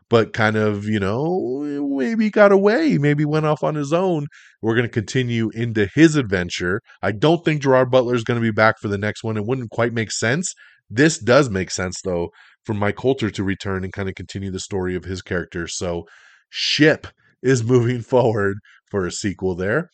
but 0.09 0.33
kind 0.33 0.57
of, 0.57 0.85
you 0.85 1.01
know, 1.01 1.61
maybe 1.97 2.31
got 2.31 2.53
away, 2.53 2.99
maybe 2.99 3.25
went 3.25 3.47
off 3.47 3.63
on 3.63 3.75
his 3.75 3.93
own. 3.93 4.27
We're 4.63 4.75
going 4.75 4.87
to 4.87 4.93
continue 4.93 5.51
into 5.55 5.89
his 5.95 6.17
adventure. 6.17 6.81
I 7.03 7.13
don't 7.13 7.45
think 7.45 7.63
Gerard 7.63 7.91
Butler 7.91 8.15
is 8.15 8.25
going 8.25 8.41
to 8.41 8.47
be 8.47 8.53
back 8.53 8.77
for 8.81 8.89
the 8.89 8.99
next 8.99 9.25
one. 9.25 9.37
It 9.37 9.47
wouldn't 9.47 9.71
quite 9.71 9.93
make 9.93 10.13
sense. 10.13 10.55
This 10.91 11.19
does 11.19 11.51
make 11.51 11.71
sense, 11.71 12.01
though, 12.05 12.29
for 12.65 12.75
Mike 12.75 12.97
Colter 12.97 13.31
to 13.31 13.45
return 13.45 13.85
and 13.85 13.93
kind 13.93 14.09
of 14.09 14.15
continue 14.15 14.51
the 14.51 14.61
story 14.61 14.95
of 14.95 15.05
his 15.05 15.23
character. 15.23 15.67
So, 15.67 16.05
Ship 16.51 17.07
is 17.43 17.65
moving 17.65 18.03
forward 18.03 18.59
for 18.91 19.07
a 19.07 19.13
sequel 19.13 19.55
there. 19.55 19.89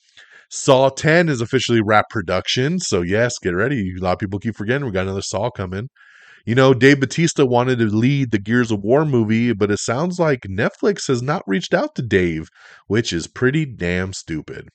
Saw 0.51 0.89
10 0.89 1.29
is 1.29 1.41
officially 1.41 1.81
wrap 1.81 2.07
production. 2.11 2.81
So, 2.81 3.03
yes, 3.03 3.39
get 3.39 3.55
ready. 3.55 3.95
A 3.97 4.03
lot 4.03 4.15
of 4.15 4.19
people 4.19 4.41
keep 4.41 4.57
forgetting 4.57 4.85
we 4.85 4.91
got 4.91 5.03
another 5.03 5.23
Saw 5.23 5.51
coming. 5.51 5.89
You 6.45 6.55
know, 6.55 6.75
Dave 6.75 7.01
Bautista 7.01 7.45
wanted 7.47 7.79
to 7.79 7.87
lead 7.87 8.31
the 8.31 8.39
Gears 8.39 8.71
of 8.71 8.83
War 8.83 9.05
movie, 9.05 9.53
but 9.53 9.71
it 9.71 9.79
sounds 9.79 10.19
like 10.19 10.41
Netflix 10.43 11.09
has 11.09 11.23
not 11.23 11.43
reached 11.47 11.75
out 11.75 11.95
to 11.97 12.03
Dave, 12.03 12.49
which 12.87 13.13
is 13.13 13.27
pretty 13.27 13.67
damn 13.67 14.13
stupid. 14.13 14.69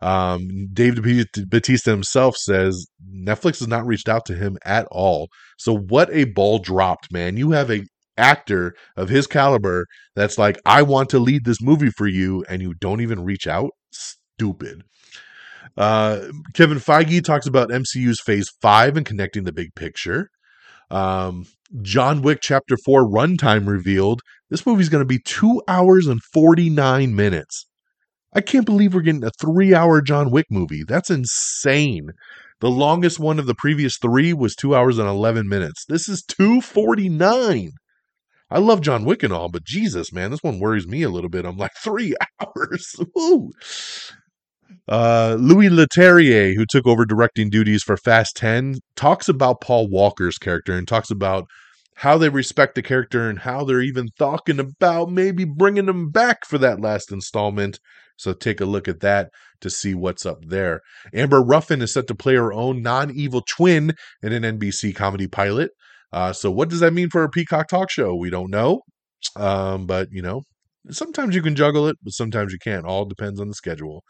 Um, 0.00 0.68
Dave 0.72 1.02
Bautista 1.48 1.90
himself 1.90 2.36
says 2.36 2.86
Netflix 3.14 3.58
has 3.58 3.68
not 3.68 3.86
reached 3.86 4.08
out 4.08 4.24
to 4.26 4.34
him 4.34 4.56
at 4.64 4.86
all. 4.90 5.28
So 5.58 5.76
what 5.76 6.08
a 6.12 6.24
ball 6.24 6.58
dropped, 6.58 7.12
man. 7.12 7.36
You 7.36 7.50
have 7.50 7.70
a 7.70 7.84
actor 8.16 8.74
of 8.96 9.08
his 9.08 9.26
caliber 9.26 9.86
that's 10.14 10.38
like, 10.38 10.58
I 10.64 10.82
want 10.82 11.10
to 11.10 11.18
lead 11.18 11.44
this 11.44 11.60
movie 11.60 11.90
for 11.90 12.06
you, 12.06 12.44
and 12.48 12.62
you 12.62 12.74
don't 12.74 13.00
even 13.00 13.24
reach 13.24 13.46
out. 13.46 13.70
Stupid. 13.92 14.82
Uh, 15.76 16.26
Kevin 16.54 16.78
Feige 16.78 17.24
talks 17.24 17.46
about 17.46 17.70
MCU's 17.70 18.20
Phase 18.20 18.50
5 18.60 18.96
and 18.96 19.06
connecting 19.06 19.44
the 19.44 19.52
big 19.52 19.74
picture. 19.74 20.28
Um, 20.90 21.46
John 21.82 22.22
Wick 22.22 22.40
Chapter 22.40 22.76
4 22.84 23.04
runtime 23.04 23.66
revealed. 23.66 24.22
This 24.50 24.66
movie's 24.66 24.88
going 24.88 25.02
to 25.02 25.06
be 25.06 25.20
two 25.20 25.62
hours 25.68 26.06
and 26.06 26.20
49 26.22 27.14
minutes. 27.14 27.66
I 28.32 28.40
can't 28.40 28.66
believe 28.66 28.94
we're 28.94 29.00
getting 29.00 29.24
a 29.24 29.30
three 29.40 29.74
hour 29.74 30.00
John 30.00 30.30
Wick 30.30 30.46
movie. 30.50 30.84
That's 30.86 31.10
insane. 31.10 32.10
The 32.60 32.70
longest 32.70 33.18
one 33.18 33.38
of 33.38 33.46
the 33.46 33.54
previous 33.54 33.96
three 33.96 34.32
was 34.32 34.54
two 34.54 34.74
hours 34.74 34.98
and 34.98 35.08
11 35.08 35.48
minutes. 35.48 35.84
This 35.88 36.08
is 36.08 36.22
249. 36.22 37.70
I 38.52 38.58
love 38.58 38.80
John 38.80 39.04
Wick 39.04 39.22
and 39.22 39.32
all, 39.32 39.48
but 39.48 39.64
Jesus, 39.64 40.12
man, 40.12 40.30
this 40.30 40.42
one 40.42 40.58
worries 40.58 40.86
me 40.86 41.02
a 41.02 41.08
little 41.08 41.30
bit. 41.30 41.44
I'm 41.44 41.56
like 41.56 41.72
three 41.82 42.14
hours. 42.40 42.96
Woo. 43.14 43.52
Uh, 44.88 45.36
Louis 45.38 45.68
Leterrier, 45.68 46.54
who 46.54 46.66
took 46.66 46.86
over 46.86 47.04
directing 47.04 47.50
duties 47.50 47.82
for 47.82 47.96
Fast 47.96 48.36
10, 48.36 48.76
talks 48.96 49.28
about 49.28 49.60
Paul 49.60 49.88
Walker's 49.88 50.38
character 50.38 50.72
and 50.72 50.86
talks 50.86 51.10
about 51.10 51.46
how 51.96 52.16
they 52.16 52.28
respect 52.30 52.74
the 52.74 52.82
character 52.82 53.28
and 53.28 53.40
how 53.40 53.62
they're 53.62 53.82
even 53.82 54.08
talking 54.18 54.58
about 54.58 55.10
maybe 55.10 55.44
bringing 55.44 55.86
him 55.86 56.10
back 56.10 56.46
for 56.46 56.56
that 56.58 56.80
last 56.80 57.12
installment. 57.12 57.78
So 58.16 58.32
take 58.32 58.60
a 58.60 58.64
look 58.64 58.88
at 58.88 59.00
that 59.00 59.30
to 59.60 59.70
see 59.70 59.94
what's 59.94 60.24
up 60.24 60.44
there. 60.46 60.80
Amber 61.14 61.42
Ruffin 61.42 61.82
is 61.82 61.92
set 61.92 62.06
to 62.06 62.14
play 62.14 62.34
her 62.36 62.52
own 62.52 62.82
non 62.82 63.10
evil 63.10 63.42
twin 63.42 63.94
in 64.22 64.32
an 64.32 64.58
NBC 64.58 64.94
comedy 64.94 65.26
pilot. 65.26 65.72
Uh, 66.12 66.32
so 66.32 66.50
what 66.50 66.68
does 66.68 66.80
that 66.80 66.92
mean 66.92 67.10
for 67.10 67.22
a 67.22 67.28
Peacock 67.28 67.68
talk 67.68 67.90
show? 67.90 68.14
We 68.14 68.30
don't 68.30 68.50
know. 68.50 68.80
Um, 69.36 69.86
but, 69.86 70.08
you 70.10 70.22
know, 70.22 70.42
sometimes 70.90 71.34
you 71.34 71.42
can 71.42 71.56
juggle 71.56 71.86
it, 71.86 71.96
but 72.02 72.12
sometimes 72.12 72.52
you 72.52 72.58
can't. 72.58 72.86
All 72.86 73.04
depends 73.04 73.40
on 73.40 73.48
the 73.48 73.54
schedule. 73.54 74.02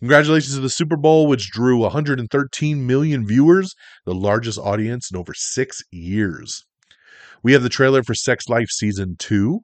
Congratulations 0.00 0.54
to 0.54 0.60
the 0.60 0.70
Super 0.70 0.96
Bowl, 0.96 1.26
which 1.26 1.50
drew 1.50 1.78
113 1.80 2.86
million 2.86 3.26
viewers, 3.26 3.74
the 4.06 4.14
largest 4.14 4.58
audience 4.58 5.10
in 5.10 5.18
over 5.18 5.34
six 5.34 5.82
years. 5.90 6.64
We 7.42 7.52
have 7.52 7.62
the 7.62 7.68
trailer 7.68 8.02
for 8.02 8.14
Sex 8.14 8.48
Life 8.48 8.68
Season 8.70 9.16
2. 9.18 9.60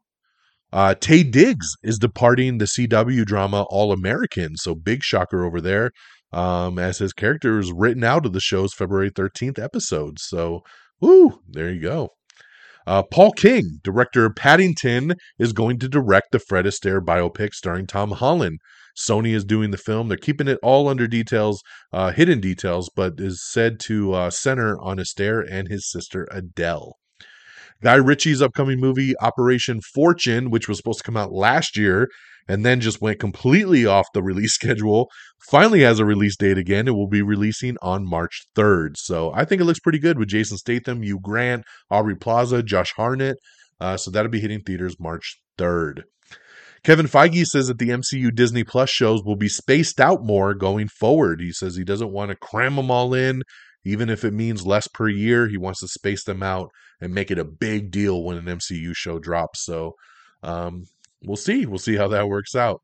Uh, 0.72 0.94
Taye 0.94 1.30
Diggs 1.30 1.76
is 1.84 1.98
departing 1.98 2.58
the 2.58 2.64
CW 2.64 3.24
drama 3.24 3.62
All 3.70 3.92
American, 3.92 4.56
so 4.56 4.74
big 4.74 5.04
shocker 5.04 5.44
over 5.44 5.60
there, 5.60 5.92
um, 6.32 6.80
as 6.80 6.98
his 6.98 7.12
character 7.12 7.60
is 7.60 7.72
written 7.72 8.02
out 8.02 8.26
of 8.26 8.32
the 8.32 8.40
show's 8.40 8.74
February 8.74 9.10
13th 9.10 9.58
episode. 9.58 10.18
So, 10.18 10.62
woo, 11.00 11.40
there 11.48 11.70
you 11.70 11.80
go. 11.80 12.10
Uh, 12.86 13.02
Paul 13.02 13.32
King, 13.32 13.80
director 13.82 14.26
of 14.26 14.36
Paddington, 14.36 15.14
is 15.38 15.52
going 15.52 15.78
to 15.78 15.88
direct 15.88 16.32
the 16.32 16.38
Fred 16.38 16.66
Astaire 16.66 17.00
biopic 17.00 17.54
starring 17.54 17.86
Tom 17.86 18.12
Holland. 18.12 18.58
Sony 18.96 19.34
is 19.34 19.44
doing 19.44 19.70
the 19.70 19.78
film. 19.78 20.08
They're 20.08 20.16
keeping 20.16 20.48
it 20.48 20.58
all 20.62 20.88
under 20.88 21.08
details, 21.08 21.62
uh, 21.92 22.12
hidden 22.12 22.40
details, 22.40 22.90
but 22.94 23.14
is 23.18 23.42
said 23.44 23.80
to 23.80 24.12
uh, 24.12 24.30
center 24.30 24.78
on 24.80 24.98
Astaire 24.98 25.44
and 25.50 25.68
his 25.68 25.90
sister 25.90 26.28
Adele. 26.30 26.96
Guy 27.82 27.96
Ritchie's 27.96 28.40
upcoming 28.40 28.78
movie, 28.80 29.14
Operation 29.20 29.80
Fortune, 29.80 30.50
which 30.50 30.68
was 30.68 30.78
supposed 30.78 30.98
to 30.98 31.04
come 31.04 31.16
out 31.16 31.32
last 31.32 31.76
year 31.76 32.08
and 32.48 32.64
then 32.64 32.80
just 32.80 33.00
went 33.00 33.18
completely 33.18 33.86
off 33.86 34.06
the 34.12 34.22
release 34.22 34.52
schedule, 34.54 35.08
finally 35.48 35.80
has 35.80 35.98
a 35.98 36.04
release 36.04 36.36
date 36.36 36.58
again. 36.58 36.88
It 36.88 36.94
will 36.94 37.08
be 37.08 37.22
releasing 37.22 37.76
on 37.82 38.08
March 38.08 38.46
3rd. 38.56 38.96
So 38.96 39.32
I 39.34 39.44
think 39.44 39.60
it 39.60 39.64
looks 39.64 39.80
pretty 39.80 39.98
good 39.98 40.18
with 40.18 40.28
Jason 40.28 40.58
Statham, 40.58 41.02
Hugh 41.02 41.20
Grant, 41.20 41.64
Aubrey 41.90 42.16
Plaza, 42.16 42.62
Josh 42.62 42.92
Hartnett. 42.96 43.36
Uh, 43.80 43.96
so 43.96 44.10
that'll 44.10 44.30
be 44.30 44.40
hitting 44.40 44.62
theaters 44.62 44.96
March 45.00 45.40
3rd. 45.58 46.02
Kevin 46.84 47.06
Feige 47.06 47.46
says 47.46 47.68
that 47.68 47.78
the 47.78 47.88
MCU 47.88 48.32
Disney 48.34 48.62
Plus 48.62 48.90
shows 48.90 49.22
will 49.24 49.36
be 49.36 49.48
spaced 49.48 49.98
out 50.00 50.22
more 50.22 50.54
going 50.54 50.88
forward. 50.88 51.40
He 51.40 51.50
says 51.50 51.76
he 51.76 51.84
doesn't 51.84 52.12
want 52.12 52.30
to 52.30 52.36
cram 52.36 52.76
them 52.76 52.90
all 52.90 53.14
in, 53.14 53.42
even 53.86 54.10
if 54.10 54.22
it 54.22 54.34
means 54.34 54.66
less 54.66 54.86
per 54.86 55.08
year. 55.08 55.48
He 55.48 55.56
wants 55.56 55.80
to 55.80 55.88
space 55.88 56.24
them 56.24 56.42
out 56.42 56.68
and 57.00 57.14
make 57.14 57.30
it 57.30 57.38
a 57.38 57.44
big 57.44 57.90
deal 57.90 58.22
when 58.22 58.36
an 58.36 58.44
MCU 58.44 58.94
show 58.94 59.18
drops. 59.18 59.64
So 59.64 59.94
um, 60.42 60.84
we'll 61.26 61.36
see. 61.36 61.66
We'll 61.66 61.78
see 61.78 61.96
how 61.96 62.08
that 62.08 62.28
works 62.28 62.54
out. 62.54 62.80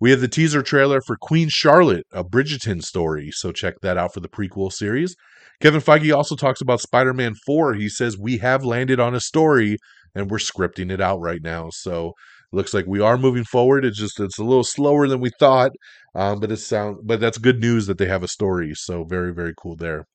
We 0.00 0.10
have 0.10 0.20
the 0.20 0.28
teaser 0.28 0.62
trailer 0.62 1.00
for 1.00 1.16
Queen 1.20 1.48
Charlotte, 1.48 2.04
a 2.12 2.24
Bridgerton 2.24 2.82
story. 2.82 3.30
So 3.32 3.52
check 3.52 3.74
that 3.82 3.96
out 3.96 4.12
for 4.12 4.20
the 4.20 4.28
prequel 4.28 4.72
series. 4.72 5.14
Kevin 5.60 5.80
Feige 5.80 6.14
also 6.14 6.36
talks 6.36 6.60
about 6.60 6.80
Spider 6.80 7.14
Man 7.14 7.34
4. 7.46 7.74
He 7.74 7.88
says, 7.88 8.18
We 8.18 8.38
have 8.38 8.64
landed 8.64 9.00
on 9.00 9.14
a 9.14 9.20
story 9.20 9.78
and 10.14 10.30
we're 10.30 10.38
scripting 10.38 10.90
it 10.90 11.00
out 11.00 11.20
right 11.20 11.42
now. 11.42 11.68
So 11.70 12.12
looks 12.52 12.74
like 12.74 12.86
we 12.86 13.00
are 13.00 13.18
moving 13.18 13.44
forward. 13.44 13.84
It's 13.84 13.98
just 13.98 14.18
it's 14.20 14.38
a 14.38 14.44
little 14.44 14.64
slower 14.64 15.06
than 15.08 15.20
we 15.20 15.30
thought, 15.38 15.72
um, 16.14 16.40
but 16.40 16.50
it 16.50 16.56
sound 16.56 16.98
but 17.04 17.20
that's 17.20 17.38
good 17.38 17.60
news 17.60 17.86
that 17.86 17.98
they 17.98 18.06
have 18.06 18.22
a 18.22 18.28
story. 18.28 18.72
So 18.74 19.04
very 19.04 19.32
very 19.32 19.54
cool 19.56 19.76
there. 19.76 20.06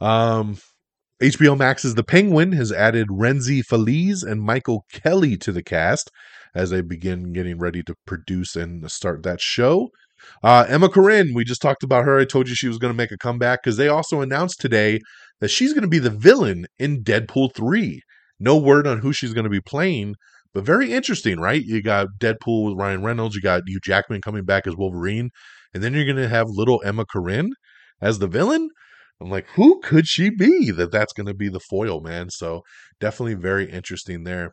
Um, 0.00 0.58
HBO 1.20 1.58
Max's 1.58 1.96
The 1.96 2.04
Penguin 2.04 2.52
has 2.52 2.70
added 2.70 3.08
Rhenzy 3.08 3.64
Feliz 3.64 4.22
and 4.22 4.40
Michael 4.40 4.84
Kelly 4.92 5.36
to 5.38 5.50
the 5.50 5.64
cast 5.64 6.12
as 6.54 6.70
they 6.70 6.80
begin 6.80 7.32
getting 7.32 7.58
ready 7.58 7.82
to 7.82 7.96
produce 8.06 8.54
and 8.54 8.88
start 8.88 9.24
that 9.24 9.40
show. 9.40 9.88
Uh, 10.44 10.64
Emma 10.68 10.88
Corrin, 10.88 11.34
we 11.34 11.44
just 11.44 11.60
talked 11.60 11.82
about 11.82 12.04
her. 12.04 12.20
I 12.20 12.24
told 12.24 12.48
you 12.48 12.54
she 12.54 12.68
was 12.68 12.78
going 12.78 12.92
to 12.92 12.96
make 12.96 13.10
a 13.10 13.18
comeback 13.18 13.64
because 13.64 13.76
they 13.76 13.88
also 13.88 14.20
announced 14.20 14.60
today 14.60 15.00
that 15.40 15.48
she's 15.48 15.72
going 15.72 15.82
to 15.82 15.88
be 15.88 15.98
the 15.98 16.10
villain 16.10 16.66
in 16.78 17.02
Deadpool 17.02 17.52
3. 17.52 18.00
No 18.38 18.56
word 18.56 18.86
on 18.86 18.98
who 18.98 19.12
she's 19.12 19.34
going 19.34 19.42
to 19.44 19.50
be 19.50 19.60
playing, 19.60 20.14
but 20.54 20.64
very 20.64 20.92
interesting, 20.92 21.40
right? 21.40 21.64
You 21.64 21.82
got 21.82 22.06
Deadpool 22.20 22.66
with 22.66 22.78
Ryan 22.78 23.02
Reynolds, 23.02 23.34
you 23.34 23.42
got 23.42 23.62
Hugh 23.66 23.80
Jackman 23.82 24.20
coming 24.20 24.44
back 24.44 24.68
as 24.68 24.76
Wolverine, 24.76 25.30
and 25.74 25.82
then 25.82 25.94
you're 25.94 26.04
going 26.04 26.16
to 26.16 26.28
have 26.28 26.46
little 26.48 26.80
Emma 26.84 27.04
Corrin 27.04 27.48
as 28.00 28.20
the 28.20 28.28
villain. 28.28 28.68
I'm 29.20 29.30
like, 29.30 29.46
who 29.56 29.80
could 29.80 30.06
she 30.06 30.30
be 30.30 30.70
that 30.70 30.92
that's 30.92 31.12
going 31.12 31.26
to 31.26 31.34
be 31.34 31.48
the 31.48 31.60
foil, 31.60 32.00
man? 32.00 32.30
So 32.30 32.62
definitely 33.00 33.34
very 33.34 33.68
interesting 33.70 34.22
there. 34.22 34.52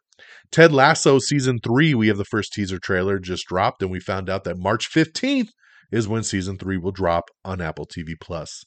Ted 0.52 0.72
Lasso 0.72 1.20
season 1.20 1.60
three, 1.64 1.94
we 1.94 2.08
have 2.08 2.18
the 2.18 2.26
first 2.26 2.52
teaser 2.54 2.80
trailer 2.80 3.20
just 3.20 3.46
dropped, 3.48 3.84
and 3.84 3.92
we 3.92 4.00
found 4.00 4.30
out 4.30 4.44
that 4.46 4.58
March 4.58 4.90
15th 4.92 5.50
is 5.92 6.08
when 6.08 6.24
season 6.24 6.58
three 6.58 6.78
will 6.78 6.92
drop 6.92 7.26
on 7.44 7.62
Apple 7.62 7.86
TV 7.86 8.14
Plus. 8.20 8.64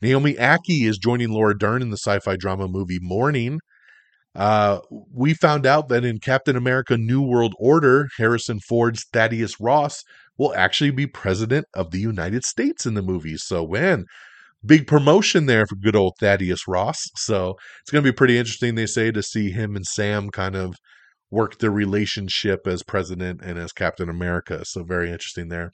Naomi 0.00 0.34
Ackie 0.34 0.86
is 0.86 0.96
joining 0.96 1.30
Laura 1.30 1.56
Dern 1.56 1.82
in 1.82 1.90
the 1.90 1.98
sci-fi 1.98 2.36
drama 2.36 2.66
movie 2.66 2.98
Morning. 3.02 3.58
Uh, 4.34 4.80
we 5.12 5.34
found 5.34 5.66
out 5.66 5.88
that 5.88 6.04
in 6.04 6.18
Captain 6.18 6.56
America 6.56 6.96
New 6.96 7.22
World 7.22 7.54
Order, 7.58 8.08
Harrison 8.16 8.60
Ford's 8.60 9.04
Thaddeus 9.12 9.60
Ross 9.60 10.02
will 10.36 10.54
actually 10.54 10.90
be 10.90 11.06
president 11.06 11.66
of 11.74 11.90
the 11.90 12.00
United 12.00 12.44
States 12.44 12.86
in 12.86 12.94
the 12.94 13.02
movie. 13.02 13.36
So, 13.36 13.66
man, 13.66 14.06
big 14.64 14.86
promotion 14.86 15.46
there 15.46 15.66
for 15.66 15.76
good 15.76 15.96
old 15.96 16.14
Thaddeus 16.20 16.66
Ross. 16.66 17.02
So, 17.16 17.54
it's 17.80 17.90
going 17.90 18.04
to 18.04 18.10
be 18.10 18.14
pretty 18.14 18.38
interesting, 18.38 18.74
they 18.74 18.86
say, 18.86 19.10
to 19.10 19.22
see 19.22 19.50
him 19.50 19.76
and 19.76 19.86
Sam 19.86 20.30
kind 20.30 20.54
of 20.56 20.74
work 21.30 21.58
their 21.58 21.70
relationship 21.70 22.66
as 22.66 22.82
president 22.82 23.40
and 23.42 23.58
as 23.58 23.72
Captain 23.72 24.08
America. 24.08 24.64
So, 24.64 24.84
very 24.84 25.10
interesting 25.10 25.48
there. 25.48 25.72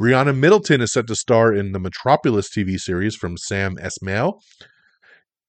Brianna 0.00 0.36
Middleton 0.36 0.80
is 0.80 0.92
set 0.92 1.06
to 1.06 1.14
star 1.14 1.52
in 1.52 1.72
the 1.72 1.80
Metropolis 1.80 2.48
TV 2.50 2.78
series 2.78 3.16
from 3.16 3.36
Sam 3.36 3.76
Esmail. 3.76 4.40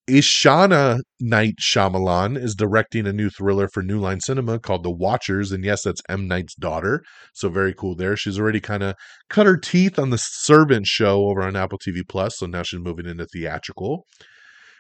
Ishana 0.10 1.02
Night 1.20 1.56
Shyamalan 1.60 2.42
is 2.42 2.56
directing 2.56 3.06
a 3.06 3.12
new 3.12 3.30
thriller 3.30 3.68
for 3.68 3.84
New 3.84 4.00
Line 4.00 4.22
Cinema 4.22 4.58
called 4.58 4.84
The 4.84 4.92
Watchers. 4.92 5.52
And 5.52 5.66
yes, 5.66 5.84
that's 5.84 6.02
M. 6.08 6.28
Night's 6.30 6.56
daughter. 6.56 7.04
So 7.34 7.50
very 7.50 7.74
cool 7.74 7.94
there. 7.94 8.16
She's 8.16 8.40
already 8.40 8.62
kind 8.62 8.84
of 8.84 8.96
cut 9.30 9.46
her 9.46 9.58
teeth 9.58 10.00
on 10.00 10.10
the 10.10 10.18
Servant 10.18 10.88
show 10.88 11.26
over 11.26 11.44
on 11.44 11.58
Apple 11.58 11.78
TV 11.78 12.08
Plus. 12.08 12.38
So 12.38 12.46
now 12.46 12.64
she's 12.64 12.80
moving 12.80 13.06
into 13.06 13.26
theatrical. 13.26 14.06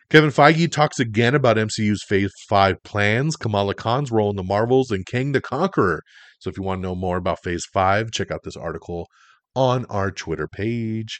Kevin 0.09 0.29
Feige 0.29 0.71
talks 0.71 0.97
again 0.97 1.35
about 1.35 1.57
MCU's 1.57 2.05
Phase 2.07 2.31
5 2.47 2.81
plans, 2.85 3.35
Kamala 3.35 3.75
Khan's 3.75 4.09
role 4.09 4.29
in 4.29 4.37
the 4.37 4.43
Marvels, 4.43 4.91
and 4.91 5.05
Kang 5.05 5.33
the 5.33 5.41
Conqueror. 5.41 6.01
So 6.39 6.49
if 6.49 6.57
you 6.57 6.63
want 6.63 6.79
to 6.79 6.87
know 6.87 6.95
more 6.95 7.17
about 7.17 7.43
Phase 7.43 7.65
5, 7.73 8.11
check 8.11 8.31
out 8.31 8.39
this 8.45 8.55
article 8.55 9.07
on 9.53 9.83
our 9.89 10.09
Twitter 10.09 10.47
page. 10.47 11.19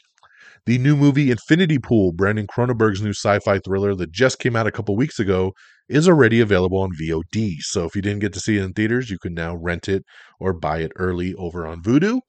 The 0.68 0.76
new 0.76 0.98
movie 0.98 1.30
Infinity 1.30 1.78
Pool, 1.78 2.12
Brandon 2.12 2.46
Cronenberg's 2.46 3.00
new 3.00 3.14
sci 3.14 3.38
fi 3.38 3.58
thriller 3.58 3.94
that 3.94 4.12
just 4.12 4.38
came 4.38 4.54
out 4.54 4.66
a 4.66 4.70
couple 4.70 4.94
weeks 4.96 5.18
ago, 5.18 5.54
is 5.88 6.06
already 6.06 6.42
available 6.42 6.76
on 6.76 6.90
VOD. 6.90 7.54
So 7.60 7.86
if 7.86 7.96
you 7.96 8.02
didn't 8.02 8.18
get 8.18 8.34
to 8.34 8.40
see 8.40 8.58
it 8.58 8.62
in 8.62 8.74
theaters, 8.74 9.08
you 9.08 9.18
can 9.18 9.32
now 9.32 9.56
rent 9.56 9.88
it 9.88 10.02
or 10.38 10.52
buy 10.52 10.80
it 10.80 10.92
early 10.96 11.32
over 11.36 11.66
on 11.66 11.80
Vudu. 11.80 12.20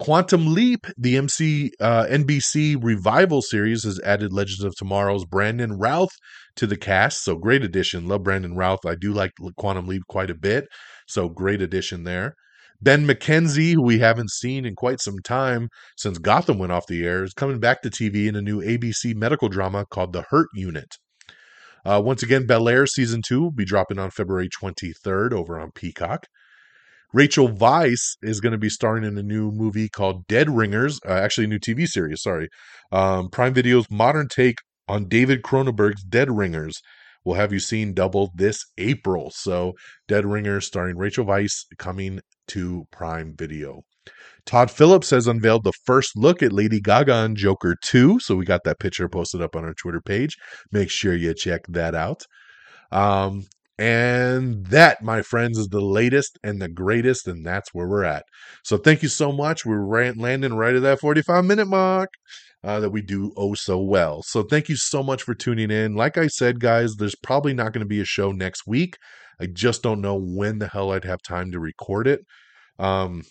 Quantum 0.00 0.52
Leap, 0.52 0.84
the 0.98 1.16
MC 1.16 1.70
uh, 1.80 2.06
NBC 2.06 2.76
revival 2.82 3.40
series, 3.40 3.84
has 3.84 4.00
added 4.00 4.32
Legends 4.32 4.64
of 4.64 4.74
Tomorrow's 4.74 5.24
Brandon 5.24 5.78
Routh 5.78 6.10
to 6.56 6.66
the 6.66 6.76
cast. 6.76 7.22
So 7.22 7.36
great 7.36 7.62
addition. 7.62 8.08
Love 8.08 8.24
Brandon 8.24 8.56
Routh. 8.56 8.84
I 8.84 8.96
do 8.96 9.12
like 9.12 9.30
Quantum 9.56 9.86
Leap 9.86 10.02
quite 10.08 10.30
a 10.30 10.34
bit. 10.34 10.64
So 11.06 11.28
great 11.28 11.62
addition 11.62 12.02
there. 12.02 12.34
Ben 12.82 13.06
McKenzie, 13.06 13.74
who 13.74 13.82
we 13.82 13.98
haven't 13.98 14.30
seen 14.30 14.64
in 14.64 14.74
quite 14.74 15.00
some 15.00 15.18
time 15.18 15.68
since 15.96 16.18
Gotham 16.18 16.58
went 16.58 16.72
off 16.72 16.86
the 16.86 17.04
air, 17.04 17.24
is 17.24 17.34
coming 17.34 17.60
back 17.60 17.82
to 17.82 17.90
TV 17.90 18.26
in 18.26 18.36
a 18.36 18.42
new 18.42 18.62
ABC 18.62 19.14
medical 19.14 19.48
drama 19.48 19.84
called 19.84 20.12
The 20.12 20.24
Hurt 20.30 20.48
Unit. 20.54 20.96
Uh, 21.84 22.00
once 22.04 22.22
again, 22.22 22.46
Bel 22.46 22.68
Air 22.68 22.86
season 22.86 23.20
two 23.26 23.42
will 23.42 23.50
be 23.50 23.64
dropping 23.64 23.98
on 23.98 24.10
February 24.10 24.48
23rd 24.48 25.32
over 25.32 25.58
on 25.58 25.72
Peacock. 25.72 26.26
Rachel 27.12 27.48
Weisz 27.48 28.16
is 28.22 28.40
going 28.40 28.52
to 28.52 28.58
be 28.58 28.68
starring 28.68 29.04
in 29.04 29.18
a 29.18 29.22
new 29.22 29.50
movie 29.50 29.88
called 29.88 30.26
Dead 30.26 30.48
Ringers, 30.48 31.00
uh, 31.06 31.12
actually, 31.12 31.44
a 31.44 31.48
new 31.48 31.58
TV 31.58 31.86
series, 31.86 32.22
sorry. 32.22 32.48
Um, 32.92 33.28
Prime 33.28 33.52
Video's 33.52 33.90
modern 33.90 34.28
take 34.28 34.56
on 34.86 35.08
David 35.08 35.42
Cronenberg's 35.42 36.04
Dead 36.04 36.30
Ringers 36.30 36.80
will 37.24 37.34
have 37.34 37.52
you 37.52 37.58
seen 37.58 37.94
double 37.94 38.30
this 38.34 38.64
April. 38.78 39.30
So, 39.30 39.74
Dead 40.08 40.24
Ringers 40.24 40.66
starring 40.66 40.96
Rachel 40.96 41.24
Weisz 41.24 41.64
coming 41.78 42.20
to 42.50 42.86
Prime 42.90 43.34
Video. 43.36 43.82
Todd 44.46 44.70
Phillips 44.70 45.10
has 45.10 45.26
unveiled 45.26 45.64
the 45.64 45.72
first 45.84 46.16
look 46.16 46.42
at 46.42 46.52
Lady 46.52 46.80
Gaga 46.80 47.14
and 47.14 47.36
Joker 47.36 47.76
2. 47.82 48.20
So 48.20 48.36
we 48.36 48.44
got 48.44 48.64
that 48.64 48.80
picture 48.80 49.08
posted 49.08 49.42
up 49.42 49.54
on 49.54 49.64
our 49.64 49.74
Twitter 49.74 50.00
page. 50.00 50.36
Make 50.72 50.90
sure 50.90 51.14
you 51.14 51.34
check 51.34 51.62
that 51.68 51.94
out. 51.94 52.24
Um, 52.90 53.46
And 53.80 54.66
that, 54.66 55.02
my 55.02 55.22
friends, 55.22 55.56
is 55.56 55.68
the 55.68 55.80
latest 55.80 56.38
and 56.44 56.60
the 56.60 56.68
greatest, 56.68 57.26
and 57.26 57.46
that's 57.46 57.70
where 57.72 57.88
we're 57.88 58.04
at. 58.04 58.24
So 58.62 58.76
thank 58.76 59.02
you 59.02 59.08
so 59.08 59.32
much. 59.32 59.64
We're 59.64 60.12
landing 60.12 60.52
right 60.52 60.74
at 60.74 60.82
that 60.82 61.00
45 61.00 61.46
minute 61.46 61.66
mark 61.66 62.10
uh, 62.62 62.80
that 62.80 62.90
we 62.90 63.00
do 63.00 63.32
oh 63.38 63.54
so 63.54 63.80
well. 63.80 64.22
So 64.22 64.42
thank 64.42 64.68
you 64.68 64.76
so 64.76 65.02
much 65.02 65.22
for 65.22 65.34
tuning 65.34 65.70
in. 65.70 65.94
Like 65.94 66.18
I 66.18 66.26
said, 66.26 66.60
guys, 66.60 66.96
there's 66.96 67.14
probably 67.14 67.54
not 67.54 67.72
going 67.72 67.80
to 67.80 67.88
be 67.88 68.02
a 68.02 68.04
show 68.04 68.32
next 68.32 68.66
week. 68.66 68.96
I 69.40 69.46
just 69.46 69.82
don't 69.82 70.02
know 70.02 70.20
when 70.20 70.58
the 70.58 70.68
hell 70.68 70.92
I'd 70.92 71.04
have 71.04 71.22
time 71.22 71.50
to 71.52 71.58
record 71.58 72.06
it. 72.06 72.20
Um, 72.78 73.22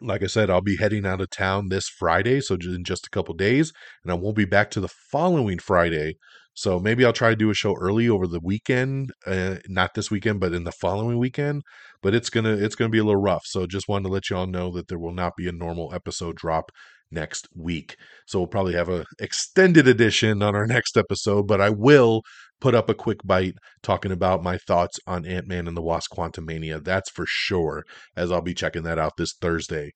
like 0.00 0.22
I 0.22 0.28
said, 0.28 0.50
I'll 0.50 0.60
be 0.60 0.76
heading 0.76 1.04
out 1.04 1.20
of 1.20 1.30
town 1.30 1.68
this 1.68 1.88
Friday, 1.88 2.40
so 2.40 2.54
in 2.54 2.84
just 2.84 3.08
a 3.08 3.10
couple 3.10 3.34
days, 3.34 3.72
and 4.04 4.12
I 4.12 4.14
won't 4.14 4.36
be 4.36 4.44
back 4.44 4.70
to 4.72 4.80
the 4.80 4.88
following 5.10 5.58
Friday. 5.58 6.14
So 6.54 6.78
maybe 6.78 7.04
I'll 7.04 7.12
try 7.12 7.30
to 7.30 7.36
do 7.36 7.50
a 7.50 7.54
show 7.54 7.74
early 7.80 8.08
over 8.08 8.26
the 8.26 8.40
weekend, 8.42 9.12
uh, 9.26 9.56
not 9.68 9.94
this 9.94 10.10
weekend, 10.10 10.40
but 10.40 10.52
in 10.52 10.64
the 10.64 10.72
following 10.72 11.18
weekend. 11.18 11.62
But 12.02 12.14
it's 12.14 12.30
gonna 12.30 12.52
it's 12.52 12.74
gonna 12.74 12.90
be 12.90 12.98
a 12.98 13.04
little 13.04 13.20
rough. 13.20 13.42
So 13.46 13.66
just 13.66 13.88
wanted 13.88 14.04
to 14.04 14.12
let 14.12 14.30
you 14.30 14.36
all 14.36 14.46
know 14.46 14.70
that 14.72 14.88
there 14.88 14.98
will 14.98 15.14
not 15.14 15.32
be 15.36 15.48
a 15.48 15.52
normal 15.52 15.94
episode 15.94 16.36
drop 16.36 16.70
next 17.10 17.46
week. 17.54 17.96
So 18.26 18.40
we'll 18.40 18.48
probably 18.48 18.74
have 18.74 18.88
a 18.88 19.04
extended 19.20 19.86
edition 19.86 20.42
on 20.42 20.54
our 20.54 20.66
next 20.66 20.96
episode, 20.96 21.46
but 21.46 21.60
I 21.60 21.70
will 21.70 22.22
put 22.60 22.74
up 22.74 22.88
a 22.88 22.94
quick 22.94 23.18
bite 23.24 23.54
talking 23.82 24.12
about 24.12 24.42
my 24.42 24.56
thoughts 24.56 24.98
on 25.06 25.26
Ant-Man 25.26 25.66
and 25.68 25.76
the 25.76 25.82
Wasp 25.82 26.12
Quantumania. 26.12 26.82
That's 26.82 27.10
for 27.10 27.24
sure, 27.26 27.84
as 28.16 28.32
I'll 28.32 28.40
be 28.40 28.54
checking 28.54 28.84
that 28.84 28.98
out 28.98 29.12
this 29.18 29.34
Thursday. 29.40 29.90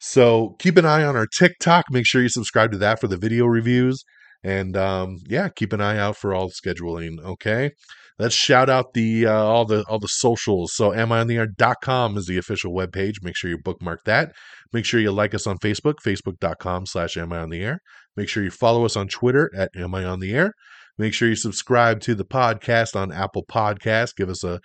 So 0.00 0.56
keep 0.58 0.76
an 0.76 0.84
eye 0.84 1.04
on 1.04 1.16
our 1.16 1.26
TikTok. 1.26 1.86
Make 1.90 2.06
sure 2.06 2.22
you 2.22 2.28
subscribe 2.28 2.72
to 2.72 2.78
that 2.78 3.00
for 3.00 3.08
the 3.08 3.16
video 3.16 3.46
reviews. 3.46 4.04
And 4.44 4.76
um, 4.76 5.18
yeah, 5.28 5.48
keep 5.48 5.72
an 5.72 5.80
eye 5.80 5.98
out 5.98 6.16
for 6.16 6.34
all 6.34 6.50
scheduling. 6.50 7.20
Okay. 7.24 7.72
Let's 8.18 8.34
shout 8.34 8.68
out 8.68 8.94
the 8.94 9.26
uh, 9.26 9.32
all 9.32 9.64
the 9.64 9.84
all 9.88 10.00
the 10.00 10.08
socials. 10.08 10.72
So 10.74 10.90
amiontheair.com 10.90 12.16
is 12.16 12.26
the 12.26 12.36
official 12.36 12.72
webpage. 12.72 13.22
Make 13.22 13.36
sure 13.36 13.48
you 13.48 13.58
bookmark 13.58 14.04
that. 14.06 14.32
Make 14.72 14.84
sure 14.84 15.00
you 15.00 15.12
like 15.12 15.34
us 15.34 15.46
on 15.46 15.58
Facebook, 15.58 15.94
facebook.com 16.04 16.86
slash 16.86 17.16
am 17.16 17.32
I 17.32 17.38
on 17.38 17.50
the 17.50 17.62
air. 17.62 17.80
Make 18.16 18.28
sure 18.28 18.42
you 18.42 18.50
follow 18.50 18.84
us 18.84 18.96
on 18.96 19.06
Twitter 19.06 19.50
at 19.56 19.70
am 19.76 19.94
I 19.94 20.04
on 20.04 20.18
the 20.18 20.34
air. 20.34 20.52
Make 20.98 21.14
sure 21.14 21.28
you 21.28 21.36
subscribe 21.36 22.00
to 22.00 22.16
the 22.16 22.24
podcast 22.24 22.96
on 22.96 23.12
Apple 23.12 23.44
Podcast. 23.48 24.16
Give 24.16 24.28
us 24.28 24.42
a 24.42 24.58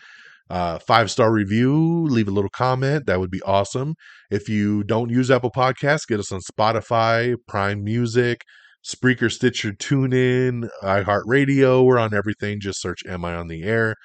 uh, 0.49 0.79
five 0.79 1.09
star 1.09 1.31
review, 1.31 2.05
leave 2.05 2.27
a 2.27 2.31
little 2.31 2.49
comment. 2.49 3.05
That 3.05 3.19
would 3.19 3.31
be 3.31 3.41
awesome. 3.43 3.95
If 4.31 4.49
you 4.49 4.83
don't 4.83 5.09
use 5.09 5.31
Apple 5.31 5.51
Podcasts, 5.51 6.07
get 6.07 6.19
us 6.19 6.31
on 6.31 6.41
Spotify, 6.41 7.35
Prime 7.47 7.83
Music, 7.83 8.41
Spreaker, 8.83 9.31
Stitcher, 9.31 9.71
TuneIn, 9.71 10.69
iHeartRadio. 10.81 11.85
We're 11.85 11.99
on 11.99 12.13
everything. 12.13 12.59
Just 12.59 12.81
search 12.81 13.01
Am 13.07 13.23
I 13.23 13.35
on 13.35 13.47
the 13.47 13.63
Air? 13.63 13.95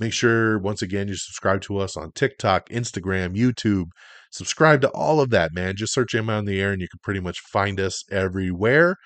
Make 0.00 0.12
sure, 0.12 0.58
once 0.58 0.80
again, 0.80 1.08
you 1.08 1.16
subscribe 1.16 1.60
to 1.62 1.78
us 1.78 1.96
on 1.96 2.12
TikTok, 2.12 2.68
Instagram, 2.70 3.36
YouTube. 3.36 3.86
Subscribe 4.30 4.80
to 4.80 4.88
all 4.90 5.20
of 5.20 5.30
that, 5.30 5.52
man. 5.52 5.76
Just 5.76 5.92
search 5.92 6.14
Am 6.14 6.30
I 6.30 6.34
on 6.34 6.46
the 6.46 6.60
Air 6.60 6.72
and 6.72 6.80
you 6.80 6.88
can 6.88 7.00
pretty 7.02 7.20
much 7.20 7.40
find 7.40 7.78
us 7.78 8.02
everywhere. 8.10 8.96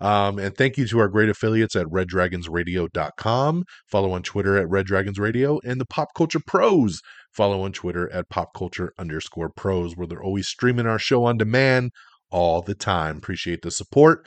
Um, 0.00 0.40
and 0.40 0.56
thank 0.56 0.76
you 0.76 0.86
to 0.88 0.98
our 0.98 1.08
great 1.08 1.28
affiliates 1.28 1.76
at 1.76 1.86
reddragonsradio.com. 1.86 3.64
Follow 3.86 4.12
on 4.12 4.22
Twitter 4.22 4.58
at 4.58 4.68
Red 4.68 4.86
Dragons 4.86 5.20
Radio 5.20 5.60
and 5.64 5.80
the 5.80 5.86
Pop 5.86 6.08
Culture 6.16 6.40
Pros. 6.44 7.00
Follow 7.32 7.62
on 7.62 7.72
Twitter 7.72 8.12
at 8.12 8.28
Pop 8.28 8.48
Culture 8.56 8.92
underscore 8.98 9.50
pros, 9.50 9.96
where 9.96 10.06
they're 10.06 10.22
always 10.22 10.48
streaming 10.48 10.86
our 10.86 10.98
show 10.98 11.24
on 11.24 11.38
demand 11.38 11.92
all 12.30 12.60
the 12.60 12.74
time. 12.74 13.18
Appreciate 13.18 13.62
the 13.62 13.70
support. 13.70 14.26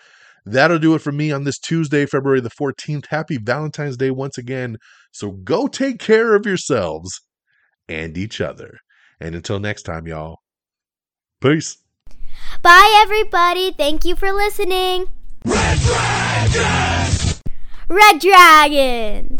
That'll 0.50 0.80
do 0.80 0.96
it 0.96 1.02
for 1.02 1.12
me 1.12 1.34
on 1.34 1.44
this 1.44 1.60
Tuesday, 1.60 2.06
February 2.06 2.40
the 2.40 2.50
14th. 2.50 3.08
Happy 3.08 3.38
Valentine's 3.38 3.98
Day 3.98 4.12
once 4.12 4.38
again. 4.38 4.78
So 5.12 5.32
go 5.32 5.68
take 5.68 6.00
care 6.00 6.36
of 6.36 6.46
yourselves 6.46 7.20
and 7.90 8.18
each 8.18 8.40
other. 8.40 8.78
And 9.20 9.36
until 9.36 9.60
next 9.60 9.84
time, 9.84 10.08
y'all, 10.08 10.38
peace. 11.42 11.78
Bye, 12.62 12.98
everybody. 13.04 13.72
Thank 13.72 14.06
you 14.06 14.16
for 14.16 14.32
listening. 14.32 15.08
Red 15.44 15.80
Dragons! 15.80 17.42
Red 17.90 18.20
Dragon! 18.22 19.40